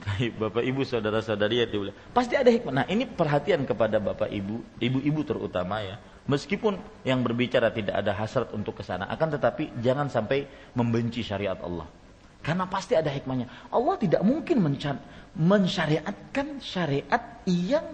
Baik, 0.00 0.32
Bapak 0.40 0.64
Ibu 0.64 0.80
saudara-saudari 0.84 1.60
ya 1.60 1.66
diulang. 1.68 1.96
Pasti 2.16 2.32
ada 2.32 2.48
hikmah. 2.48 2.72
Nah, 2.72 2.86
ini 2.88 3.04
perhatian 3.04 3.68
kepada 3.68 4.00
Bapak 4.00 4.32
Ibu, 4.32 4.80
ibu-ibu 4.80 5.20
terutama 5.28 5.84
ya. 5.84 6.00
Meskipun 6.24 6.80
yang 7.04 7.20
berbicara 7.20 7.68
tidak 7.68 8.00
ada 8.00 8.16
hasrat 8.16 8.48
untuk 8.56 8.80
ke 8.80 8.84
sana, 8.84 9.08
akan 9.12 9.36
tetapi 9.36 9.76
jangan 9.84 10.08
sampai 10.08 10.48
membenci 10.72 11.20
syariat 11.20 11.56
Allah. 11.60 11.84
Karena 12.40 12.64
pasti 12.64 12.96
ada 12.96 13.12
hikmahnya. 13.12 13.68
Allah 13.68 13.96
tidak 14.00 14.24
mungkin 14.24 14.64
mensyariatkan 15.36 16.64
syariat 16.64 17.44
yang 17.44 17.84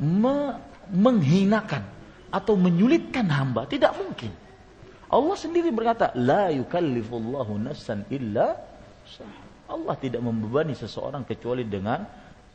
me 0.00 0.56
menghinakan 0.90 1.84
atau 2.32 2.56
menyulitkan 2.56 3.28
hamba. 3.28 3.68
Tidak 3.68 3.92
mungkin. 3.94 4.32
Allah 5.12 5.36
sendiri 5.36 5.68
berkata, 5.68 6.10
La 6.16 6.48
yukallifullahu 6.48 7.60
nafsan 7.60 8.08
illa. 8.08 8.56
Allah 9.68 9.94
tidak 10.00 10.24
membebani 10.24 10.72
seseorang 10.72 11.24
kecuali 11.28 11.68
dengan 11.68 12.04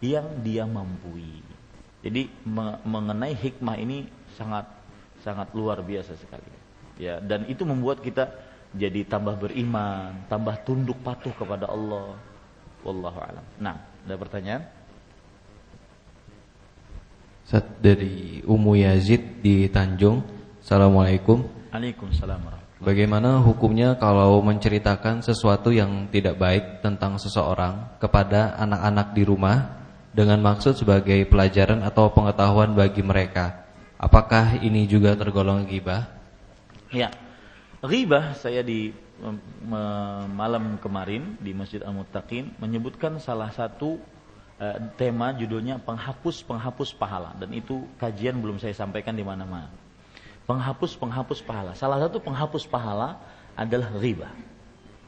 yang 0.02 0.42
dia 0.42 0.66
mampu. 0.66 1.18
Jadi 2.02 2.30
mengenai 2.86 3.34
hikmah 3.34 3.78
ini 3.78 4.06
sangat 4.38 4.70
sangat 5.26 5.50
luar 5.58 5.82
biasa 5.82 6.14
sekali. 6.18 6.46
Ya, 6.98 7.22
dan 7.22 7.46
itu 7.50 7.66
membuat 7.66 8.02
kita 8.02 8.30
jadi 8.74 9.06
tambah 9.06 9.38
beriman, 9.38 10.26
tambah 10.30 10.62
tunduk 10.66 10.98
patuh 11.02 11.34
kepada 11.34 11.70
Allah. 11.70 12.18
Wallahu 12.86 13.20
alam. 13.22 13.46
Nah, 13.58 13.82
ada 14.06 14.16
pertanyaan? 14.18 14.64
Saat 17.48 17.80
dari 17.80 18.44
Umu 18.44 18.76
Yazid 18.76 19.40
di 19.40 19.72
Tanjung. 19.72 20.20
Assalamualaikum. 20.60 21.48
Waalaikumsalam 21.72 22.44
Bagaimana 22.84 23.40
hukumnya 23.40 23.96
kalau 23.96 24.44
menceritakan 24.44 25.24
sesuatu 25.24 25.72
yang 25.72 26.12
tidak 26.12 26.36
baik 26.36 26.84
tentang 26.84 27.16
seseorang 27.16 27.96
kepada 28.04 28.52
anak-anak 28.60 29.16
di 29.16 29.24
rumah 29.24 29.80
dengan 30.12 30.44
maksud 30.44 30.76
sebagai 30.76 31.24
pelajaran 31.32 31.88
atau 31.88 32.12
pengetahuan 32.12 32.76
bagi 32.76 33.00
mereka? 33.00 33.64
Apakah 33.96 34.60
ini 34.60 34.84
juga 34.84 35.16
tergolong 35.16 35.64
ghibah? 35.64 36.04
Ya. 36.92 37.16
Ghibah 37.80 38.36
saya 38.36 38.60
di 38.60 38.92
malam 40.36 40.76
kemarin 40.84 41.40
di 41.40 41.56
Masjid 41.56 41.80
Al-Muttaqin 41.80 42.60
menyebutkan 42.60 43.24
salah 43.24 43.56
satu 43.56 44.04
uh, 44.62 44.78
tema 44.98 45.34
judulnya 45.34 45.82
penghapus-penghapus 45.82 46.94
pahala 46.98 47.34
dan 47.38 47.54
itu 47.54 47.86
kajian 48.02 48.38
belum 48.38 48.62
saya 48.62 48.74
sampaikan 48.74 49.14
di 49.14 49.26
mana-mana 49.26 49.88
penghapus-penghapus 50.48 51.44
pahala. 51.44 51.76
Salah 51.76 52.00
satu 52.08 52.24
penghapus 52.24 52.66
pahala 52.66 53.20
adalah 53.54 53.92
riba. 54.00 54.32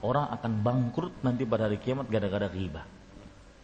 Orang 0.04 0.28
akan 0.36 0.52
bangkrut 0.60 1.16
nanti 1.24 1.48
pada 1.48 1.72
hari 1.72 1.80
kiamat 1.80 2.12
gara-gara 2.12 2.52
riba. 2.52 2.84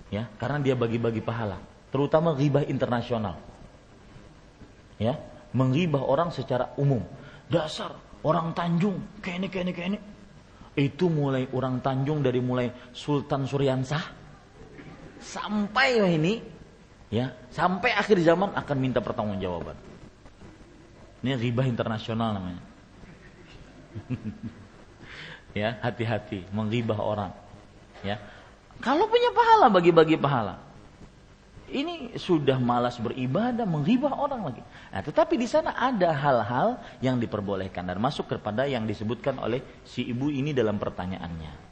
Ya, 0.10 0.32
karena 0.40 0.64
dia 0.64 0.76
bagi-bagi 0.80 1.20
pahala, 1.20 1.60
terutama 1.92 2.32
riba 2.32 2.64
internasional. 2.64 3.36
Ya, 4.96 5.20
mengribah 5.52 6.04
orang 6.04 6.32
secara 6.32 6.72
umum. 6.80 7.04
Dasar 7.52 8.00
orang 8.24 8.56
Tanjung, 8.56 9.04
kayak 9.20 9.38
ini, 9.44 9.48
kayak 9.52 9.64
ini, 9.68 9.74
kayak 9.76 9.90
ini. 9.92 10.00
Itu 10.76 11.12
mulai 11.12 11.48
orang 11.52 11.84
Tanjung 11.84 12.24
dari 12.24 12.40
mulai 12.40 12.72
Sultan 12.96 13.48
Suryansah 13.48 14.15
sampai 15.26 15.98
ini 15.98 16.46
ya, 17.10 17.34
sampai 17.50 17.98
akhir 17.98 18.22
zaman 18.22 18.54
akan 18.54 18.78
minta 18.78 19.02
pertanggungjawaban. 19.02 19.78
Ini 21.26 21.42
riba 21.42 21.66
internasional 21.66 22.38
namanya. 22.38 22.62
ya, 25.60 25.82
hati-hati 25.82 26.46
menggibah 26.54 27.02
orang. 27.02 27.34
Ya. 28.06 28.22
Kalau 28.78 29.10
punya 29.10 29.34
pahala 29.34 29.74
bagi-bagi 29.74 30.20
pahala. 30.22 30.62
Ini 31.66 32.14
sudah 32.22 32.62
malas 32.62 33.02
beribadah, 33.02 33.66
menggibah 33.66 34.14
orang 34.14 34.54
lagi. 34.54 34.62
Nah, 34.94 35.02
tetapi 35.02 35.34
di 35.34 35.50
sana 35.50 35.74
ada 35.74 36.14
hal-hal 36.14 36.78
yang 37.02 37.18
diperbolehkan 37.18 37.90
dan 37.90 37.98
masuk 37.98 38.38
kepada 38.38 38.70
yang 38.70 38.86
disebutkan 38.86 39.42
oleh 39.42 39.66
si 39.82 40.06
ibu 40.06 40.30
ini 40.30 40.54
dalam 40.54 40.78
pertanyaannya. 40.78 41.65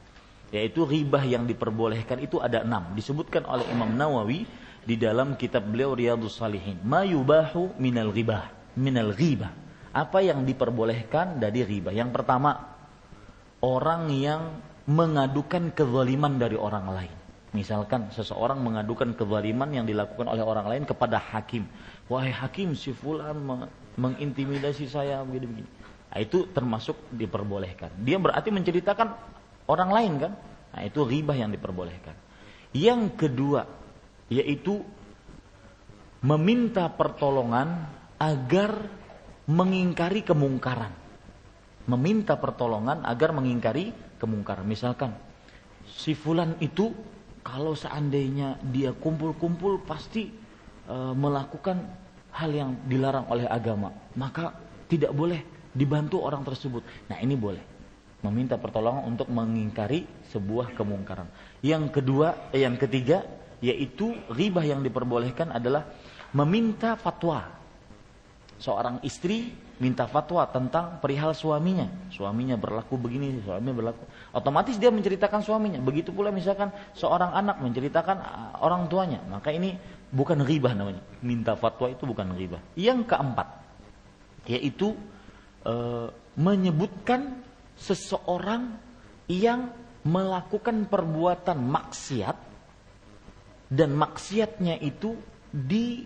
Yaitu 0.54 0.86
ribah 0.86 1.26
yang 1.26 1.50
diperbolehkan 1.50 2.22
itu 2.22 2.38
ada 2.38 2.62
enam. 2.62 2.94
Disebutkan 2.94 3.44
oleh 3.50 3.66
Imam 3.74 3.90
Nawawi 3.90 4.46
di 4.86 4.96
dalam 4.96 5.34
kitab 5.34 5.66
beliau 5.66 5.98
Riyadus 5.98 6.38
Salihin. 6.38 6.78
Ma 6.86 7.02
yubahu 7.02 7.74
minal 7.82 8.14
ribah 8.14 8.64
minal 8.78 9.14
ghibah. 9.14 9.54
Apa 9.94 10.26
yang 10.26 10.42
diperbolehkan 10.46 11.38
dari 11.38 11.62
riba? 11.62 11.94
Yang 11.94 12.18
pertama, 12.18 12.74
orang 13.62 14.10
yang 14.10 14.58
mengadukan 14.90 15.70
kezaliman 15.70 16.42
dari 16.42 16.58
orang 16.58 16.90
lain. 16.90 17.16
Misalkan 17.54 18.10
seseorang 18.10 18.58
mengadukan 18.58 19.14
kezaliman 19.14 19.70
yang 19.70 19.86
dilakukan 19.86 20.26
oleh 20.26 20.42
orang 20.42 20.66
lain 20.66 20.84
kepada 20.90 21.22
hakim. 21.22 21.70
Wahai 22.10 22.34
hakim, 22.34 22.74
si 22.74 22.90
fulan 22.90 23.38
mengintimidasi 23.94 24.90
saya 24.90 25.22
begini-begini. 25.22 25.70
Nah, 26.10 26.18
itu 26.18 26.50
termasuk 26.50 26.98
diperbolehkan. 27.14 27.94
Dia 28.02 28.18
berarti 28.18 28.50
menceritakan 28.50 29.14
orang 29.68 29.90
lain 29.92 30.14
kan? 30.20 30.34
Nah, 30.74 30.82
itu 30.82 31.06
riba 31.06 31.38
yang 31.38 31.54
diperbolehkan. 31.54 32.16
Yang 32.74 33.02
kedua, 33.16 33.70
yaitu 34.34 34.82
meminta 36.24 36.90
pertolongan 36.90 37.86
agar 38.18 38.90
mengingkari 39.46 40.24
kemungkaran. 40.24 40.96
Meminta 41.84 42.40
pertolongan 42.40 43.04
agar 43.04 43.36
mengingkari 43.36 43.92
kemungkaran. 44.18 44.64
Misalkan 44.64 45.14
si 45.84 46.16
fulan 46.16 46.56
itu 46.64 46.96
kalau 47.44 47.76
seandainya 47.76 48.56
dia 48.72 48.96
kumpul-kumpul 48.96 49.84
pasti 49.84 50.32
e, 50.88 50.96
melakukan 51.12 51.84
hal 52.32 52.50
yang 52.56 52.72
dilarang 52.88 53.28
oleh 53.28 53.44
agama, 53.46 53.92
maka 54.16 54.56
tidak 54.88 55.12
boleh 55.12 55.44
dibantu 55.76 56.24
orang 56.24 56.48
tersebut. 56.48 56.82
Nah, 57.12 57.20
ini 57.20 57.36
boleh. 57.36 57.73
Meminta 58.24 58.56
pertolongan 58.56 59.04
untuk 59.04 59.28
mengingkari 59.28 60.08
sebuah 60.32 60.72
kemungkaran. 60.74 61.28
Yang 61.60 62.00
kedua, 62.00 62.50
eh, 62.56 62.64
yang 62.64 62.80
ketiga 62.80 63.28
yaitu 63.64 64.12
riba 64.28 64.60
yang 64.64 64.84
diperbolehkan 64.84 65.56
adalah 65.56 65.88
meminta 66.36 67.00
fatwa. 67.00 67.48
Seorang 68.60 69.04
istri 69.04 69.56
minta 69.80 70.08
fatwa 70.08 70.48
tentang 70.48 71.00
perihal 71.04 71.36
suaminya. 71.36 71.88
Suaminya 72.12 72.56
berlaku 72.56 72.96
begini, 72.96 73.44
suaminya 73.44 73.76
berlaku. 73.76 74.04
Otomatis 74.36 74.76
dia 74.80 74.92
menceritakan 74.92 75.44
suaminya. 75.44 75.80
Begitu 75.84 76.16
pula 76.16 76.32
misalkan 76.32 76.72
seorang 76.96 77.36
anak 77.36 77.60
menceritakan 77.60 78.18
uh, 78.20 78.64
orang 78.64 78.88
tuanya. 78.88 79.20
Maka 79.28 79.52
ini 79.52 79.76
bukan 80.12 80.44
riba 80.44 80.72
namanya. 80.72 81.04
Minta 81.20 81.56
fatwa 81.60 81.92
itu 81.92 82.04
bukan 82.08 82.36
riba. 82.36 82.62
Yang 82.78 83.10
keempat, 83.10 83.48
yaitu 84.46 84.94
e, 85.66 85.74
menyebutkan 86.38 87.42
seseorang 87.78 88.78
yang 89.28 89.72
melakukan 90.04 90.86
perbuatan 90.88 91.64
maksiat 91.64 92.38
dan 93.72 93.90
maksiatnya 93.96 94.78
itu 94.84 95.16
di 95.50 96.06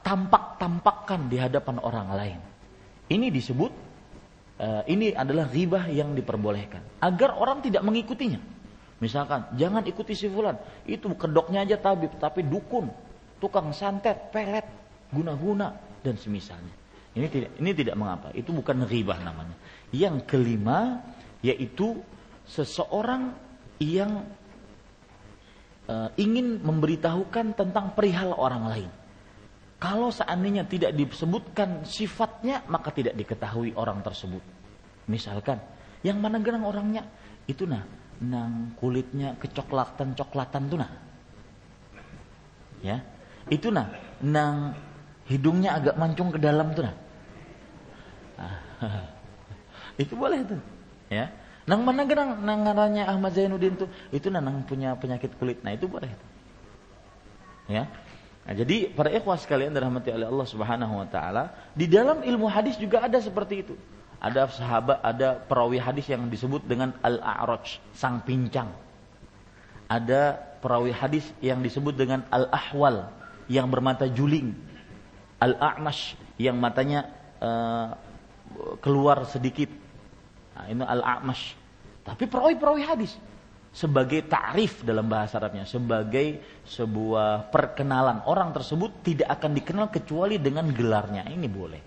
tampak-tampakkan 0.00 1.28
di 1.28 1.36
hadapan 1.36 1.76
orang 1.84 2.08
lain. 2.16 2.40
Ini 3.08 3.28
disebut 3.28 3.72
uh, 4.60 4.82
ini 4.88 5.12
adalah 5.12 5.48
ribah 5.48 5.86
yang 5.88 6.16
diperbolehkan 6.16 7.02
agar 7.04 7.36
orang 7.36 7.60
tidak 7.60 7.84
mengikutinya. 7.84 8.40
Misalkan 8.98 9.54
jangan 9.54 9.86
ikuti 9.86 10.18
si 10.18 10.26
fulan, 10.26 10.58
itu 10.82 11.06
kedoknya 11.14 11.62
aja 11.62 11.78
tabib 11.78 12.18
tapi 12.18 12.42
dukun, 12.42 12.90
tukang 13.38 13.70
santet, 13.70 14.34
pelet, 14.34 14.66
guna-guna 15.14 15.78
dan 16.02 16.18
semisalnya. 16.18 16.74
Ini 17.14 17.26
tidak 17.30 17.50
ini 17.62 17.70
tidak 17.78 17.94
mengapa, 17.94 18.34
itu 18.34 18.50
bukan 18.50 18.82
ribah 18.84 19.22
namanya. 19.22 19.54
Yang 19.94 20.28
kelima 20.28 21.00
yaitu 21.40 22.02
seseorang 22.48 23.36
yang 23.78 24.26
uh, 25.86 26.10
ingin 26.18 26.60
memberitahukan 26.60 27.54
tentang 27.54 27.94
perihal 27.94 28.34
orang 28.34 28.64
lain. 28.68 28.90
Kalau 29.78 30.10
seandainya 30.10 30.66
tidak 30.66 30.90
disebutkan 30.98 31.86
sifatnya, 31.86 32.66
maka 32.66 32.90
tidak 32.90 33.14
diketahui 33.14 33.78
orang 33.78 34.02
tersebut. 34.02 34.42
Misalkan, 35.06 35.62
yang 36.02 36.18
mana 36.18 36.42
gerang 36.42 36.66
orangnya? 36.66 37.06
Itu 37.46 37.62
nah, 37.62 37.86
nang 38.18 38.74
kulitnya 38.74 39.38
kecoklatan-coklatan 39.38 40.62
tuh 40.66 40.78
nah. 40.82 40.90
Ya, 42.82 43.06
itu 43.46 43.70
nah, 43.70 43.86
nang 44.18 44.74
hidungnya 45.30 45.78
agak 45.78 45.94
mancung 45.94 46.34
ke 46.34 46.42
dalam 46.42 46.74
tuh 46.74 46.82
nah. 46.82 46.96
itu 50.00 50.14
boleh 50.14 50.40
tuh, 50.46 50.60
ya. 51.10 51.28
Nang 51.68 51.84
mana 51.84 52.08
gerang 52.08 52.40
nang 52.40 52.64
ngarannya 52.64 53.04
Ahmad 53.04 53.36
Zainuddin 53.36 53.76
tuh, 53.76 53.92
itu 54.08 54.32
nah 54.32 54.40
nang 54.40 54.64
punya 54.64 54.96
penyakit 54.96 55.36
kulit. 55.36 55.60
Nah, 55.60 55.76
itu 55.76 55.84
boleh. 55.84 56.08
Ya, 57.68 57.84
Nah, 58.48 58.56
jadi 58.56 58.88
para 58.88 59.12
ikhwah 59.12 59.36
sekalian 59.36 59.76
dirahmati 59.76 60.08
oleh 60.08 60.24
Allah 60.24 60.48
Subhanahu 60.48 61.04
wa 61.04 61.04
taala, 61.04 61.52
di 61.76 61.84
dalam 61.84 62.24
ilmu 62.24 62.48
hadis 62.48 62.80
juga 62.80 63.04
ada 63.04 63.20
seperti 63.20 63.60
itu. 63.60 63.76
Ada 64.24 64.48
sahabat, 64.48 65.04
ada 65.04 65.36
perawi 65.36 65.76
hadis 65.76 66.08
yang 66.08 66.32
disebut 66.32 66.64
dengan 66.64 66.96
al-a'raj, 67.04 67.76
sang 67.92 68.24
pincang. 68.24 68.72
Ada 69.84 70.40
perawi 70.64 70.96
hadis 70.96 71.28
yang 71.44 71.60
disebut 71.60 71.92
dengan 71.92 72.24
al-ahwal, 72.32 73.12
yang 73.52 73.68
bermata 73.68 74.08
juling. 74.08 74.56
Al-a'mash, 75.44 76.16
yang 76.40 76.56
matanya 76.56 77.04
uh, 77.44 78.00
keluar 78.80 79.28
sedikit. 79.28 79.68
Nah, 80.58 80.66
ini 80.66 80.82
al-a'mash. 80.82 81.54
Tapi 82.02 82.26
perawi-perawi 82.26 82.82
hadis 82.82 83.14
sebagai 83.70 84.26
ta'rif 84.26 84.82
dalam 84.82 85.06
bahasa 85.06 85.38
Arabnya, 85.38 85.62
sebagai 85.62 86.42
sebuah 86.66 87.52
perkenalan. 87.54 88.26
Orang 88.26 88.50
tersebut 88.50 89.06
tidak 89.06 89.28
akan 89.38 89.54
dikenal 89.54 89.86
kecuali 89.92 90.40
dengan 90.42 90.66
gelarnya. 90.74 91.30
Ini 91.30 91.46
boleh. 91.46 91.82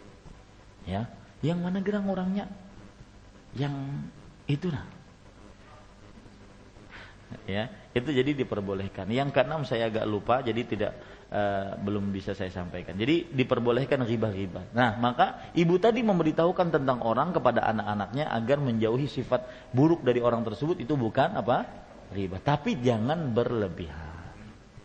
Ya. 0.87 1.03
Yang 1.43 1.59
mana 1.59 1.83
gerang 1.83 2.07
orangnya? 2.07 2.47
Yang 3.57 3.75
itu 4.47 4.71
nah. 4.71 4.87
Ya, 7.47 7.71
itu 7.95 8.11
jadi 8.11 8.35
diperbolehkan. 8.35 9.07
Yang 9.07 9.35
keenam 9.35 9.63
saya 9.63 9.87
agak 9.87 10.05
lupa 10.07 10.43
jadi 10.43 10.67
tidak 10.67 10.91
uh, 11.31 11.79
belum 11.79 12.11
bisa 12.11 12.35
saya 12.35 12.51
sampaikan. 12.51 12.93
Jadi 12.99 13.31
diperbolehkan 13.31 14.03
riba-riba. 14.03 14.75
Nah, 14.75 14.99
maka 14.99 15.49
ibu 15.55 15.79
tadi 15.79 16.03
memberitahukan 16.03 16.75
tentang 16.75 16.99
orang 17.01 17.31
kepada 17.31 17.65
anak-anaknya 17.71 18.29
agar 18.29 18.59
menjauhi 18.59 19.07
sifat 19.07 19.71
buruk 19.71 20.03
dari 20.03 20.19
orang 20.19 20.43
tersebut 20.43 20.77
itu 20.83 20.93
bukan 20.93 21.39
apa? 21.39 21.87
riba, 22.11 22.43
tapi 22.43 22.75
jangan 22.83 23.31
berlebihan. 23.31 24.35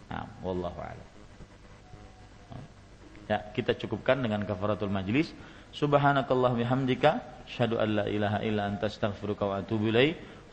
Nah, 0.06 0.30
wallahu 0.46 0.78
a'lam. 0.78 1.08
Ya, 3.26 3.42
kita 3.50 3.74
cukupkan 3.74 4.22
dengan 4.22 4.46
kafaratul 4.46 4.94
majlis. 4.94 5.34
Subhanakallah 5.74 6.54
bihamdika 6.54 7.42
syahadu 7.50 7.82
an 7.82 7.88
la 7.98 8.04
ilaha 8.06 8.38
illa 8.46 8.70
anta 8.70 8.86
astaghfiruka 8.86 9.42
wa 9.42 9.58
atubu. 9.58 9.90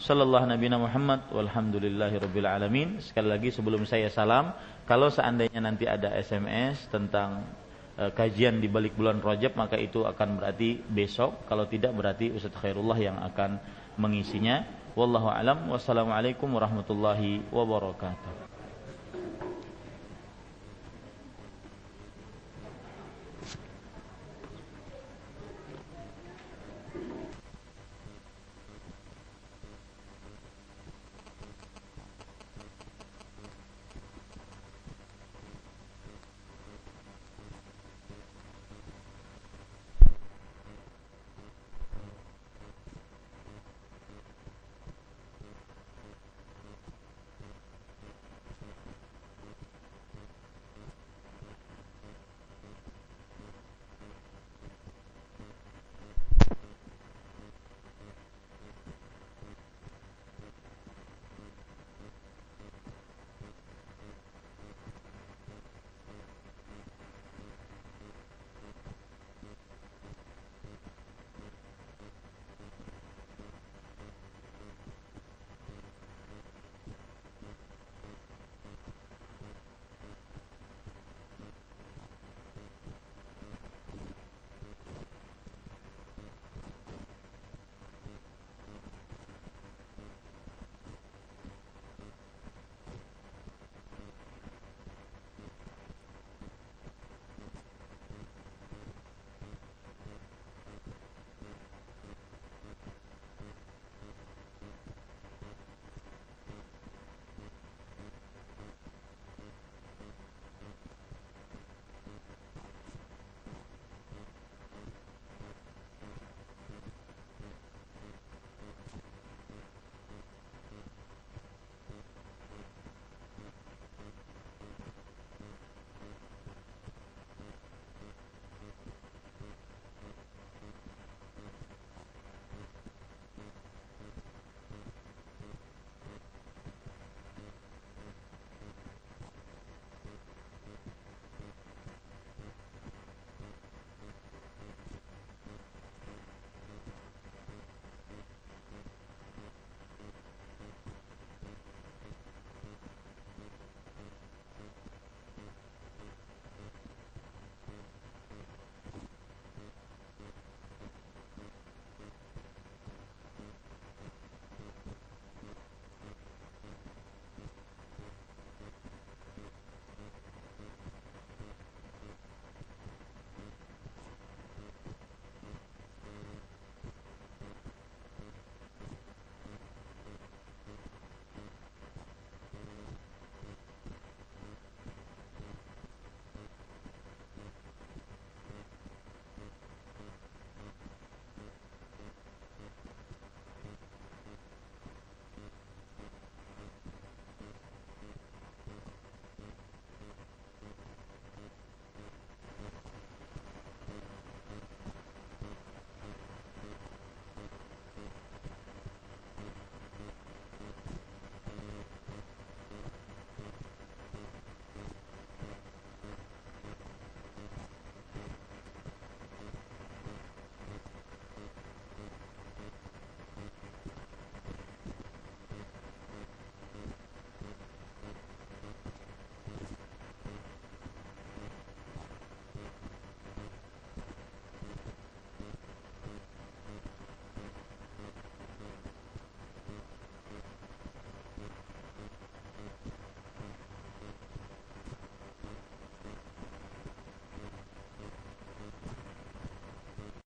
Sallallahu 0.03 0.51
nabiyana 0.51 0.83
Muhammad 0.83 1.31
walhamdulillahi 1.31 2.19
rabbil 2.19 2.43
alamin. 2.43 2.99
Sekali 2.99 3.31
lagi 3.31 3.55
sebelum 3.55 3.87
saya 3.87 4.11
salam, 4.11 4.51
kalau 4.83 5.07
seandainya 5.07 5.63
nanti 5.63 5.87
ada 5.87 6.11
SMS 6.19 6.91
tentang 6.91 7.47
uh, 7.95 8.11
kajian 8.11 8.59
di 8.59 8.67
balik 8.67 8.99
bulan 8.99 9.23
Rajab 9.23 9.55
maka 9.55 9.79
itu 9.79 10.03
akan 10.03 10.43
berarti 10.43 10.83
besok. 10.83 11.47
Kalau 11.47 11.71
tidak 11.71 11.95
berarti 11.95 12.35
Ustaz 12.35 12.51
Khairullah 12.51 12.99
yang 12.99 13.15
akan 13.15 13.63
mengisinya. 13.95 14.67
Wallahu 14.91 15.31
alam. 15.31 15.71
Wassalamualaikum 15.71 16.51
warahmatullahi 16.51 17.47
wabarakatuh. 17.47 18.52